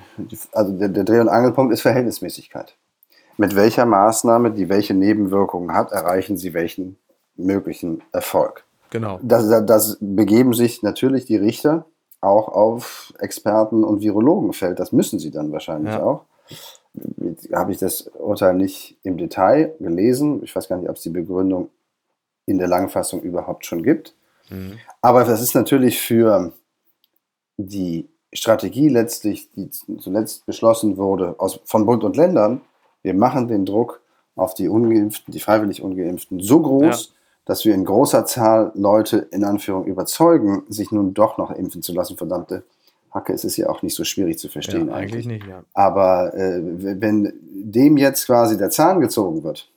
Also 0.52 0.72
der, 0.72 0.88
der 0.88 1.04
Dreh- 1.04 1.20
und 1.20 1.28
Angelpunkt 1.28 1.72
ist 1.72 1.82
Verhältnismäßigkeit. 1.82 2.76
Mit 3.40 3.56
welcher 3.56 3.86
Maßnahme, 3.86 4.50
die 4.50 4.68
welche 4.68 4.92
Nebenwirkungen 4.92 5.72
hat, 5.72 5.92
erreichen 5.92 6.36
Sie 6.36 6.52
welchen 6.52 6.98
möglichen 7.36 8.02
Erfolg. 8.12 8.64
Genau. 8.90 9.18
Das, 9.22 9.48
das 9.64 9.96
begeben 9.98 10.52
sich 10.52 10.82
natürlich 10.82 11.24
die 11.24 11.36
Richter 11.36 11.86
auch 12.20 12.48
auf 12.48 13.14
Experten 13.18 13.82
und 13.82 14.02
Virologenfeld. 14.02 14.78
Das 14.78 14.92
müssen 14.92 15.18
sie 15.18 15.30
dann 15.30 15.52
wahrscheinlich 15.52 15.94
ja. 15.94 16.02
auch. 16.02 16.26
Habe 17.54 17.72
ich 17.72 17.78
das 17.78 18.08
Urteil 18.08 18.52
nicht 18.52 18.98
im 19.04 19.16
Detail 19.16 19.74
gelesen. 19.80 20.42
Ich 20.44 20.54
weiß 20.54 20.68
gar 20.68 20.76
nicht, 20.76 20.90
ob 20.90 20.96
es 20.96 21.02
die 21.02 21.08
Begründung 21.08 21.70
in 22.44 22.58
der 22.58 22.68
Langfassung 22.68 23.22
überhaupt 23.22 23.64
schon 23.64 23.82
gibt. 23.82 24.14
Mhm. 24.50 24.76
Aber 25.00 25.24
das 25.24 25.40
ist 25.40 25.54
natürlich 25.54 25.98
für 25.98 26.52
die 27.56 28.06
Strategie 28.34 28.90
letztlich, 28.90 29.50
die 29.52 29.70
zuletzt 29.70 30.44
beschlossen 30.44 30.98
wurde 30.98 31.36
aus, 31.38 31.60
von 31.64 31.86
Bund 31.86 32.04
und 32.04 32.18
Ländern, 32.18 32.60
wir 33.02 33.14
machen 33.14 33.48
den 33.48 33.64
Druck 33.64 34.00
auf 34.36 34.54
die 34.54 34.68
Ungeimpften, 34.68 35.32
die 35.32 35.40
freiwillig 35.40 35.82
Ungeimpften 35.82 36.40
so 36.40 36.60
groß, 36.60 37.06
ja 37.06 37.14
dass 37.50 37.64
wir 37.64 37.74
in 37.74 37.84
großer 37.84 38.26
Zahl 38.26 38.70
Leute 38.74 39.26
in 39.32 39.42
Anführung 39.42 39.84
überzeugen, 39.84 40.62
sich 40.68 40.92
nun 40.92 41.14
doch 41.14 41.36
noch 41.36 41.50
impfen 41.50 41.82
zu 41.82 41.92
lassen. 41.92 42.16
Verdammte 42.16 42.62
Hacke, 43.10 43.32
es 43.32 43.44
ist 43.44 43.56
ja 43.56 43.68
auch 43.68 43.82
nicht 43.82 43.96
so 43.96 44.04
schwierig 44.04 44.38
zu 44.38 44.48
verstehen. 44.48 44.86
Ja, 44.86 44.94
eigentlich. 44.94 45.26
eigentlich 45.26 45.26
nicht, 45.26 45.46
ja. 45.48 45.64
Aber 45.74 46.32
äh, 46.32 46.60
wenn 46.62 47.32
dem 47.50 47.96
jetzt 47.96 48.26
quasi 48.26 48.56
der 48.56 48.70
Zahn 48.70 49.00
gezogen 49.00 49.42
wird 49.42 49.68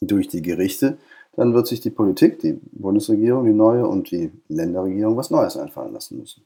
durch 0.00 0.26
die 0.26 0.42
Gerichte, 0.42 0.98
dann 1.36 1.54
wird 1.54 1.68
sich 1.68 1.80
die 1.80 1.90
Politik, 1.90 2.40
die 2.40 2.58
Bundesregierung, 2.72 3.44
die 3.44 3.52
neue 3.52 3.86
und 3.86 4.10
die 4.10 4.32
Länderregierung 4.48 5.16
was 5.16 5.30
Neues 5.30 5.56
einfallen 5.56 5.92
lassen 5.92 6.18
müssen. 6.18 6.42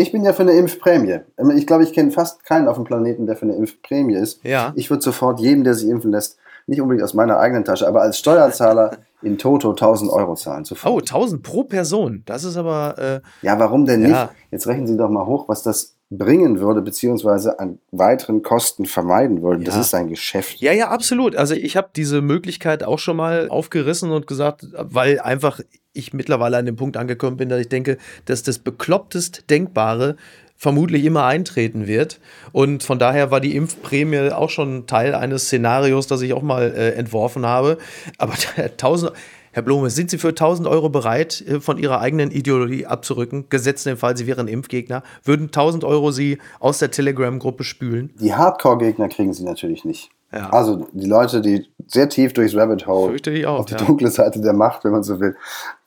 Ich 0.00 0.12
bin 0.12 0.22
ja 0.22 0.32
für 0.32 0.42
eine 0.42 0.52
Impfprämie. 0.52 1.18
Ich 1.56 1.66
glaube, 1.66 1.82
ich 1.82 1.92
kenne 1.92 2.12
fast 2.12 2.44
keinen 2.44 2.68
auf 2.68 2.76
dem 2.76 2.84
Planeten, 2.84 3.26
der 3.26 3.34
für 3.34 3.42
eine 3.42 3.56
Impfprämie 3.56 4.14
ist. 4.14 4.44
Ja. 4.44 4.72
Ich 4.76 4.90
würde 4.90 5.02
sofort 5.02 5.40
jedem, 5.40 5.64
der 5.64 5.74
sich 5.74 5.88
impfen 5.88 6.12
lässt, 6.12 6.38
nicht 6.68 6.80
unbedingt 6.80 7.02
aus 7.02 7.14
meiner 7.14 7.38
eigenen 7.38 7.64
Tasche, 7.64 7.88
aber 7.88 8.02
als 8.02 8.16
Steuerzahler 8.16 8.98
in 9.22 9.38
Toto 9.38 9.70
1000 9.70 10.12
Euro 10.12 10.36
zahlen. 10.36 10.64
Sofort. 10.64 10.94
Oh, 10.94 10.98
1000 10.98 11.42
pro 11.42 11.64
Person. 11.64 12.22
Das 12.26 12.44
ist 12.44 12.56
aber. 12.56 12.94
Äh, 12.96 13.44
ja, 13.44 13.58
warum 13.58 13.86
denn 13.86 14.02
ja. 14.02 14.08
nicht? 14.08 14.28
Jetzt 14.52 14.68
rechnen 14.68 14.86
Sie 14.86 14.96
doch 14.96 15.10
mal 15.10 15.26
hoch, 15.26 15.48
was 15.48 15.64
das 15.64 15.96
bringen 16.10 16.58
würde, 16.60 16.80
beziehungsweise 16.80 17.58
an 17.60 17.78
weiteren 17.90 18.42
Kosten 18.42 18.86
vermeiden 18.86 19.42
würde. 19.42 19.60
Ja. 19.60 19.66
Das 19.66 19.76
ist 19.76 19.94
ein 19.94 20.08
Geschäft. 20.08 20.60
Ja, 20.60 20.72
ja, 20.72 20.88
absolut. 20.88 21.36
Also 21.36 21.54
ich 21.54 21.76
habe 21.76 21.90
diese 21.94 22.22
Möglichkeit 22.22 22.82
auch 22.82 22.98
schon 22.98 23.16
mal 23.16 23.48
aufgerissen 23.48 24.10
und 24.10 24.26
gesagt, 24.26 24.66
weil 24.72 25.20
einfach 25.20 25.60
ich 25.92 26.12
mittlerweile 26.12 26.56
an 26.56 26.66
dem 26.66 26.76
Punkt 26.76 26.96
angekommen 26.96 27.36
bin, 27.36 27.48
dass 27.48 27.60
ich 27.60 27.68
denke, 27.68 27.98
dass 28.24 28.42
das 28.42 28.58
beklopptest 28.58 29.50
Denkbare 29.50 30.16
vermutlich 30.56 31.04
immer 31.04 31.24
eintreten 31.24 31.86
wird. 31.86 32.20
Und 32.52 32.82
von 32.82 32.98
daher 32.98 33.30
war 33.30 33.40
die 33.40 33.54
Impfprämie 33.54 34.30
auch 34.32 34.50
schon 34.50 34.86
Teil 34.86 35.14
eines 35.14 35.44
Szenarios, 35.44 36.08
das 36.08 36.20
ich 36.22 36.32
auch 36.32 36.42
mal 36.42 36.72
äh, 36.74 36.90
entworfen 36.94 37.46
habe. 37.46 37.78
Aber 38.16 38.34
1000, 38.56 39.12
Herr 39.52 39.62
Blome, 39.62 39.90
sind 39.90 40.10
Sie 40.10 40.18
für 40.18 40.28
1000 40.28 40.68
Euro 40.68 40.88
bereit, 40.88 41.44
äh, 41.46 41.60
von 41.60 41.78
Ihrer 41.78 42.00
eigenen 42.00 42.30
Ideologie 42.30 42.86
abzurücken? 42.86 43.48
Gesetzt 43.48 43.86
in 43.86 43.94
dem 43.94 43.98
Fall, 43.98 44.16
Sie 44.16 44.26
wären 44.26 44.48
Impfgegner. 44.48 45.02
Würden 45.24 45.46
1000 45.46 45.84
Euro 45.84 46.10
Sie 46.10 46.38
aus 46.60 46.78
der 46.78 46.90
Telegram-Gruppe 46.90 47.64
spülen? 47.64 48.12
Die 48.20 48.34
Hardcore-Gegner 48.34 49.08
kriegen 49.08 49.32
Sie 49.32 49.44
natürlich 49.44 49.84
nicht. 49.84 50.10
Ja. 50.32 50.50
Also 50.50 50.86
die 50.92 51.06
Leute, 51.06 51.40
die 51.40 51.66
sehr 51.86 52.08
tief 52.10 52.34
durchs 52.34 52.54
Rabbit 52.54 52.86
Hole 52.86 53.16
auch, 53.48 53.60
auf 53.60 53.66
die 53.66 53.72
ja. 53.72 53.78
dunkle 53.78 54.10
Seite 54.10 54.40
der 54.40 54.52
Macht, 54.52 54.84
wenn 54.84 54.92
man 54.92 55.02
so 55.02 55.20
will, 55.20 55.36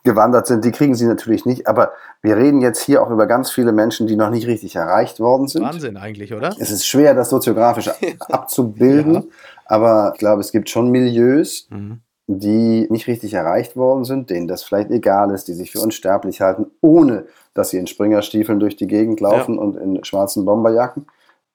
gewandert 0.04 0.47
sind, 0.47 0.65
die 0.65 0.71
kriegen 0.71 0.95
sie 0.95 1.06
natürlich 1.06 1.45
nicht. 1.45 1.67
Aber 1.67 1.91
wir 2.24 2.38
reden 2.38 2.60
jetzt 2.60 2.82
hier 2.82 3.04
auch 3.04 3.12
über 3.12 3.28
ganz 3.28 3.52
viele 3.52 3.71
Menschen, 3.71 4.08
die 4.08 4.15
noch 4.15 4.32
nicht 4.32 4.47
richtig 4.47 4.76
erreicht 4.76 5.19
worden 5.19 5.47
sind. 5.47 5.63
Wahnsinn 5.63 5.95
eigentlich, 5.95 6.34
oder? 6.34 6.56
Es 6.60 6.71
ist 6.71 6.88
schwer, 6.88 7.13
das 7.13 7.30
soziografisch 7.30 7.91
abzubilden, 8.30 9.13
ja. 9.13 9.24
aber 9.65 10.12
ich 10.15 10.19
glaube, 10.19 10.41
es 10.41 10.52
gibt 10.52 10.71
schon 10.71 10.89
Milieus, 10.89 11.67
mhm. 11.69 12.02
Die 12.39 12.88
nicht 12.89 13.08
richtig 13.08 13.34
erreicht 13.34 13.76
worden 13.76 14.04
sind, 14.04 14.30
denen 14.30 14.48
das 14.48 14.63
vielleicht 14.63 14.91
egal 14.91 15.32
ist, 15.32 15.48
die 15.48 15.54
sich 15.54 15.72
für 15.72 15.80
unsterblich 15.80 16.41
halten, 16.41 16.67
ohne 16.82 17.26
dass 17.54 17.70
sie 17.70 17.78
in 17.78 17.88
Springerstiefeln 17.88 18.60
durch 18.60 18.76
die 18.76 18.88
Gegend 18.88 19.20
laufen 19.20 19.56
ja. 19.56 19.62
und 19.62 19.76
in 19.76 20.04
schwarzen 20.04 20.46
Bomberjacken. 20.46 21.08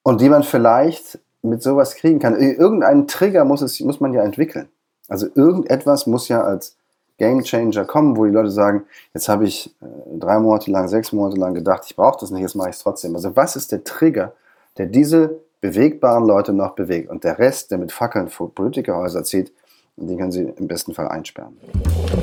Und 0.03 0.21
die 0.21 0.29
man 0.29 0.43
vielleicht 0.43 1.19
mit 1.41 1.63
sowas 1.63 1.95
kriegen 1.95 2.19
kann. 2.19 2.39
Irgendeinen 2.39 3.07
Trigger 3.07 3.45
muss, 3.45 3.61
es, 3.61 3.79
muss 3.79 3.99
man 3.99 4.13
ja 4.13 4.23
entwickeln. 4.23 4.69
Also 5.07 5.27
irgendetwas 5.35 6.07
muss 6.07 6.27
ja 6.27 6.43
als 6.43 6.77
Game 7.17 7.41
Changer 7.41 7.85
kommen, 7.85 8.15
wo 8.15 8.25
die 8.25 8.31
Leute 8.31 8.51
sagen, 8.51 8.83
jetzt 9.13 9.27
habe 9.27 9.45
ich 9.45 9.75
äh, 9.81 9.85
drei 10.19 10.39
Monate 10.39 10.69
lang, 10.69 10.87
sechs 10.87 11.11
Monate 11.11 11.39
lang 11.39 11.53
gedacht, 11.53 11.83
ich 11.85 11.95
brauche 11.95 12.19
das 12.19 12.31
nicht, 12.31 12.41
jetzt 12.41 12.55
mache 12.55 12.69
ich 12.69 12.75
es 12.75 12.83
trotzdem. 12.83 13.15
Also 13.15 13.35
was 13.35 13.55
ist 13.55 13.71
der 13.71 13.83
Trigger, 13.83 14.33
der 14.77 14.85
diese 14.85 15.39
bewegbaren 15.61 16.25
Leute 16.25 16.53
noch 16.53 16.75
bewegt? 16.75 17.09
Und 17.09 17.23
der 17.23 17.39
Rest, 17.39 17.71
der 17.71 17.79
mit 17.79 17.91
Fackeln 17.91 18.27
vor 18.27 18.53
Politikerhäuser 18.53 19.23
zieht, 19.23 19.51
den 19.97 20.17
können 20.17 20.31
sie 20.31 20.43
im 20.43 20.67
besten 20.67 20.93
Fall 20.93 21.07
einsperren. 21.07 21.57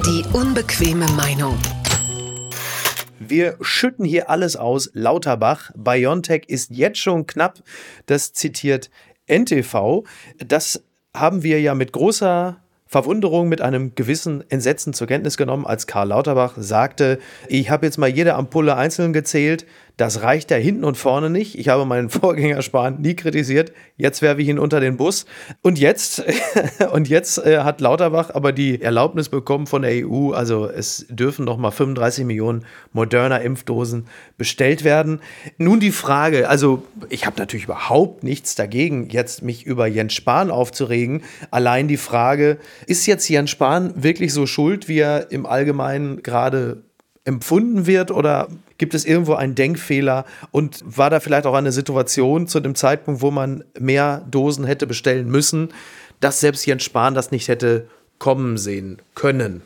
Die 0.07 0.25
unbequeme 0.33 1.07
Meinung. 1.17 1.59
Wir 3.19 3.57
schütten 3.61 4.05
hier 4.05 4.31
alles 4.31 4.57
aus. 4.57 4.91
Lauterbach, 4.93 5.71
BioNTech 5.75 6.45
ist 6.47 6.71
jetzt 6.71 6.99
schon 6.99 7.27
knapp. 7.27 7.63
Das 8.07 8.33
zitiert 8.33 8.91
NTV. 9.27 10.05
Das 10.39 10.85
haben 11.15 11.43
wir 11.43 11.61
ja 11.61 11.75
mit 11.75 11.93
großer 11.93 12.59
Verwunderung 12.87 13.49
mit 13.49 13.61
einem 13.61 13.97
gewissen 13.97 14.49
Entsetzen 14.51 14.93
zur 14.93 15.09
Kenntnis 15.09 15.37
genommen, 15.37 15.67
als 15.67 15.89
Karl 15.89 16.09
Lauterbach 16.09 16.55
sagte, 16.57 17.19
ich 17.49 17.71
habe 17.71 17.87
jetzt 17.87 17.99
mal 17.99 18.09
jede 18.09 18.35
Ampulle 18.35 18.77
einzeln 18.77 19.13
gezählt, 19.13 19.67
das 19.96 20.22
reicht 20.22 20.50
ja 20.50 20.57
hinten 20.57 20.85
und 20.85 20.96
vorne 20.96 21.30
nicht. 21.30 21.57
Ich 21.59 21.68
habe 21.68 21.85
meinen 21.85 22.11
Vorgänger 22.11 22.62
Spahn 22.62 23.00
nie 23.00 23.14
kritisiert. 23.14 23.72
Jetzt 23.96 24.22
werfe 24.22 24.42
ich 24.42 24.48
ihn 24.48 24.59
unter 24.59 24.80
den 24.80 24.96
Bus. 24.96 25.24
Und 25.62 25.78
jetzt, 25.78 26.24
und 26.92 27.09
jetzt 27.09 27.38
äh, 27.38 27.61
hat 27.61 27.80
Lauterbach 27.80 28.30
aber 28.30 28.52
die 28.52 28.83
Erlaubnis 28.83 29.28
bekommen 29.28 29.66
von 29.66 29.83
der 29.83 30.07
EU. 30.07 30.33
Also 30.33 30.68
es 30.68 31.07
dürfen 31.09 31.44
noch 31.44 31.59
mal 31.59 31.70
35 31.70 32.24
Millionen 32.24 32.64
moderner 32.92 33.40
Impfdosen 33.42 34.07
bestellt 34.37 34.83
werden. 34.83 35.20
Nun 35.59 35.78
die 35.78 35.92
Frage, 35.92 36.48
also 36.48 36.83
ich 37.09 37.26
habe 37.26 37.38
natürlich 37.38 37.64
überhaupt 37.64 38.24
nichts 38.24 38.54
dagegen, 38.57 39.09
jetzt 39.11 39.42
mich 39.42 39.64
über 39.64 39.87
Jens 39.87 40.14
Spahn 40.14 40.50
aufzuregen. 40.50 41.22
Allein 41.50 41.87
die 41.87 41.96
Frage, 41.96 42.59
ist 42.87 43.07
jetzt 43.07 43.28
Jens 43.28 43.50
Spahn 43.50 44.02
wirklich 44.02 44.33
so 44.33 44.46
schuld, 44.46 44.88
wie 44.88 44.98
er 44.98 45.30
im 45.30 45.46
Allgemeinen 45.46 46.22
gerade 46.22 46.83
empfunden 47.24 47.87
wird 47.87 48.11
oder 48.11 48.48
gibt 48.79 48.95
es 48.95 49.05
irgendwo 49.05 49.35
einen 49.35 49.55
Denkfehler 49.55 50.25
und 50.51 50.83
war 50.85 51.11
da 51.11 51.21
vielleicht 51.21 51.47
auch 51.47 51.55
eine 51.55 51.73
Situation 51.73 52.47
zu 52.47 52.61
dem 52.61 52.75
Zeitpunkt, 52.75 53.23
wo 53.23 53.31
man 53.31 53.65
mehr 53.79 54.25
Dosen 54.31 54.65
hätte 54.65 54.87
bestellen 54.87 55.29
müssen, 55.29 55.73
dass 56.21 56.41
selbst 56.41 56.67
Jens 56.67 56.83
Spahn 56.83 57.15
das 57.15 57.31
nicht 57.31 57.49
hätte 57.49 57.89
kommen 58.19 58.57
sehen 58.57 59.01
können? 59.15 59.63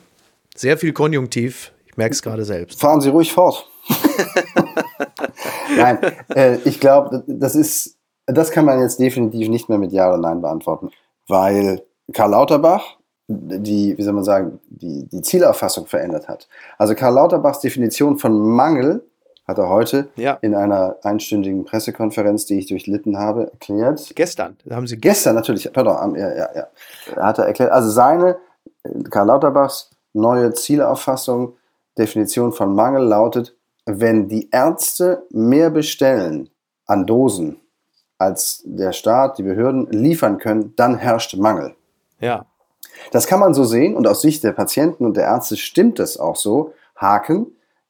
Sehr 0.55 0.77
viel 0.77 0.93
Konjunktiv, 0.93 1.73
ich 1.87 1.97
merke 1.97 2.13
es 2.13 2.23
gerade 2.23 2.45
selbst. 2.45 2.81
Fahren 2.81 3.01
Sie 3.01 3.11
ruhig 3.11 3.33
fort. 3.33 3.69
Nein, 5.77 5.99
äh, 6.35 6.57
ich 6.65 6.81
glaube, 6.81 7.25
das 7.27 7.55
ist, 7.55 7.97
das 8.27 8.51
kann 8.51 8.65
man 8.65 8.81
jetzt 8.81 8.99
definitiv 9.01 9.49
nicht 9.49 9.69
mehr 9.69 9.79
mit 9.79 9.93
Ja 9.93 10.09
oder 10.09 10.19
Nein 10.19 10.41
beantworten, 10.41 10.91
weil 11.29 11.83
Karl 12.13 12.31
Lauterbach 12.31 12.98
die, 13.29 13.97
wie 13.97 14.03
soll 14.03 14.15
man 14.15 14.25
sagen, 14.25 14.59
die, 14.69 15.07
die 15.07 15.21
Zielauffassung 15.21 15.87
verändert 15.87 16.29
hat. 16.29 16.49
Also 16.79 16.95
Karl 16.95 17.15
Lauterbachs 17.15 17.61
Definition 17.61 18.19
von 18.19 18.39
Mangel 18.39 19.05
hat 19.47 19.59
er 19.59 19.69
heute 19.69 20.09
ja. 20.17 20.39
in 20.41 20.55
einer 20.55 20.97
einstündigen 21.03 21.65
Pressekonferenz, 21.65 22.47
die 22.47 22.59
ich 22.59 22.67
durchlitten 22.67 23.19
habe, 23.19 23.51
erklärt. 23.53 24.13
Gestern, 24.15 24.57
haben 24.71 24.87
Sie 24.87 24.99
gestern 24.99 25.35
natürlich, 25.35 25.71
pardon, 25.73 26.15
ja, 26.15 26.35
ja, 26.35 26.49
ja, 26.55 26.67
hat 27.17 27.39
er 27.39 27.47
erklärt. 27.47 27.71
Also 27.71 27.91
seine 27.91 28.39
Karl 29.11 29.27
Lauterbachs 29.27 29.91
neue 30.13 30.53
Zielauffassung, 30.53 31.55
Definition 31.97 32.53
von 32.53 32.75
Mangel 32.75 33.05
lautet, 33.05 33.55
wenn 33.85 34.29
die 34.29 34.49
Ärzte 34.51 35.23
mehr 35.31 35.71
bestellen 35.71 36.51
an 36.87 37.07
Dosen, 37.07 37.61
als 38.19 38.63
der 38.65 38.93
Staat, 38.93 39.39
die 39.39 39.43
Behörden 39.43 39.87
liefern 39.91 40.39
können, 40.39 40.75
dann 40.77 40.97
herrscht 40.97 41.37
Mangel. 41.37 41.75
Ja. 42.21 42.47
Das 43.11 43.27
kann 43.27 43.41
man 43.41 43.55
so 43.55 43.65
sehen 43.65 43.95
und 43.95 44.07
aus 44.07 44.23
Sicht 44.23 44.45
der 44.45 44.53
Patienten 44.53 45.05
und 45.05 45.17
der 45.17 45.25
Ärzte 45.25 45.57
stimmt 45.57 46.01
es 46.01 46.19
auch 46.19 46.37
so. 46.37 46.73
Haken, 46.97 47.47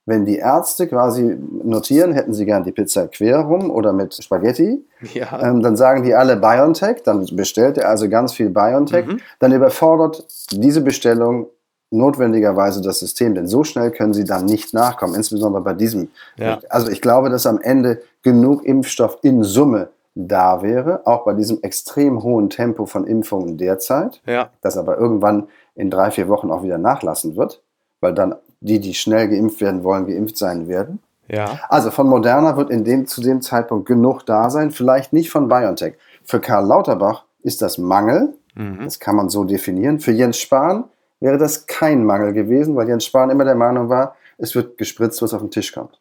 wenn 0.08 0.24
die 0.24 0.36
Ärzte 0.36 0.86
quasi 0.86 1.36
notieren, 1.62 2.12
hätten 2.12 2.32
sie 2.32 2.46
gern 2.46 2.64
die 2.64 2.72
Pizza 2.72 3.08
quer 3.08 3.40
rum 3.40 3.70
oder 3.70 3.92
mit 3.92 4.14
Spaghetti, 4.22 4.82
ja. 5.12 5.42
ähm, 5.42 5.62
dann 5.62 5.76
sagen 5.76 6.02
die 6.02 6.14
alle 6.14 6.36
BioNTech, 6.36 7.02
dann 7.04 7.26
bestellt 7.32 7.76
er 7.76 7.90
also 7.90 8.08
ganz 8.08 8.32
viel 8.32 8.48
BioNTech, 8.48 9.06
mhm. 9.06 9.20
dann 9.38 9.52
überfordert 9.52 10.26
diese 10.50 10.80
Bestellung 10.80 11.48
notwendigerweise 11.90 12.80
das 12.80 13.00
System, 13.00 13.34
denn 13.34 13.46
so 13.46 13.64
schnell 13.64 13.90
können 13.90 14.14
sie 14.14 14.24
dann 14.24 14.46
nicht 14.46 14.74
nachkommen, 14.74 15.14
insbesondere 15.14 15.62
bei 15.62 15.74
diesem. 15.74 16.08
Ja. 16.36 16.58
Also 16.68 16.90
ich 16.90 17.00
glaube, 17.00 17.30
dass 17.30 17.46
am 17.46 17.60
Ende 17.60 18.02
genug 18.22 18.64
Impfstoff 18.64 19.18
in 19.22 19.42
Summe 19.42 19.88
da 20.26 20.62
wäre, 20.62 21.06
auch 21.06 21.24
bei 21.24 21.32
diesem 21.32 21.62
extrem 21.62 22.24
hohen 22.24 22.50
Tempo 22.50 22.86
von 22.86 23.06
Impfungen 23.06 23.56
derzeit, 23.56 24.20
ja. 24.26 24.50
das 24.62 24.76
aber 24.76 24.98
irgendwann 24.98 25.46
in 25.76 25.90
drei, 25.90 26.10
vier 26.10 26.28
Wochen 26.28 26.50
auch 26.50 26.64
wieder 26.64 26.76
nachlassen 26.76 27.36
wird, 27.36 27.62
weil 28.00 28.14
dann 28.14 28.34
die, 28.60 28.80
die 28.80 28.94
schnell 28.94 29.28
geimpft 29.28 29.60
werden 29.60 29.84
wollen, 29.84 30.06
geimpft 30.06 30.36
sein 30.36 30.66
werden. 30.66 30.98
Ja. 31.28 31.60
Also 31.68 31.92
von 31.92 32.08
Moderna 32.08 32.56
wird 32.56 32.70
in 32.70 32.82
dem, 32.82 33.06
zu 33.06 33.20
dem 33.20 33.42
Zeitpunkt 33.42 33.86
genug 33.86 34.24
da 34.24 34.50
sein, 34.50 34.72
vielleicht 34.72 35.12
nicht 35.12 35.30
von 35.30 35.46
BioNTech. 35.48 35.94
Für 36.24 36.40
Karl 36.40 36.66
Lauterbach 36.66 37.24
ist 37.44 37.62
das 37.62 37.78
Mangel, 37.78 38.34
mhm. 38.56 38.80
das 38.82 38.98
kann 38.98 39.14
man 39.14 39.28
so 39.28 39.44
definieren. 39.44 40.00
Für 40.00 40.10
Jens 40.10 40.38
Spahn 40.38 40.84
wäre 41.20 41.38
das 41.38 41.66
kein 41.66 42.04
Mangel 42.04 42.32
gewesen, 42.32 42.74
weil 42.74 42.88
Jens 42.88 43.04
Spahn 43.04 43.30
immer 43.30 43.44
der 43.44 43.54
Meinung 43.54 43.88
war, 43.88 44.16
es 44.36 44.56
wird 44.56 44.78
gespritzt, 44.78 45.22
was 45.22 45.32
auf 45.32 45.42
den 45.42 45.52
Tisch 45.52 45.72
kommt. 45.72 46.00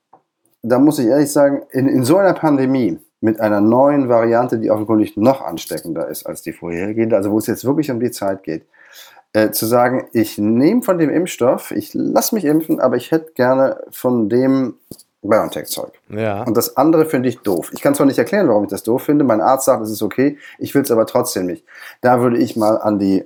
Da 0.64 0.80
muss 0.80 0.98
ich 0.98 1.06
ehrlich 1.06 1.32
sagen, 1.32 1.62
in, 1.70 1.88
in 1.88 2.04
so 2.04 2.18
einer 2.18 2.34
Pandemie, 2.34 3.00
mit 3.20 3.40
einer 3.40 3.62
neuen 3.62 4.10
Variante, 4.10 4.60
die 4.60 4.72
offenkundig 4.72 5.18
noch 5.18 5.42
ansteckender 5.42 6.08
ist 6.08 6.26
als 6.26 6.42
die 6.42 6.54
vorhergehende, 6.54 7.16
also 7.16 7.32
wo 7.32 7.38
es 7.38 7.48
jetzt 7.48 7.66
wirklich 7.66 7.90
um 7.90 8.00
die 8.00 8.12
Zeit 8.12 8.44
geht, 8.44 8.66
äh, 9.34 9.52
zu 9.52 9.66
sagen, 9.66 10.08
ich 10.14 10.38
nehme 10.38 10.84
von 10.84 10.98
dem 10.98 11.10
Impfstoff, 11.10 11.72
ich 11.72 11.94
lasse 11.94 12.36
mich 12.36 12.46
impfen, 12.46 12.80
aber 12.80 12.96
ich 12.96 13.12
hätte 13.12 13.34
gerne 13.34 13.82
von 13.92 14.30
dem 14.30 14.76
BioNTech-Zeug. 15.22 15.94
Ja. 16.10 16.44
Und 16.44 16.56
das 16.56 16.78
andere 16.78 17.06
finde 17.06 17.30
ich 17.30 17.40
doof. 17.40 17.72
Ich 17.74 17.82
kann 17.82 17.96
zwar 17.96 18.06
nicht 18.06 18.18
erklären, 18.18 18.48
warum 18.48 18.64
ich 18.64 18.70
das 18.70 18.84
doof 18.84 19.04
finde. 19.04 19.24
Mein 19.24 19.42
Arzt 19.42 19.66
sagt, 19.66 19.84
es 19.84 19.92
ist 19.92 20.04
okay, 20.04 20.38
ich 20.60 20.74
will 20.74 20.84
es 20.84 20.92
aber 20.92 21.06
trotzdem 21.06 21.48
nicht. 21.48 21.66
Da 22.02 22.22
würde 22.22 22.38
ich 22.38 22.56
mal 22.56 22.78
an 22.78 23.00
die 23.00 23.26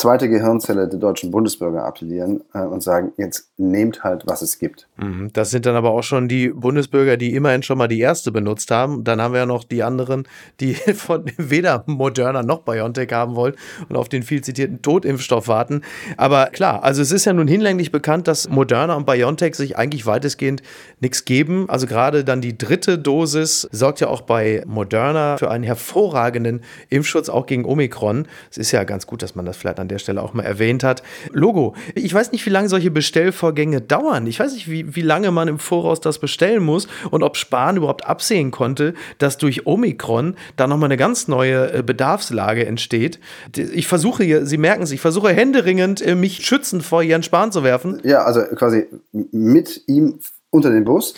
zweite 0.00 0.28
Gehirnzelle 0.28 0.88
der 0.88 0.98
deutschen 0.98 1.30
Bundesbürger 1.30 1.84
appellieren 1.84 2.42
äh, 2.54 2.60
und 2.60 2.82
sagen, 2.82 3.12
jetzt 3.18 3.50
nehmt 3.58 4.02
halt, 4.02 4.22
was 4.26 4.40
es 4.40 4.58
gibt. 4.58 4.88
Mhm. 4.96 5.30
Das 5.32 5.50
sind 5.50 5.66
dann 5.66 5.76
aber 5.76 5.90
auch 5.90 6.02
schon 6.02 6.26
die 6.26 6.48
Bundesbürger, 6.48 7.18
die 7.18 7.34
immerhin 7.34 7.62
schon 7.62 7.76
mal 7.76 7.86
die 7.86 8.00
erste 8.00 8.32
benutzt 8.32 8.70
haben. 8.70 9.04
Dann 9.04 9.20
haben 9.20 9.34
wir 9.34 9.40
ja 9.40 9.46
noch 9.46 9.62
die 9.62 9.82
anderen, 9.82 10.26
die 10.60 10.74
von 10.94 11.24
weder 11.36 11.84
Moderna 11.86 12.42
noch 12.42 12.62
BioNTech 12.62 13.12
haben 13.12 13.36
wollen 13.36 13.54
und 13.88 13.96
auf 13.96 14.08
den 14.08 14.22
viel 14.22 14.42
zitierten 14.42 14.80
Totimpfstoff 14.80 15.48
warten. 15.48 15.82
Aber 16.16 16.46
klar, 16.46 16.82
also 16.82 17.02
es 17.02 17.12
ist 17.12 17.26
ja 17.26 17.34
nun 17.34 17.46
hinlänglich 17.46 17.92
bekannt, 17.92 18.26
dass 18.26 18.48
Moderna 18.48 18.94
und 18.94 19.04
BioNTech 19.04 19.54
sich 19.54 19.76
eigentlich 19.76 20.06
weitestgehend 20.06 20.62
nichts 21.00 21.26
geben. 21.26 21.68
Also 21.68 21.86
gerade 21.86 22.24
dann 22.24 22.40
die 22.40 22.56
dritte 22.56 22.98
Dosis 22.98 23.68
sorgt 23.70 24.00
ja 24.00 24.08
auch 24.08 24.22
bei 24.22 24.62
Moderna 24.66 25.36
für 25.36 25.50
einen 25.50 25.64
hervorragenden 25.64 26.62
Impfschutz, 26.88 27.28
auch 27.28 27.44
gegen 27.44 27.66
Omikron. 27.66 28.26
Es 28.50 28.56
ist 28.56 28.72
ja 28.72 28.84
ganz 28.84 29.06
gut, 29.06 29.22
dass 29.22 29.34
man 29.34 29.44
das 29.44 29.58
vielleicht 29.58 29.78
an 29.78 29.89
der 29.90 29.98
Stelle 29.98 30.22
auch 30.22 30.34
mal 30.34 30.42
erwähnt 30.42 30.84
hat. 30.84 31.02
Logo. 31.32 31.74
Ich 31.94 32.12
weiß 32.12 32.32
nicht, 32.32 32.44
wie 32.46 32.50
lange 32.50 32.68
solche 32.68 32.90
Bestellvorgänge 32.90 33.80
dauern. 33.80 34.26
Ich 34.26 34.40
weiß 34.40 34.54
nicht, 34.54 34.70
wie, 34.70 34.94
wie 34.94 35.02
lange 35.02 35.30
man 35.30 35.48
im 35.48 35.58
Voraus 35.58 36.00
das 36.00 36.18
bestellen 36.18 36.62
muss 36.62 36.88
und 37.10 37.22
ob 37.22 37.36
Spahn 37.36 37.76
überhaupt 37.76 38.06
absehen 38.06 38.50
konnte, 38.50 38.94
dass 39.18 39.38
durch 39.38 39.66
Omikron 39.66 40.36
da 40.56 40.66
nochmal 40.66 40.88
eine 40.88 40.96
ganz 40.96 41.28
neue 41.28 41.72
äh, 41.72 41.82
Bedarfslage 41.82 42.66
entsteht. 42.66 43.20
Ich 43.56 43.86
versuche 43.86 44.24
hier, 44.24 44.46
Sie 44.46 44.58
merken 44.58 44.82
es, 44.82 44.92
ich 44.92 45.00
versuche 45.00 45.32
händeringend, 45.32 46.00
äh, 46.00 46.14
mich 46.14 46.44
schützend 46.46 46.82
vor 46.82 47.02
Jens 47.02 47.26
Spahn 47.26 47.52
zu 47.52 47.62
werfen. 47.62 48.00
Ja, 48.04 48.24
also 48.24 48.42
quasi 48.56 48.86
mit 49.12 49.82
ihm 49.86 50.18
unter 50.50 50.70
den 50.70 50.84
Bus? 50.84 51.14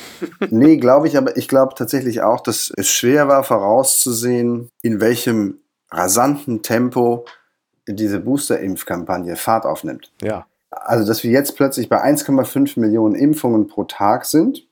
nee, 0.50 0.76
glaube 0.76 1.08
ich, 1.08 1.16
aber 1.16 1.37
ich 1.37 1.48
glaube 1.48 1.74
tatsächlich 1.74 2.22
auch, 2.22 2.40
dass 2.40 2.72
es 2.76 2.90
schwer 2.90 3.28
war 3.28 3.44
vorauszusehen, 3.44 4.68
in 4.82 5.00
welchem 5.00 5.58
rasanten 5.90 6.62
Tempo 6.62 7.24
diese 7.88 8.20
Booster-Impfkampagne 8.20 9.36
Fahrt 9.36 9.66
aufnimmt. 9.66 10.12
Ja. 10.22 10.46
Also, 10.70 11.06
dass 11.06 11.22
wir 11.22 11.30
jetzt 11.30 11.56
plötzlich 11.56 11.88
bei 11.88 12.02
1,5 12.02 12.80
Millionen 12.80 13.14
Impfungen 13.14 13.66
pro 13.66 13.84
Tag 13.84 14.24
sind, 14.24 14.66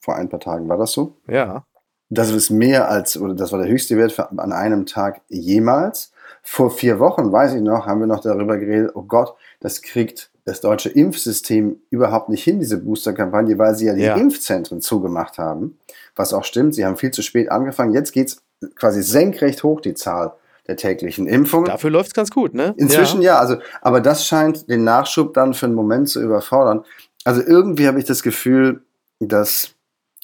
vor 0.00 0.16
ein 0.16 0.28
paar 0.28 0.40
Tagen 0.40 0.68
war 0.68 0.78
das 0.78 0.92
so. 0.92 1.16
Ja. 1.28 1.64
Das 2.08 2.30
ist 2.30 2.50
mehr 2.50 2.88
als, 2.88 3.16
oder 3.16 3.34
das 3.34 3.52
war 3.52 3.60
der 3.60 3.70
höchste 3.70 3.96
Wert 3.96 4.12
für, 4.12 4.30
an 4.30 4.52
einem 4.52 4.86
Tag 4.86 5.20
jemals. 5.28 6.12
Vor 6.42 6.70
vier 6.70 6.98
Wochen, 6.98 7.30
weiß 7.30 7.54
ich 7.54 7.60
noch, 7.60 7.86
haben 7.86 8.00
wir 8.00 8.06
noch 8.06 8.20
darüber 8.20 8.56
geredet, 8.56 8.92
oh 8.94 9.02
Gott, 9.02 9.34
das 9.60 9.82
kriegt 9.82 10.30
das 10.44 10.60
deutsche 10.60 10.88
Impfsystem 10.88 11.80
überhaupt 11.90 12.30
nicht 12.30 12.42
hin, 12.42 12.58
diese 12.58 12.78
Booster-Kampagne, 12.78 13.58
weil 13.58 13.74
sie 13.74 13.86
ja 13.86 13.94
die 13.94 14.02
ja. 14.02 14.16
Impfzentren 14.16 14.80
zugemacht 14.80 15.38
haben. 15.38 15.78
Was 16.16 16.32
auch 16.32 16.44
stimmt, 16.44 16.74
sie 16.74 16.84
haben 16.84 16.96
viel 16.96 17.10
zu 17.10 17.22
spät 17.22 17.50
angefangen. 17.50 17.92
Jetzt 17.92 18.12
geht 18.12 18.28
es 18.28 18.42
quasi 18.74 19.02
senkrecht 19.02 19.62
hoch, 19.62 19.80
die 19.80 19.94
Zahl 19.94 20.32
der 20.66 20.76
täglichen 20.76 21.26
Impfung. 21.26 21.64
Dafür 21.64 21.90
läuft 21.90 22.08
es 22.08 22.14
ganz 22.14 22.30
gut, 22.30 22.54
ne? 22.54 22.74
Inzwischen 22.76 23.22
ja. 23.22 23.34
ja, 23.34 23.38
also, 23.38 23.56
aber 23.80 24.00
das 24.00 24.26
scheint 24.26 24.68
den 24.68 24.84
Nachschub 24.84 25.34
dann 25.34 25.54
für 25.54 25.66
einen 25.66 25.74
Moment 25.74 26.08
zu 26.08 26.20
überfordern. 26.22 26.84
Also 27.24 27.42
irgendwie 27.42 27.86
habe 27.86 27.98
ich 27.98 28.04
das 28.04 28.22
Gefühl, 28.22 28.82
dass, 29.18 29.74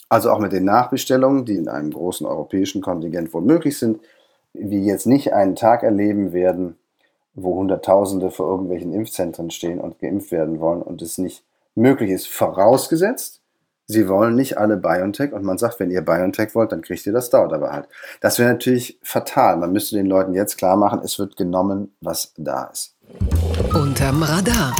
also 0.08 0.30
auch 0.30 0.38
mit 0.38 0.52
den 0.52 0.64
Nachbestellungen, 0.64 1.44
die 1.44 1.56
in 1.56 1.68
einem 1.68 1.90
großen 1.90 2.26
europäischen 2.26 2.80
Kontingent 2.80 3.32
wohl 3.34 3.42
möglich 3.42 3.78
sind, 3.78 4.00
wir 4.52 4.80
jetzt 4.80 5.06
nicht 5.06 5.32
einen 5.32 5.54
Tag 5.54 5.82
erleben 5.82 6.32
werden, 6.32 6.76
wo 7.34 7.54
Hunderttausende 7.56 8.30
vor 8.30 8.48
irgendwelchen 8.50 8.92
Impfzentren 8.94 9.50
stehen 9.50 9.80
und 9.80 9.98
geimpft 9.98 10.32
werden 10.32 10.58
wollen 10.58 10.82
und 10.82 11.02
es 11.02 11.18
nicht 11.18 11.44
möglich 11.74 12.10
ist, 12.10 12.28
vorausgesetzt, 12.28 13.42
sie 13.86 14.08
wollen 14.08 14.34
nicht 14.34 14.58
alle 14.58 14.76
BioNTech 14.76 15.32
und 15.32 15.44
man 15.44 15.58
sagt, 15.58 15.80
wenn 15.80 15.90
ihr 15.90 16.02
BioNTech 16.02 16.54
wollt, 16.54 16.72
dann 16.72 16.82
kriegt 16.82 17.06
ihr 17.06 17.12
das, 17.12 17.30
dauert 17.30 17.52
aber 17.52 17.72
halt. 17.72 17.88
Das 18.20 18.38
wäre 18.38 18.50
natürlich 18.50 18.98
fatal. 19.02 19.56
Man 19.56 19.72
müsste 19.72 19.96
den 19.96 20.06
Leuten 20.06 20.34
jetzt 20.34 20.58
klar 20.58 20.76
machen, 20.76 21.00
es 21.04 21.18
wird 21.18 21.36
genommen, 21.36 21.94
was 22.00 22.32
da 22.36 22.64
ist. 22.64 22.96
Unterm 23.74 24.22
Radar. 24.22 24.74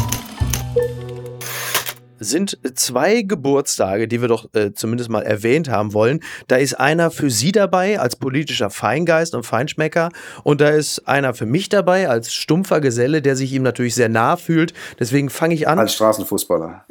Sind 2.27 2.59
zwei 2.75 3.23
Geburtstage, 3.23 4.09
die 4.09 4.21
wir 4.21 4.29
doch 4.29 4.53
äh, 4.55 4.73
zumindest 4.73 5.11
mal 5.11 5.23
erwähnt 5.23 5.69
haben 5.69 5.93
wollen. 5.95 6.21
Da 6.49 6.57
ist 6.57 6.75
einer 6.75 7.11
für 7.11 7.31
Sie 7.31 7.53
dabei 7.53 7.99
als 7.99 8.17
politischer 8.17 8.71
Feingeist 8.71 9.35
und 9.35 9.45
Feinschmecker 9.45 10.11
und 10.45 10.61
da 10.61 10.69
ist 10.69 11.07
einer 11.09 11.35
für 11.35 11.47
mich 11.47 11.69
dabei 11.69 12.09
als 12.09 12.33
stumpfer 12.35 12.81
Geselle, 12.81 13.23
der 13.23 13.37
sich 13.37 13.53
ihm 13.53 13.63
natürlich 13.63 13.95
sehr 13.95 14.09
nah 14.09 14.37
fühlt. 14.37 14.73
Deswegen 14.99 15.31
fange 15.31 15.55
ich 15.55 15.69
an. 15.69 15.79
Als 15.79 15.95
Straßenfußballer. 15.95 16.85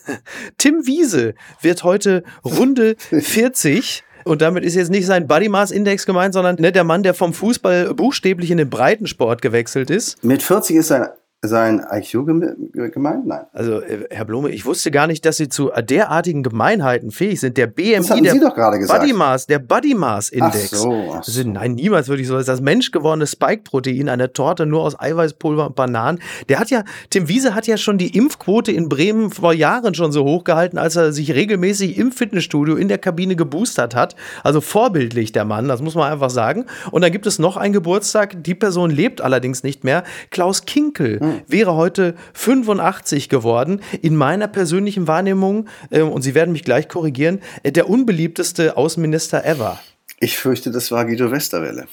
Tim 0.58 0.86
Wiese 0.86 1.34
wird 1.60 1.84
heute 1.84 2.24
Runde 2.44 2.96
40. 3.10 4.04
Und 4.24 4.42
damit 4.42 4.64
ist 4.64 4.74
jetzt 4.74 4.90
nicht 4.90 5.06
sein 5.06 5.26
Body 5.26 5.48
Mass 5.48 5.70
Index 5.70 6.04
gemeint, 6.04 6.34
sondern 6.34 6.56
ne, 6.56 6.70
der 6.70 6.84
Mann, 6.84 7.02
der 7.02 7.14
vom 7.14 7.32
Fußball 7.32 7.94
buchstäblich 7.94 8.50
in 8.50 8.58
den 8.58 8.68
Breitensport 8.68 9.40
gewechselt 9.40 9.90
ist. 9.90 10.22
Mit 10.22 10.42
40 10.42 10.76
ist 10.76 10.88
sein 10.88 11.08
sein 11.40 11.86
IQ 11.88 12.26
gemeint? 12.26 13.24
Nein. 13.24 13.46
Also, 13.52 13.80
äh, 13.80 14.08
Herr 14.10 14.24
Blume, 14.24 14.50
ich 14.50 14.66
wusste 14.66 14.90
gar 14.90 15.06
nicht, 15.06 15.24
dass 15.24 15.36
Sie 15.36 15.48
zu 15.48 15.70
derartigen 15.70 16.42
Gemeinheiten 16.42 17.12
fähig 17.12 17.38
sind. 17.38 17.56
Der 17.56 17.68
BMI, 17.68 17.94
das 17.98 18.08
der 18.08 18.32
Sie 18.32 18.40
doch 18.40 18.56
gerade 18.56 18.80
gesagt. 18.80 19.00
Body 19.00 19.12
Mass, 19.12 19.46
der 19.46 19.60
Body 19.60 19.94
Mass 19.94 20.30
Index. 20.30 20.72
Ach 20.74 20.78
so, 20.78 21.12
ach 21.12 21.22
so. 21.22 21.40
Also, 21.40 21.48
nein, 21.48 21.74
niemals 21.74 22.08
würde 22.08 22.22
ich 22.22 22.28
so. 22.28 22.34
Das 22.34 22.42
ist 22.42 22.48
das 22.48 22.60
menschgewordene 22.60 23.28
Spike-Protein, 23.28 24.08
eine 24.08 24.32
Torte 24.32 24.66
nur 24.66 24.82
aus 24.82 24.98
Eiweißpulver 24.98 25.68
und 25.68 25.76
Bananen. 25.76 26.18
Der 26.48 26.58
hat 26.58 26.70
ja, 26.70 26.82
Tim 27.10 27.28
Wiese 27.28 27.54
hat 27.54 27.68
ja 27.68 27.76
schon 27.76 27.98
die 27.98 28.16
Impfquote 28.16 28.72
in 28.72 28.88
Bremen 28.88 29.30
vor 29.30 29.52
Jahren 29.52 29.94
schon 29.94 30.10
so 30.10 30.24
hochgehalten, 30.24 30.76
als 30.76 30.96
er 30.96 31.12
sich 31.12 31.32
regelmäßig 31.32 31.98
im 31.98 32.10
Fitnessstudio 32.10 32.74
in 32.74 32.88
der 32.88 32.98
Kabine 32.98 33.36
geboostert 33.36 33.94
hat. 33.94 34.16
Also 34.42 34.60
vorbildlich 34.60 35.30
der 35.30 35.44
Mann, 35.44 35.68
das 35.68 35.82
muss 35.82 35.94
man 35.94 36.10
einfach 36.10 36.30
sagen. 36.30 36.66
Und 36.90 37.02
dann 37.02 37.12
gibt 37.12 37.28
es 37.28 37.38
noch 37.38 37.56
einen 37.56 37.72
Geburtstag, 37.72 38.42
die 38.42 38.56
Person 38.56 38.90
lebt 38.90 39.20
allerdings 39.20 39.62
nicht 39.62 39.84
mehr. 39.84 40.02
Klaus 40.30 40.64
Kinkel. 40.64 41.20
Hm 41.20 41.27
wäre 41.46 41.74
heute 41.74 42.14
85 42.34 43.28
geworden. 43.28 43.80
In 44.02 44.16
meiner 44.16 44.48
persönlichen 44.48 45.06
Wahrnehmung, 45.06 45.68
äh, 45.90 46.02
und 46.02 46.22
Sie 46.22 46.34
werden 46.34 46.52
mich 46.52 46.64
gleich 46.64 46.88
korrigieren, 46.88 47.40
äh, 47.62 47.72
der 47.72 47.88
unbeliebteste 47.88 48.76
Außenminister 48.76 49.44
ever. 49.44 49.78
Ich 50.20 50.38
fürchte, 50.38 50.70
das 50.70 50.90
war 50.90 51.04
Guido 51.04 51.30
Westerwelle, 51.30 51.86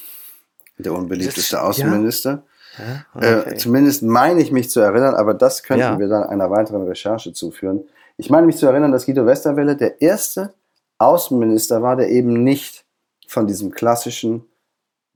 der 0.77 0.93
unbeliebteste 0.93 1.55
das, 1.55 1.61
Außenminister. 1.61 2.43
Ja? 2.77 3.05
Okay. 3.13 3.51
Äh, 3.51 3.57
zumindest 3.57 4.03
meine 4.03 4.41
ich 4.41 4.51
mich 4.51 4.69
zu 4.69 4.79
erinnern, 4.79 5.15
aber 5.15 5.33
das 5.33 5.63
könnten 5.63 5.81
ja. 5.81 5.99
wir 5.99 6.07
dann 6.07 6.23
einer 6.23 6.49
weiteren 6.49 6.83
Recherche 6.87 7.33
zuführen. 7.33 7.85
Ich 8.17 8.29
meine 8.29 8.45
mich 8.45 8.57
zu 8.57 8.65
erinnern, 8.65 8.91
dass 8.91 9.05
Guido 9.05 9.25
Westerwelle 9.25 9.75
der 9.75 10.01
erste 10.01 10.53
Außenminister 10.97 11.81
war, 11.81 11.95
der 11.95 12.09
eben 12.09 12.43
nicht 12.43 12.85
von 13.27 13.47
diesem 13.47 13.71
klassischen 13.71 14.45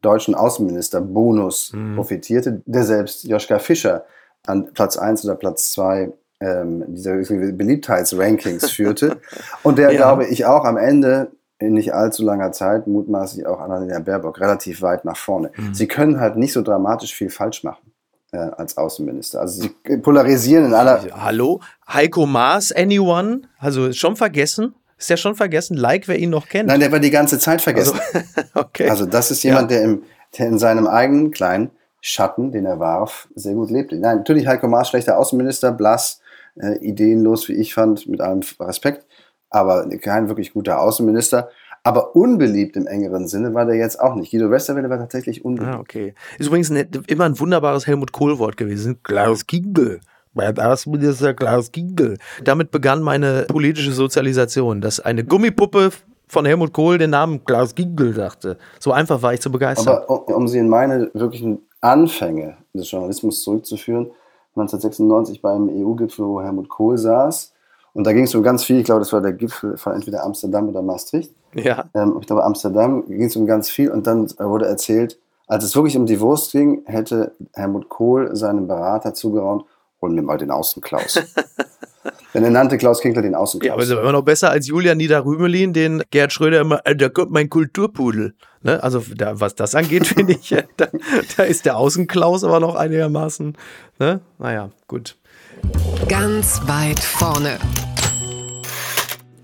deutschen 0.01 0.35
Außenminister-Bonus 0.35 1.73
mhm. 1.73 1.95
profitierte, 1.95 2.61
der 2.65 2.83
selbst 2.83 3.23
Joschka 3.25 3.59
Fischer 3.59 4.05
an 4.45 4.73
Platz 4.73 4.97
1 4.97 5.25
oder 5.25 5.35
Platz 5.35 5.71
2 5.71 6.11
ähm, 6.41 6.85
dieser 6.87 7.15
Beliebtheitsrankings 7.15 8.71
führte. 8.71 9.17
Und 9.63 9.77
der, 9.77 9.91
ja. 9.91 9.97
glaube 9.97 10.25
ich, 10.25 10.45
auch 10.45 10.65
am 10.65 10.77
Ende 10.77 11.31
in 11.59 11.73
nicht 11.73 11.93
allzu 11.93 12.23
langer 12.23 12.53
Zeit, 12.53 12.87
mutmaßlich 12.87 13.45
auch 13.45 13.59
Annalena 13.59 13.99
Baerbock, 13.99 14.39
relativ 14.39 14.81
weit 14.81 15.03
nach 15.03 15.17
vorne. 15.17 15.51
Mhm. 15.57 15.73
Sie 15.73 15.87
können 15.87 16.19
halt 16.19 16.37
nicht 16.37 16.53
so 16.53 16.61
dramatisch 16.61 17.13
viel 17.13 17.29
falsch 17.29 17.65
machen 17.65 17.91
äh, 18.31 18.37
als 18.37 18.77
Außenminister. 18.77 19.41
Also 19.41 19.63
sie 19.63 19.97
polarisieren 19.97 20.65
in 20.65 20.73
aller. 20.73 21.03
Hallo? 21.11 21.59
Heiko 21.87 22.25
Maas, 22.25 22.71
anyone? 22.71 23.41
Also 23.57 23.91
schon 23.91 24.15
vergessen? 24.15 24.73
Ist 24.99 25.09
der 25.09 25.17
schon 25.17 25.33
vergessen? 25.35 25.77
Like, 25.77 26.09
wer 26.09 26.19
ihn 26.19 26.29
noch 26.29 26.49
kennt? 26.49 26.67
Nein, 26.67 26.81
der 26.81 26.91
war 26.91 26.99
die 26.99 27.09
ganze 27.09 27.39
Zeit 27.39 27.61
vergessen. 27.61 27.97
Also, 28.13 28.49
okay. 28.53 28.89
also 28.89 29.05
das 29.05 29.31
ist 29.31 29.41
jemand, 29.43 29.71
ja. 29.71 29.77
der, 29.77 29.85
im, 29.85 30.03
der 30.37 30.47
in 30.47 30.59
seinem 30.59 30.87
eigenen 30.87 31.31
kleinen 31.31 31.71
Schatten, 32.01 32.51
den 32.51 32.65
er 32.65 32.79
warf, 32.79 33.29
sehr 33.33 33.53
gut 33.53 33.71
lebte. 33.71 33.95
Nein, 33.95 34.17
natürlich 34.17 34.45
Heiko 34.45 34.67
Maas, 34.67 34.89
schlechter 34.89 35.17
Außenminister, 35.17 35.71
blass, 35.71 36.19
äh, 36.57 36.77
ideenlos, 36.79 37.47
wie 37.47 37.53
ich 37.53 37.73
fand, 37.73 38.07
mit 38.07 38.19
allem 38.19 38.41
Respekt, 38.59 39.05
aber 39.49 39.87
kein 40.01 40.27
wirklich 40.27 40.51
guter 40.51 40.81
Außenminister. 40.81 41.49
Aber 41.83 42.13
unbeliebt 42.13 42.75
im 42.75 42.87
engeren 42.87 43.29
Sinne 43.29 43.53
war 43.53 43.65
der 43.65 43.75
jetzt 43.75 44.01
auch 44.01 44.15
nicht. 44.15 44.31
Guido 44.31 44.51
Westerwelle 44.51 44.89
war 44.89 44.97
tatsächlich 44.97 45.45
unbeliebt. 45.45 45.75
Ah, 45.75 45.79
okay. 45.79 46.13
Ist 46.37 46.47
übrigens 46.47 46.69
ein, 46.69 46.89
immer 47.07 47.23
ein 47.23 47.39
wunderbares 47.39 47.87
Helmut 47.87 48.11
Kohl-Wort 48.11 48.57
gewesen. 48.57 49.01
Klaus 49.01 49.47
Kinkel. 49.47 50.01
Mein 50.33 50.57
Außenminister 50.59 51.33
Klaus 51.33 51.71
Kinkel. 51.71 52.17
Damit 52.43 52.71
begann 52.71 53.01
meine 53.01 53.45
politische 53.47 53.91
Sozialisation, 53.91 54.81
dass 54.81 54.99
eine 54.99 55.23
Gummipuppe 55.23 55.91
von 56.27 56.45
Helmut 56.45 56.73
Kohl 56.73 56.97
den 56.97 57.09
Namen 57.09 57.43
Klaus 57.43 57.73
Kinkel 57.73 58.13
dachte. 58.13 58.57
So 58.79 58.91
einfach 58.91 59.21
war 59.21 59.33
ich 59.33 59.41
zu 59.41 59.51
begeistern. 59.51 59.97
Aber 59.97 60.27
um, 60.27 60.35
um 60.35 60.47
sie 60.47 60.59
in 60.59 60.69
meine 60.69 61.09
wirklichen 61.13 61.59
Anfänge 61.81 62.57
des 62.73 62.89
Journalismus 62.91 63.43
zurückzuführen. 63.43 64.11
1996 64.55 65.41
beim 65.41 65.69
EU-Gipfel, 65.69 66.25
wo 66.25 66.41
Helmut 66.41 66.69
Kohl 66.69 66.97
saß. 66.97 67.53
Und 67.93 68.05
da 68.05 68.13
ging 68.13 68.25
es 68.25 68.35
um 68.35 68.43
ganz 68.43 68.63
viel. 68.63 68.79
Ich 68.79 68.85
glaube, 68.85 68.99
das 68.99 69.13
war 69.13 69.21
der 69.21 69.33
Gipfel 69.33 69.77
von 69.77 69.93
entweder 69.93 70.23
Amsterdam 70.23 70.69
oder 70.69 70.81
Maastricht. 70.81 71.33
Ja. 71.53 71.85
Ähm, 71.93 72.17
ich 72.19 72.27
glaube, 72.27 72.43
Amsterdam 72.43 73.05
ging 73.07 73.25
es 73.25 73.35
um 73.35 73.45
ganz 73.45 73.69
viel. 73.69 73.89
Und 73.89 74.05
dann 74.05 74.29
wurde 74.37 74.67
erzählt, 74.67 75.17
als 75.47 75.63
es 75.63 75.75
wirklich 75.75 75.97
um 75.97 76.05
die 76.05 76.19
Wurst 76.19 76.51
ging, 76.51 76.83
hätte 76.85 77.33
Helmut 77.53 77.89
Kohl 77.89 78.35
seinem 78.35 78.67
Berater 78.67 79.13
zugeraunt, 79.13 79.65
hol 80.01 80.11
mir 80.11 80.21
mal 80.21 80.37
den 80.37 80.51
Außenklaus. 80.51 81.21
Denn 82.33 82.43
er 82.43 82.51
nannte 82.51 82.77
Klaus 82.77 83.01
Kinkler 83.01 83.21
den 83.21 83.35
Außenklaus. 83.35 83.67
Ja, 83.67 83.73
aber 83.73 83.83
ist 83.83 83.91
immer 83.91 84.11
noch 84.11 84.21
besser 84.21 84.51
als 84.51 84.67
Julian 84.67 84.97
Niederrümelin, 84.97 85.73
den 85.73 86.03
Gerd 86.11 86.31
Schröder 86.31 86.61
immer, 86.61 86.77
da 86.77 87.09
kommt 87.09 87.31
mein 87.31 87.49
Kulturpudel. 87.49 88.35
Ne? 88.61 88.81
Also 88.83 89.03
da, 89.15 89.39
was 89.39 89.55
das 89.55 89.73
angeht, 89.75 90.07
finde 90.07 90.33
ich, 90.33 90.55
da, 90.77 90.87
da, 91.37 91.43
ist 91.43 91.65
der 91.65 91.77
Außenklaus 91.77 92.43
aber 92.43 92.59
noch 92.59 92.75
einigermaßen. 92.75 93.57
Ne? 93.97 94.21
Naja, 94.37 94.69
gut. 94.87 95.17
Ganz 96.07 96.61
weit 96.67 96.99
vorne. 96.99 97.57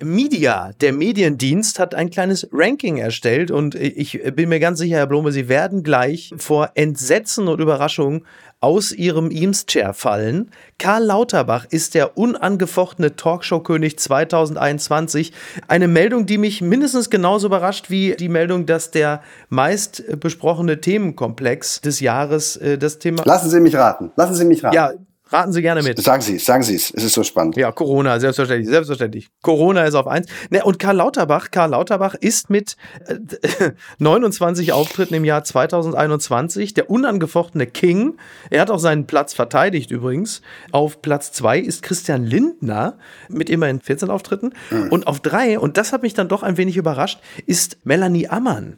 Media, 0.04 0.72
der 0.82 0.94
Mediendienst, 0.94 1.80
hat 1.80 1.96
ein 1.96 2.10
kleines 2.10 2.48
Ranking 2.52 2.98
erstellt 2.98 3.52
und 3.52 3.76
ich 3.76 4.22
bin 4.36 4.50
mir 4.50 4.60
ganz 4.60 4.80
sicher, 4.80 4.98
Herr 4.98 5.08
Blome, 5.08 5.32
Sie 5.32 5.50
werden 5.50 5.84
gleich 5.84 6.34
vor 6.38 6.72
Entsetzen 6.76 7.48
und 7.48 7.60
Überraschung 7.60 8.24
aus 8.62 8.92
Ihrem 8.92 9.30
Eames-Chair 9.30 9.94
fallen. 9.94 10.50
Karl 10.80 11.04
Lauterbach 11.04 11.66
ist 11.70 11.94
der 11.94 12.18
unangefochtene 12.18 13.16
Talkshow-König 13.16 14.00
2021. 14.00 15.34
Eine 15.68 15.88
Meldung, 15.88 16.26
die 16.26 16.38
mich 16.38 16.62
mindestens 16.62 17.10
genauso 17.10 17.48
überrascht 17.48 17.90
wie 17.90 18.16
die 18.16 18.30
Meldung, 18.30 18.66
dass 18.66 18.92
der 18.92 19.22
meist 19.50 20.04
besprochene 20.20 20.82
Themenkomplex 20.82 21.82
des 21.82 22.00
Jahres 22.00 22.58
äh, 22.58 22.78
das 22.78 22.98
Thema. 22.98 23.24
Lassen 23.26 23.50
Sie 23.50 23.60
mich 23.60 23.76
raten. 23.76 24.12
Lassen 24.16 24.34
Sie 24.34 24.46
mich 24.46 24.64
raten. 24.64 24.76
Ja, 24.76 24.92
Raten 25.32 25.52
Sie 25.52 25.64
gerne 25.64 25.82
mit. 25.82 26.00
Sagen 26.02 26.22
Sie 26.22 26.36
es, 26.36 26.46
sagen 26.46 26.62
Sie 26.62 26.76
es. 26.76 26.94
Es 26.94 27.04
ist 27.04 27.14
so 27.14 27.24
spannend. 27.24 27.58
Ja, 27.58 27.72
Corona, 27.72 28.20
selbstverständlich, 28.20 28.70
selbstverständlich. 28.70 29.30
Corona 29.42 29.84
ist 29.86 29.96
auf 29.96 30.06
eins. 30.06 30.28
Ne, 30.52 30.64
und 30.64 30.78
Karl 30.78 30.98
Lauterbach, 30.98 31.50
Karl 31.50 31.72
Lauterbach 31.72 32.14
ist 32.14 32.52
mit 32.52 32.78
äh, 33.08 33.72
29 33.98 34.72
Auftritten 34.72 35.16
im 35.16 35.26
Jahr 35.26 35.44
2021 35.44 36.76
der 36.76 36.92
unangefochtene 36.92 37.66
King. 37.66 38.18
Er 38.52 38.62
hat 38.62 38.70
auch 38.70 38.80
seinen 38.80 39.08
Platz 39.08 39.34
verteidigt 39.34 39.90
übrigens. 39.90 40.44
Auf 40.72 41.02
Platz 41.02 41.32
zwei 41.32 41.58
ist 41.58 41.82
Christian 41.82 42.24
Lindner 42.24 43.00
mit 43.28 43.50
immerhin 43.50 43.82
14 43.82 44.12
Auftritten. 44.12 44.54
Mhm. 44.70 44.90
Und 44.90 45.08
auf 45.08 45.22
drei, 45.22 45.58
und 45.58 45.78
das 45.78 45.92
hat 45.92 46.04
mich 46.04 46.14
dann 46.14 46.28
doch 46.28 46.44
ein 46.44 46.58
wenig 46.58 46.78
überrascht, 46.78 47.20
ist 47.48 47.78
Melanie 47.84 48.28
Ammann 48.28 48.78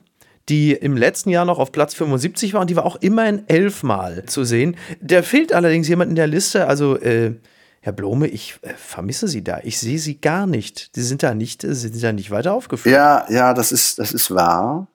die 0.49 0.73
im 0.73 0.95
letzten 0.95 1.29
Jahr 1.29 1.45
noch 1.45 1.60
auf 1.60 1.71
Platz 1.71 1.93
75 1.93 2.53
war 2.53 2.62
und 2.62 2.69
die 2.69 2.75
war 2.75 2.86
auch 2.86 2.95
immerhin 2.97 3.43
elfmal 3.47 4.25
zu 4.25 4.43
sehen. 4.43 4.77
Da 5.01 5.21
fehlt 5.21 5.53
allerdings 5.53 5.88
jemand 5.88 6.10
in 6.10 6.15
der 6.15 6.27
Liste, 6.27 6.67
also 6.67 6.97
äh, 6.97 7.36
Herr 7.81 7.93
Blome, 7.93 8.27
ich 8.27 8.60
äh, 8.62 8.73
vermisse 8.75 9.27
Sie 9.27 9.43
da. 9.43 9.60
Ich 9.63 9.79
sehe 9.79 9.99
Sie 9.99 10.19
gar 10.19 10.47
nicht. 10.47 10.89
Sie 10.93 11.03
sind 11.03 11.23
da 11.23 11.33
nicht, 11.33 11.62
Sie 11.62 11.73
sind 11.73 12.01
da 12.01 12.13
nicht 12.13 12.31
weiter 12.31 12.53
aufgeführt. 12.53 12.95
Ja, 12.95 13.25
ja, 13.29 13.53
das 13.53 13.71
ist, 13.71 13.99
das 13.99 14.13
ist 14.13 14.33
wahr. 14.33 14.88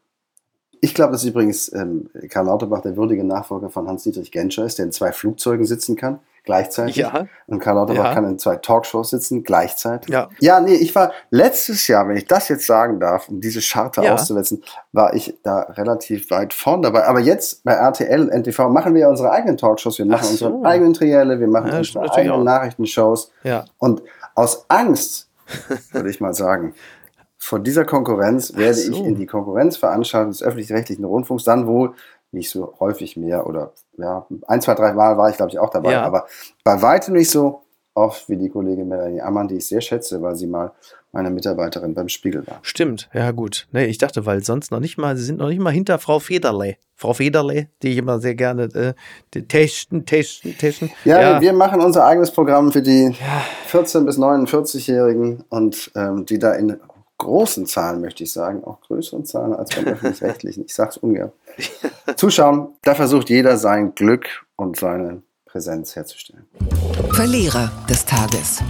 Ich 0.81 0.95
glaube, 0.95 1.13
dass 1.13 1.25
übrigens 1.25 1.73
ähm, 1.73 2.11
Karl 2.29 2.47
Lauterbach 2.47 2.83
der 2.83 2.97
würdige 2.97 3.23
Nachfolger 3.23 3.71
von 3.71 3.87
Hans-Dietrich 3.87 4.33
Genscher 4.33 4.65
ist, 4.65 4.79
der 4.79 4.87
in 4.87 4.93
zwei 4.93 5.13
Flugzeugen 5.13 5.65
sitzen 5.65 5.97
kann 5.97 6.19
gleichzeitig. 6.45 6.97
Ja. 6.97 7.27
Und 7.47 7.61
Karl 7.61 7.77
Lauterbach 7.77 8.05
ja. 8.05 8.15
kann 8.15 8.25
in 8.25 8.39
zwei 8.39 8.57
Talkshows 8.57 9.11
sitzen 9.11 9.45
gleichzeitig. 9.45 10.13
Ja. 10.13 10.29
ja, 10.41 10.61
nee, 10.61 10.75
ich 10.75 10.95
war 10.95 11.13
letztes 11.31 11.87
Jahr, 11.87 12.09
wenn 12.09 12.17
ich 12.17 12.27
das 12.27 12.49
jetzt 12.49 12.67
sagen 12.67 13.01
darf, 13.01 13.29
um 13.29 13.41
diese 13.41 13.61
Scharte 13.61 14.03
ja. 14.03 14.15
auszusetzen, 14.15 14.63
war 14.93 15.15
ich 15.15 15.39
da 15.43 15.61
relativ 15.61 16.31
weit 16.31 16.53
vorn 16.53 16.83
dabei. 16.83 17.07
Aber 17.07 17.21
jetzt 17.21 17.65
bei 17.65 17.73
RTL 17.73 18.23
und 18.23 18.31
NTV 18.31 18.69
machen 18.69 18.95
wir 18.95 19.03
ja 19.03 19.09
unsere 19.09 19.31
eigenen 19.31 19.57
Talkshows, 19.57 19.99
wir 19.99 20.07
machen 20.07 20.25
so. 20.25 20.47
unsere 20.47 20.69
eigenen 20.69 20.95
Trielle, 20.95 21.39
wir 21.39 21.49
machen 21.49 21.71
ja, 21.71 21.79
unsere 21.79 22.13
eigenen. 22.13 22.45
Nachrichtenshows. 22.45 23.31
Ja. 23.45 23.65
Und 23.79 24.03
aus 24.35 24.65
Angst, 24.69 25.29
würde 25.93 26.11
ich 26.11 26.21
mal 26.21 26.35
sagen, 26.35 26.75
vor 27.39 27.59
dieser 27.59 27.85
Konkurrenz 27.85 28.57
werde 28.57 28.75
so. 28.75 28.93
ich 28.93 28.99
in 29.01 29.17
die 29.17 29.27
Konkurrenzveranstaltung 29.27 30.31
des 30.31 30.43
öffentlich-rechtlichen 30.43 31.05
Rundfunks 31.05 31.45
dann 31.45 31.67
wohl 31.67 31.95
nicht 32.33 32.51
so 32.51 32.75
häufig 32.81 33.17
mehr 33.17 33.47
oder 33.47 33.73
ja, 33.99 34.27
ein, 34.47 34.61
zwei, 34.61 34.75
drei 34.75 34.93
Mal 34.93 35.17
war 35.17 35.31
ich, 35.31 35.37
glaube 35.37 35.51
ich, 35.51 35.59
auch 35.59 35.71
dabei, 35.71 35.93
ja. 35.93 36.03
aber 36.03 36.27
bei 36.65 36.81
weitem 36.81 37.15
nicht 37.15 37.31
so 37.31 37.63
oft 37.95 38.29
wie 38.29 38.37
die 38.37 38.49
Kollegin 38.49 38.89
Melanie 38.89 39.21
Ammann, 39.21 39.49
die 39.49 39.57
ich 39.57 39.69
sehr 39.69 39.81
schätze, 39.81 40.23
weil 40.23 40.35
sie 40.35 40.47
mal 40.47 40.73
meine 41.13 41.29
Mitarbeiterin 41.29 41.93
beim 41.93 42.09
Spiegel 42.09 42.47
war. 42.47 42.59
Stimmt, 42.63 43.11
ja 43.13 43.31
gut. 43.33 43.69
Nee, 43.71 43.85
ich 43.85 43.99
dachte, 43.99 44.25
weil 44.25 44.43
sonst 44.43 44.71
noch 44.71 44.81
nicht 44.81 44.97
mal, 44.97 45.15
sie 45.17 45.25
sind 45.25 45.39
noch 45.39 45.49
nicht 45.49 45.61
mal 45.61 45.71
hinter 45.71 45.99
Frau 45.99 46.19
Federle. 46.19 46.77
Frau 46.97 47.13
Federle, 47.13 47.69
die 47.83 47.89
ich 47.89 47.99
immer 47.99 48.19
sehr 48.19 48.35
gerne 48.35 48.95
äh, 49.35 49.43
testen, 49.43 50.07
testen, 50.07 50.57
testen. 50.57 50.91
Ja, 51.05 51.21
ja, 51.21 51.41
wir 51.41 51.53
machen 51.53 51.83
unser 51.83 52.07
eigenes 52.07 52.31
Programm 52.31 52.73
für 52.73 52.81
die 52.81 53.09
ja. 53.09 53.43
14- 53.71 54.07
bis 54.07 54.19
49-Jährigen 54.19 55.45
und 55.51 55.91
ähm, 55.95 56.25
die 56.25 56.39
da 56.39 56.55
in 56.55 56.81
großen 57.23 57.67
Zahlen, 57.67 58.01
möchte 58.01 58.25
ich 58.25 58.33
sagen, 58.33 58.65
auch 58.65 58.81
größeren 58.83 59.25
Zahlen 59.25 59.55
als 59.55 59.75
beim 59.75 59.87
öffentlich-rechtlichen, 59.95 60.65
ich 60.67 60.75
sage 60.75 60.91
es 60.91 60.97
ungern, 60.99 61.33
zuschauen. 62.17 62.69
Da 62.83 62.95
versucht 62.95 63.31
jeder 63.31 63.57
sein 63.57 63.95
Glück 63.95 64.27
und 64.57 64.77
seine 64.77 65.23
Präsenz 65.47 65.97
herzustellen. 65.97 66.47
Verlierer 67.13 67.71
des 67.89 68.05
Tages 68.05 68.61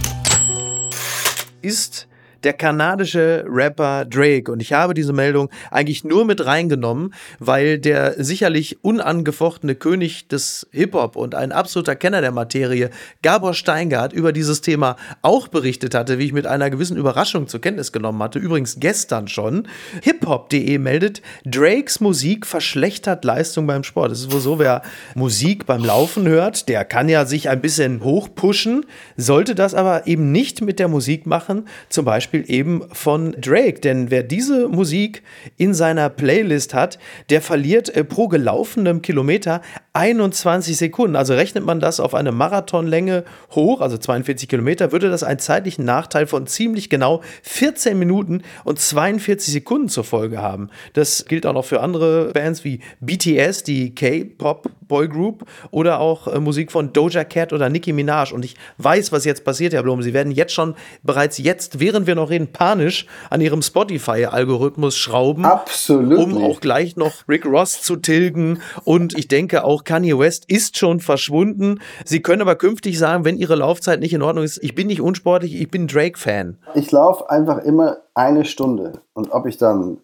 ist 1.61 2.07
der 2.43 2.53
kanadische 2.53 3.45
Rapper 3.47 4.05
Drake. 4.05 4.51
Und 4.51 4.61
ich 4.61 4.73
habe 4.73 4.93
diese 4.93 5.13
Meldung 5.13 5.49
eigentlich 5.71 6.03
nur 6.03 6.25
mit 6.25 6.45
reingenommen, 6.45 7.13
weil 7.39 7.79
der 7.79 8.23
sicherlich 8.23 8.83
unangefochtene 8.83 9.75
König 9.75 10.27
des 10.27 10.67
Hip-Hop 10.71 11.15
und 11.15 11.35
ein 11.35 11.51
absoluter 11.51 11.95
Kenner 11.95 12.21
der 12.21 12.31
Materie, 12.31 12.89
Gabor 13.21 13.53
Steingart, 13.53 14.13
über 14.13 14.33
dieses 14.33 14.61
Thema 14.61 14.97
auch 15.21 15.47
berichtet 15.47 15.95
hatte, 15.95 16.19
wie 16.19 16.25
ich 16.25 16.33
mit 16.33 16.47
einer 16.47 16.69
gewissen 16.69 16.97
Überraschung 16.97 17.47
zur 17.47 17.61
Kenntnis 17.61 17.91
genommen 17.91 18.21
hatte. 18.21 18.39
Übrigens 18.39 18.77
gestern 18.79 19.27
schon. 19.27 19.67
Hiphop.de 20.01 20.77
meldet, 20.77 21.21
Drakes 21.45 21.99
Musik 21.99 22.45
verschlechtert 22.45 23.23
Leistung 23.23 23.67
beim 23.67 23.83
Sport. 23.83 24.11
Es 24.11 24.21
ist 24.21 24.31
wohl 24.31 24.41
so, 24.41 24.59
wer 24.59 24.81
Musik 25.15 25.65
beim 25.65 25.83
Laufen 25.83 26.27
hört, 26.27 26.67
der 26.69 26.85
kann 26.85 27.09
ja 27.09 27.25
sich 27.25 27.49
ein 27.49 27.61
bisschen 27.61 28.03
hochpushen, 28.03 28.85
sollte 29.17 29.55
das 29.55 29.73
aber 29.73 30.07
eben 30.07 30.31
nicht 30.31 30.61
mit 30.61 30.79
der 30.79 30.87
Musik 30.87 31.25
machen, 31.25 31.67
zum 31.89 32.05
Beispiel 32.05 32.32
Beispiel 32.33 32.53
eben 32.53 32.81
von 32.91 33.33
Drake. 33.39 33.79
Denn 33.79 34.09
wer 34.09 34.23
diese 34.23 34.67
Musik 34.67 35.21
in 35.57 35.73
seiner 35.73 36.09
Playlist 36.09 36.73
hat, 36.73 36.97
der 37.29 37.41
verliert 37.41 37.89
äh, 37.89 38.03
pro 38.03 38.27
gelaufenem 38.27 39.01
Kilometer 39.01 39.61
21 39.93 40.75
Sekunden. 40.75 41.15
Also 41.15 41.35
rechnet 41.35 41.63
man 41.63 41.79
das 41.79 41.99
auf 41.99 42.15
eine 42.15 42.31
Marathonlänge 42.31 43.23
hoch, 43.51 43.81
also 43.81 43.97
42 43.97 44.49
Kilometer, 44.49 44.91
würde 44.91 45.11
das 45.11 45.21
einen 45.21 45.39
zeitlichen 45.39 45.85
Nachteil 45.85 46.25
von 46.25 46.47
ziemlich 46.47 46.89
genau 46.89 47.21
14 47.43 47.97
Minuten 47.97 48.41
und 48.63 48.79
42 48.79 49.53
Sekunden 49.53 49.89
zur 49.89 50.03
Folge 50.03 50.41
haben. 50.41 50.69
Das 50.93 51.25
gilt 51.25 51.45
auch 51.45 51.53
noch 51.53 51.65
für 51.65 51.81
andere 51.81 52.31
Bands 52.33 52.63
wie 52.63 52.79
BTS, 53.01 53.63
die 53.63 53.93
K-Pop 53.93 54.69
Boy 54.87 55.07
Group 55.07 55.45
oder 55.71 55.99
auch 55.99 56.27
äh, 56.27 56.39
Musik 56.39 56.71
von 56.71 56.93
Doja 56.93 57.23
Cat 57.23 57.53
oder 57.53 57.69
Nicki 57.69 57.93
Minaj. 57.93 58.33
Und 58.33 58.45
ich 58.45 58.55
weiß, 58.77 59.11
was 59.11 59.25
jetzt 59.25 59.43
passiert, 59.43 59.73
Herr 59.73 59.83
Blum. 59.83 60.01
Sie 60.01 60.13
werden 60.13 60.31
jetzt 60.31 60.53
schon, 60.53 60.75
bereits 61.03 61.37
jetzt, 61.37 61.79
während 61.79 62.07
wir 62.07 62.15
noch 62.15 62.29
reden, 62.29 62.51
panisch 62.51 63.05
an 63.29 63.41
ihrem 63.41 63.61
Spotify-Algorithmus 63.61 64.97
schrauben. 64.97 65.45
Absolut. 65.45 66.19
Um 66.19 66.43
auch 66.43 66.59
gleich 66.59 66.95
noch 66.95 67.27
Rick 67.27 67.45
Ross 67.45 67.81
zu 67.81 67.95
tilgen. 67.95 68.59
Und 68.83 69.17
ich 69.17 69.27
denke 69.27 69.63
auch 69.63 69.83
Kanye 69.83 70.17
West 70.17 70.45
ist 70.47 70.77
schon 70.77 70.99
verschwunden. 70.99 71.79
Sie 72.05 72.21
können 72.21 72.41
aber 72.41 72.55
künftig 72.55 72.97
sagen, 72.97 73.25
wenn 73.25 73.37
ihre 73.37 73.55
Laufzeit 73.55 73.99
nicht 73.99 74.13
in 74.13 74.21
Ordnung 74.21 74.43
ist, 74.43 74.61
ich 74.63 74.75
bin 74.75 74.87
nicht 74.87 75.01
unsportlich, 75.01 75.59
ich 75.59 75.69
bin 75.69 75.87
Drake-Fan. 75.87 76.57
Ich 76.75 76.91
laufe 76.91 77.29
einfach 77.29 77.59
immer 77.59 77.97
eine 78.13 78.45
Stunde. 78.45 79.01
Und 79.13 79.31
ob 79.31 79.45
ich 79.45 79.57
dann 79.57 79.97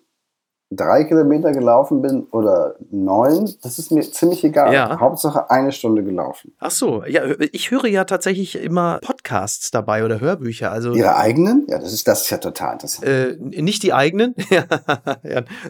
drei 0.72 1.04
Kilometer 1.04 1.52
gelaufen 1.52 2.02
bin 2.02 2.28
oder 2.32 2.76
neun, 2.92 3.52
das 3.64 3.80
ist 3.80 3.92
mir 3.92 4.02
ziemlich 4.02 4.44
egal. 4.44 4.72
Ja. 4.72 5.00
Hauptsache 5.00 5.50
eine 5.50 5.72
Stunde 5.72 6.04
gelaufen. 6.04 6.54
Ach 6.60 6.70
so, 6.70 7.04
ja, 7.06 7.24
ich 7.52 7.72
höre 7.72 7.88
ja 7.88 8.04
tatsächlich 8.04 8.62
immer 8.62 9.00
Podcasts 9.02 9.72
dabei 9.72 10.06
oder 10.06 10.20
Hörbücher. 10.20 10.72
Also 10.72 10.94
Ihre 10.94 11.16
eigenen? 11.16 11.66
Ja, 11.68 11.80
das 11.80 11.92
ist 11.92 12.08
das 12.08 12.22
ist 12.24 12.30
ja 12.30 12.38
total 12.38 12.74
interessant. 12.74 13.08
Äh, 13.08 13.38
nicht 13.40 13.82
die 13.82 13.94
eigenen? 13.94 14.36
ja, 14.52 14.64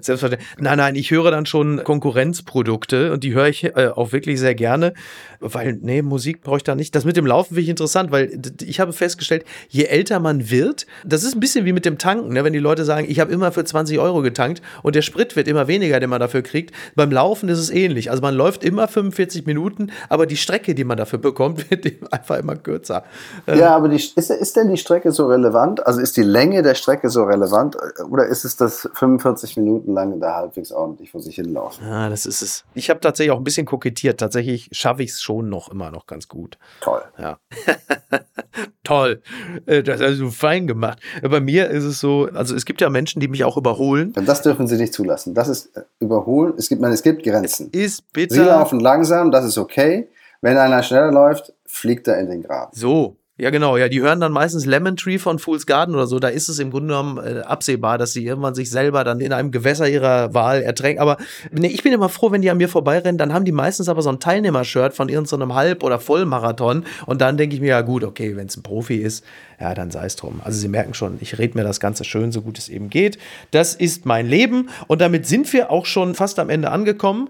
selbstverständlich. 0.02 0.50
Nein, 0.60 0.78
nein, 0.78 0.96
ich 0.96 1.12
höre 1.12 1.32
dann 1.32 1.46
schon 1.46 1.82
Konkurrenzprodukte 1.86 3.14
und 3.14 3.24
die 3.24 3.34
höre 3.34 3.48
ich 3.48 3.64
äh, 3.64 3.92
auch 3.96 4.12
wirklich 4.12 4.38
sehr 4.38 4.56
gerne, 4.56 4.94
weil 5.40 5.78
nee, 5.82 6.02
Musik 6.02 6.42
brauche 6.42 6.58
ich 6.58 6.64
da 6.64 6.76
nicht. 6.76 6.94
Das 6.94 7.06
mit 7.06 7.16
dem 7.16 7.26
Laufen 7.26 7.50
finde 7.50 7.62
ich 7.62 7.70
interessant, 7.70 8.12
weil 8.12 8.38
ich 8.62 8.82
habe 8.82 8.92
festgestellt, 8.92 9.46
je 9.70 9.86
älter 9.86 10.20
man 10.20 10.50
wird, 10.50 10.88
das 11.06 11.24
ist 11.24 11.36
ein 11.36 11.40
bisschen 11.40 11.64
wie 11.64 11.72
mit 11.74 11.86
dem 11.86 11.98
Tanken, 11.98 12.34
ne? 12.34 12.44
wenn 12.44 12.52
die 12.52 12.60
Leute 12.60 12.84
sagen, 12.84 13.06
ich 13.10 13.22
habe 13.22 13.32
immer 13.32 13.54
für 13.54 13.64
20 13.64 13.98
Euro 14.00 14.22
getankt 14.22 14.62
und 14.84 14.89
der 14.96 15.02
Sprit 15.02 15.36
wird 15.36 15.48
immer 15.48 15.68
weniger, 15.68 16.00
den 16.00 16.10
man 16.10 16.20
dafür 16.20 16.42
kriegt. 16.42 16.74
Beim 16.96 17.12
Laufen 17.12 17.50
ist 17.50 17.60
es 17.60 17.70
ähnlich. 17.70 18.12
Also 18.12 18.22
man 18.22 18.36
läuft 18.36 18.64
immer 18.64 18.88
45 18.88 19.46
Minuten, 19.46 19.92
aber 20.10 20.26
die 20.26 20.38
Strecke, 20.38 20.76
die 20.76 20.84
man 20.84 20.98
dafür 20.98 21.20
bekommt, 21.20 21.70
wird 21.72 21.86
einfach 22.12 22.38
immer 22.38 22.56
kürzer. 22.56 23.04
Ja, 23.48 23.54
ähm, 23.54 23.64
aber 23.64 23.90
die, 23.90 23.96
ist, 23.96 24.18
ist 24.18 24.56
denn 24.56 24.70
die 24.70 24.78
Strecke 24.78 25.12
so 25.12 25.28
relevant? 25.28 25.86
Also 25.86 26.00
ist 26.00 26.18
die 26.18 26.24
Länge 26.24 26.62
der 26.62 26.76
Strecke 26.76 27.10
so 27.10 27.24
relevant 27.24 27.78
oder 28.10 28.26
ist 28.26 28.46
es 28.46 28.58
das 28.58 28.90
45 28.94 29.58
Minuten 29.58 29.94
lang 29.94 30.20
da 30.20 30.36
halbwegs 30.36 30.72
ordentlich 30.72 31.12
vor 31.12 31.22
sich 31.22 31.36
hinlaufen? 31.36 31.86
Ja, 31.88 32.10
das 32.10 32.26
ist 32.26 32.42
es. 32.42 32.66
Ich 32.74 32.90
habe 32.90 33.00
tatsächlich 33.00 33.32
auch 33.32 33.38
ein 33.38 33.44
bisschen 33.44 33.66
kokettiert. 33.66 34.20
Tatsächlich 34.20 34.70
schaffe 34.72 35.04
ich 35.04 35.12
es 35.12 35.22
schon 35.22 35.50
noch 35.50 35.70
immer 35.70 35.92
noch 35.92 36.08
ganz 36.08 36.28
gut. 36.28 36.58
Toll. 36.82 37.02
Ja. 37.18 37.40
Toll. 38.90 39.22
Äh, 39.68 39.84
das 39.84 40.02
hast 40.02 40.20
du 40.20 40.32
fein 40.32 40.66
gemacht. 40.66 40.98
Bei 41.22 41.40
mir 41.40 41.70
ist 41.70 41.84
es 41.84 42.00
so, 42.00 42.28
also 42.34 42.56
es 42.56 42.66
gibt 42.66 42.82
ja 42.82 42.90
Menschen, 42.90 43.20
die 43.20 43.28
mich 43.28 43.44
auch 43.44 43.56
überholen. 43.56 44.14
Und 44.18 44.28
das 44.28 44.42
dürfen 44.42 44.66
sie 44.66 44.78
nicht 44.78 44.96
zulassen. 44.96 45.36
Das 45.36 45.48
ist 45.48 45.78
äh, 45.78 45.84
überholen. 46.00 46.56
Es 46.58 46.70
gibt, 46.70 46.82
man, 46.82 46.92
es 46.92 47.04
gibt 47.04 47.22
Grenzen. 47.22 47.70
Es 47.72 47.82
ist 47.82 48.14
bitter. 48.14 48.34
Sie 48.34 48.42
laufen 48.42 48.80
langsam, 48.80 49.30
das 49.30 49.46
ist 49.46 49.60
okay. 49.60 50.10
Wenn 50.42 50.58
einer 50.58 50.82
schneller 50.82 51.12
läuft, 51.12 51.54
fliegt 51.68 52.08
er 52.08 52.20
in 52.20 52.32
den 52.32 52.42
Grab. 52.42 52.74
So, 52.74 53.16
ja, 53.40 53.52
genau. 53.52 53.78
Ja, 53.78 53.88
die 53.88 54.02
hören 54.02 54.20
dann 54.20 54.34
meistens 54.34 54.66
Lemon 54.66 54.98
Tree 54.98 55.18
von 55.18 55.40
Fool's 55.40 55.66
Garden 55.66 55.96
oder 55.96 56.08
so. 56.08 56.20
Da 56.20 56.28
ist 56.28 56.50
es 56.50 56.60
im 56.60 56.72
Grunde 56.72 56.90
genommen 56.90 57.18
äh, 57.26 57.40
absehbar, 57.40 57.98
dass 57.98 58.12
sie 58.12 58.26
irgendwann 58.26 58.54
sich 58.54 58.70
selber 58.70 59.06
dann 59.06 59.22
in 59.22 59.32
einem 59.32 59.52
Gewässer 59.52 59.88
ihrer 59.88 60.34
Wahl 60.34 60.62
ertränken. 60.62 61.02
Aber 61.02 61.16
nee, 61.52 61.68
ich 61.68 61.82
bin 61.82 61.94
immer 61.94 62.10
froh, 62.10 62.32
wenn 62.32 62.42
die 62.42 62.50
an 62.50 62.58
mir 62.58 62.68
vorbeirennen. 62.68 63.18
Dann 63.18 63.34
haben 63.34 63.46
die 63.46 63.54
meistens 63.54 63.88
aber 63.88 64.02
so 64.02 64.10
ein 64.10 64.20
Teilnehmershirt 64.20 64.94
von 64.94 65.08
irgendeinem 65.08 65.56
Halb- 65.56 65.84
oder 65.84 66.00
Vollmarathon. 66.00 66.84
Und 67.06 67.22
dann 67.22 67.38
denke 67.38 67.56
ich 67.56 67.62
mir, 67.62 67.70
ja 67.70 67.82
gut, 67.82 68.04
okay, 68.04 68.36
wenn 68.36 68.48
es 68.48 68.58
ein 68.58 68.64
Profi 68.64 68.98
ist, 68.98 69.24
ja, 69.58 69.74
dann 69.74 69.90
sei 69.90 70.06
es 70.06 70.18
drum. 70.18 70.42
Also 70.44 70.60
Sie 70.60 70.68
merken 70.68 70.94
schon, 70.94 71.18
ich 71.22 71.38
rede 71.38 71.58
mir 71.58 71.64
das 71.64 71.80
Ganze 71.80 72.04
schön, 72.04 72.34
so 72.34 72.42
gut 72.42 72.58
es 72.58 72.68
eben 72.68 72.90
geht. 72.90 73.18
Das 73.52 73.74
ist 73.74 74.06
mein 74.06 74.28
Leben. 74.28 74.68
Und 74.88 75.00
damit 75.00 75.28
sind 75.28 75.52
wir 75.54 75.72
auch 75.72 75.86
schon 75.86 76.14
fast 76.14 76.40
am 76.40 76.50
Ende 76.50 76.72
angekommen. 76.72 77.30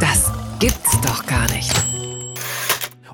Das 0.00 0.30
gibt's 0.60 1.00
doch 1.00 1.24
gar 1.24 1.50
nicht. 1.50 1.93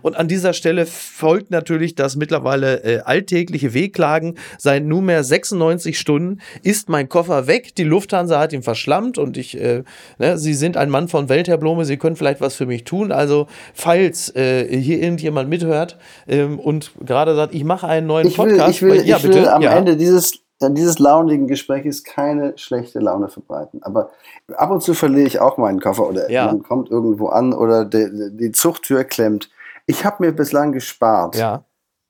Und 0.02 0.16
an 0.16 0.28
dieser 0.28 0.52
Stelle 0.52 0.86
folgt 0.86 1.50
natürlich 1.50 1.94
das 1.94 2.16
mittlerweile 2.16 2.82
äh, 2.84 3.00
alltägliche 3.00 3.74
Wehklagen. 3.74 4.36
Seit 4.58 4.84
nunmehr 4.84 5.24
96 5.24 5.98
Stunden 5.98 6.40
ist 6.62 6.88
mein 6.88 7.08
Koffer 7.08 7.46
weg. 7.46 7.74
Die 7.74 7.84
Lufthansa 7.84 8.38
hat 8.38 8.52
ihn 8.52 8.62
verschlammt 8.62 9.18
und 9.18 9.36
ich, 9.36 9.60
äh, 9.60 9.82
ne, 10.18 10.38
Sie 10.38 10.54
sind 10.54 10.76
ein 10.76 10.90
Mann 10.90 11.08
von 11.08 11.28
Welt, 11.28 11.48
Herr 11.48 11.58
Blome, 11.58 11.84
Sie 11.84 11.96
können 11.96 12.16
vielleicht 12.16 12.40
was 12.40 12.56
für 12.56 12.66
mich 12.66 12.84
tun. 12.84 13.12
Also, 13.12 13.46
falls 13.74 14.34
äh, 14.34 14.66
hier 14.80 15.02
irgendjemand 15.02 15.48
mithört 15.48 15.98
ähm, 16.28 16.58
und 16.58 16.92
gerade 17.04 17.34
sagt, 17.34 17.54
ich 17.54 17.64
mache 17.64 17.86
einen 17.86 18.06
neuen 18.06 18.28
ich 18.28 18.38
will, 18.38 18.48
Podcast. 18.48 18.70
Ich 18.70 18.82
will, 18.82 19.02
ja, 19.06 19.16
ich 19.16 19.24
will 19.24 19.48
am 19.48 19.62
ja. 19.62 19.76
Ende 19.76 19.96
dieses 19.96 20.40
dieses 20.68 20.98
launigen 20.98 21.46
Gesprächs 21.46 22.04
keine 22.04 22.56
schlechte 22.58 22.98
Laune 22.98 23.28
verbreiten. 23.28 23.82
Aber 23.82 24.10
ab 24.54 24.70
und 24.70 24.82
zu 24.82 24.94
verliere 24.94 25.26
ich 25.26 25.40
auch 25.40 25.56
meinen 25.56 25.80
Koffer 25.80 26.06
oder 26.06 26.30
ja. 26.30 26.46
man 26.46 26.62
kommt 26.62 26.90
irgendwo 26.90 27.28
an 27.28 27.52
oder 27.54 27.84
die, 27.84 28.30
die 28.32 28.52
Zuchttür 28.52 29.04
klemmt. 29.04 29.50
Ich 29.86 30.04
habe 30.04 30.24
mir 30.24 30.32
bislang 30.32 30.72
gespart, 30.72 31.36
ja. 31.36 31.64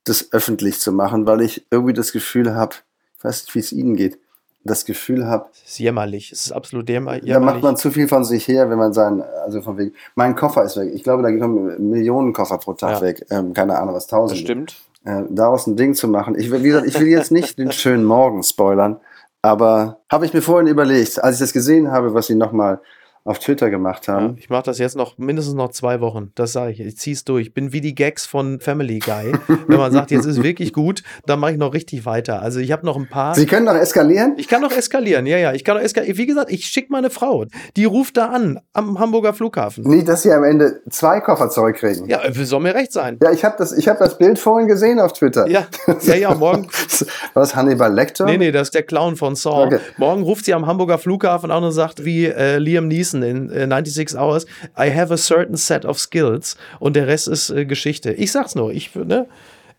das 0.05 0.33
öffentlich 0.33 0.81
zu 0.81 0.93
machen, 0.93 1.27
weil 1.27 1.43
ich 1.43 1.67
irgendwie 1.71 1.95
das 1.95 2.13
Gefühl 2.13 2.55
habe, 2.55 2.75
ich 3.19 3.25
weiß 3.25 3.45
nicht, 3.45 3.55
wie 3.55 3.61
es 3.61 3.73
Ihnen 3.73 3.95
geht, 3.95 4.19
das 4.65 4.85
Gefühl 4.85 5.27
habe. 5.27 5.47
Es 5.53 5.73
ist 5.73 5.79
jämmerlich, 5.79 6.33
es 6.33 6.47
ist 6.47 6.53
absolut 6.53 6.89
jämmerlich. 6.89 7.31
Da 7.31 7.41
macht 7.41 7.63
man 7.63 7.77
zu 7.77 7.91
viel 7.91 8.09
von 8.09 8.25
sich 8.25 8.47
her, 8.49 8.69
wenn 8.69 8.79
man 8.79 8.93
sein, 8.93 9.23
also 9.45 9.63
von 9.63 9.79
wegen, 9.79 9.95
mein 10.17 10.35
Koffer 10.35 10.65
ist 10.65 10.77
weg. 10.77 10.91
Ich 10.93 11.03
glaube, 11.05 11.23
da 11.23 11.31
kommen 11.31 11.89
Millionen 11.89 12.33
Koffer 12.33 12.59
pro 12.59 12.75
Tag 12.75 12.97
ja. 12.97 13.01
weg. 13.01 13.27
Ähm, 13.31 13.55
keine 13.55 13.79
Ahnung, 13.79 13.95
was 13.95 14.07
tausend. 14.07 14.39
Das 14.39 14.45
stimmt. 14.45 14.77
Äh, 15.05 15.23
daraus 15.31 15.67
ein 15.67 15.77
Ding 15.77 15.95
zu 15.95 16.09
machen. 16.09 16.39
Ich 16.39 16.51
will, 16.51 16.63
wie 16.63 16.69
gesagt, 16.69 16.87
ich 16.87 17.01
will 17.01 17.09
jetzt 17.09 17.33
nicht 17.33 17.59
den 17.59 17.73
schönen 17.73 18.05
Morgen 18.05 18.43
spoilern, 18.43 19.01
aber 19.41 20.01
habe 20.11 20.27
ich 20.27 20.35
mir 20.35 20.43
vorhin 20.43 20.69
überlegt, 20.69 21.23
als 21.23 21.37
ich 21.37 21.41
das 21.41 21.53
gesehen 21.55 21.91
habe, 21.91 22.13
was 22.13 22.27
Sie 22.27 22.35
nochmal 22.35 22.83
auf 23.25 23.39
Twitter 23.39 23.71
gemacht 23.71 24.09
haben. 24.09 24.27
Ja, 24.27 24.35
ich 24.39 24.51
mache 24.51 24.63
das 24.65 24.79
jetzt 24.79 24.97
noch 24.97 25.19
mindestens 25.19 25.55
noch 25.55 25.71
zwei 25.71 26.01
Wochen. 26.01 26.33
Das 26.35 26.53
sage 26.53 26.73
ich. 26.73 26.81
Ich 26.81 26.97
ziehe 26.97 27.15
es 27.15 27.25
durch. 27.25 27.49
Ich 27.49 27.55
bin 27.55 27.73
wie 27.73 27.81
die 27.81 27.95
Gags 27.95 28.27
von 28.27 28.61
Family 28.61 28.99
Guy. 28.99 29.33
Wenn 29.67 29.79
man 29.79 29.93
sagt, 29.93 30.11
jetzt 30.11 30.25
ist 30.25 30.43
wirklich 30.43 30.73
gut, 30.73 31.03
dann 31.27 31.39
mache 31.39 31.53
ich 31.53 31.59
noch 31.59 31.75
richtig 31.75 32.07
weiter. 32.07 32.43
Also 32.43 32.61
ich 32.61 32.73
habe 32.73 32.87
noch 32.87 32.97
ein 32.97 33.09
paar. 33.09 33.35
Sie 33.35 33.47
können 33.47 33.67
doch 33.67 33.75
eskalieren? 33.75 34.35
Ich 34.37 34.49
kann 34.49 34.63
doch 34.63 34.73
eskalieren, 34.73 35.27
ja, 35.27 35.39
ja. 35.39 35.53
Ich 35.53 35.65
kann 35.65 35.77
doch 35.77 35.83
eskalieren. 35.83 36.17
Wie 36.17 36.27
gesagt, 36.27 36.51
ich 36.51 36.67
schicke 36.67 36.91
meine 36.91 37.11
Frau. 37.11 37.45
Die 37.77 37.85
ruft 37.85 38.17
da 38.17 38.27
an 38.27 38.61
am 38.73 38.99
Hamburger 38.99 39.33
Flughafen. 39.33 39.85
Nicht, 39.85 40.09
dass 40.09 40.23
sie 40.23 40.33
am 40.33 40.45
Ende 40.45 40.81
zwei 40.91 41.21
Koffer 41.21 41.51
zurückkriegen. 41.51 42.09
Ja, 42.09 42.21
soll 42.33 42.61
mir 42.61 42.75
recht 42.75 42.93
sein. 42.93 43.19
Ja, 43.23 43.31
ich 43.31 43.45
habe 43.45 43.57
das, 43.59 43.73
hab 43.87 43.99
das 43.99 44.19
Bild 44.19 44.39
vorhin 44.39 44.67
gesehen 44.69 44.99
auf 44.99 45.13
Twitter. 45.13 45.49
Ja, 45.49 45.67
ja, 46.03 46.15
ja, 46.15 46.35
morgen. 46.35 46.69
Was, 47.35 47.55
Hannibal 47.55 47.93
Lecter? 47.93 48.25
Nee, 48.25 48.39
nee, 48.39 48.53
das 48.53 48.69
ist 48.69 48.75
der 48.75 48.83
Clown 48.83 49.17
von 49.17 49.37
Saw. 49.37 49.67
Okay. 49.67 49.79
Morgen 49.99 50.23
ruft 50.23 50.45
sie 50.45 50.55
am 50.55 50.67
Hamburger 50.67 50.99
Flughafen 50.99 51.51
an 51.51 51.65
und 51.65 51.73
sagt, 51.73 52.05
wie 52.05 52.27
äh, 52.27 52.59
Liam 52.59 52.89
Neeson 52.89 53.20
in 53.23 53.51
äh, 53.51 53.67
96 53.67 54.19
Hours, 54.19 54.47
I 54.79 54.95
have 54.95 55.13
a 55.13 55.17
certain 55.17 55.57
set 55.57 55.85
of 55.85 55.99
skills 55.99 56.57
und 56.79 56.97
der 56.97 57.07
Rest 57.07 57.29
ist 57.29 57.51
äh, 57.51 57.65
Geschichte. 57.65 58.13
Ich 58.13 58.33
sag's 58.33 58.55
nur, 58.55 58.73
ich, 58.73 58.95
ne? 58.95 59.27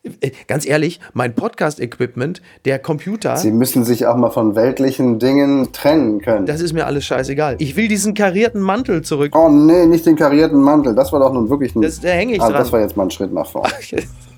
Äh, 0.04 0.32
ganz 0.48 0.66
ehrlich, 0.66 1.00
mein 1.14 1.36
Podcast-Equipment, 1.36 2.42
der 2.66 2.80
Computer. 2.80 3.38
Sie 3.38 3.52
müssen 3.52 3.86
sich 3.86 4.08
auch 4.08 4.16
mal 4.16 4.32
von 4.32 4.56
weltlichen 4.56 5.20
Dingen 5.20 5.72
trennen 5.74 6.22
können. 6.22 6.48
Das 6.48 6.60
ist 6.60 6.74
mir 6.74 6.88
alles 6.88 7.06
scheißegal. 7.06 7.58
Ich 7.60 7.76
will 7.76 7.88
diesen 7.88 8.16
karierten 8.16 8.62
Mantel 8.62 9.04
zurück. 9.04 9.36
Oh 9.36 9.50
nee, 9.50 9.86
nicht 9.86 10.08
den 10.08 10.16
karierten 10.16 10.60
Mantel. 10.60 10.96
Das 10.96 11.14
war 11.14 11.20
doch 11.20 11.32
nun 11.32 11.52
wirklich 11.52 11.76
ein. 11.76 11.82
Das, 11.82 12.00
da 12.00 12.10
hänge 12.10 12.34
ich 12.34 12.42
also 12.42 12.52
dran. 12.52 12.64
Das 12.64 12.72
war 12.72 12.80
jetzt 12.80 12.98
mal 12.98 13.04
ein 13.04 13.12
Schritt 13.12 13.34
nach 13.34 13.48
vorne. 13.48 13.72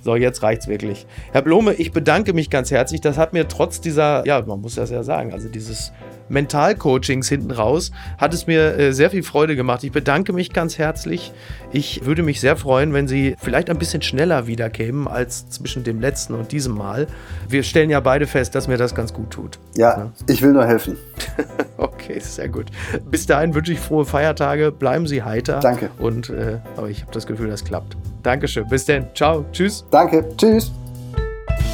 So, 0.04 0.18
jetzt 0.18 0.44
reicht's 0.44 0.68
wirklich. 0.68 1.08
Herr 1.32 1.44
Blome, 1.44 1.76
ich 1.76 1.94
bedanke 1.94 2.34
mich 2.34 2.50
ganz 2.50 2.72
herzlich. 2.72 3.00
Das 3.00 3.18
hat 3.18 3.32
mir 3.32 3.48
trotz 3.48 3.80
dieser, 3.80 4.28
ja, 4.28 4.42
man 4.46 4.60
muss 4.60 4.76
das 4.76 4.92
ja 4.92 5.02
sagen, 5.02 5.32
also 5.32 5.48
dieses 5.48 5.94
Mentalcoachings 6.30 7.30
hinten 7.30 7.52
raus, 7.52 7.92
hat 8.18 8.34
es 8.34 8.48
mir 8.48 8.78
äh, 8.78 8.94
sehr 8.94 9.10
viel 9.10 9.24
Freude 9.24 9.56
gemacht. 9.56 9.84
Ich 9.84 9.92
bedanke 9.92 10.34
mich 10.34 10.54
ganz 10.54 10.78
herzlich. 10.78 11.32
Ich 11.72 12.06
würde 12.06 12.24
mich 12.24 12.40
sehr 12.40 12.56
freuen, 12.58 12.94
wenn 12.94 13.08
Sie 13.08 13.36
vielleicht 13.40 13.70
ein 13.70 13.78
bisschen 13.78 14.02
schneller 14.02 14.48
wiederkämen 14.48 15.08
als 15.08 15.50
zwischen 15.50 15.84
dem 15.84 16.00
letzten 16.00 16.34
und 16.34 16.52
diesem 16.52 16.76
Mal. 16.76 17.08
Wir 17.48 17.64
stellen 17.64 17.90
ja 17.90 18.00
beide 18.00 18.28
fest, 18.28 18.56
dass 18.56 18.68
mir 18.68 18.78
das 18.78 18.96
ganz 18.96 19.14
gut 19.14 19.32
tut. 19.32 19.60
Ja, 19.76 19.98
ja. 19.98 20.12
ich 20.28 20.42
will 20.42 20.54
nur 20.54 20.66
helfen. 20.66 20.98
okay, 21.78 22.20
sehr 22.20 22.50
gut. 22.50 22.68
Bis 23.10 23.26
dahin 23.26 23.54
wünsche 23.54 23.74
ich 23.74 23.80
frohe 23.80 24.06
Feiertage. 24.06 24.72
Bleiben 24.72 25.08
Sie 25.08 25.24
heiter. 25.24 25.60
Danke. 25.60 25.90
Und 26.00 26.30
äh, 26.30 26.60
aber 26.78 26.90
ich 26.90 27.02
habe 27.02 27.12
das 27.12 27.28
Gefühl, 27.28 27.50
das 27.50 27.64
klappt. 27.64 27.98
Dankeschön. 28.24 28.68
Bis 28.68 28.86
dann. 28.86 29.08
Ciao. 29.14 29.46
Tschüss. 29.52 29.86
Danke. 29.92 30.26
Tschüss. 30.38 30.72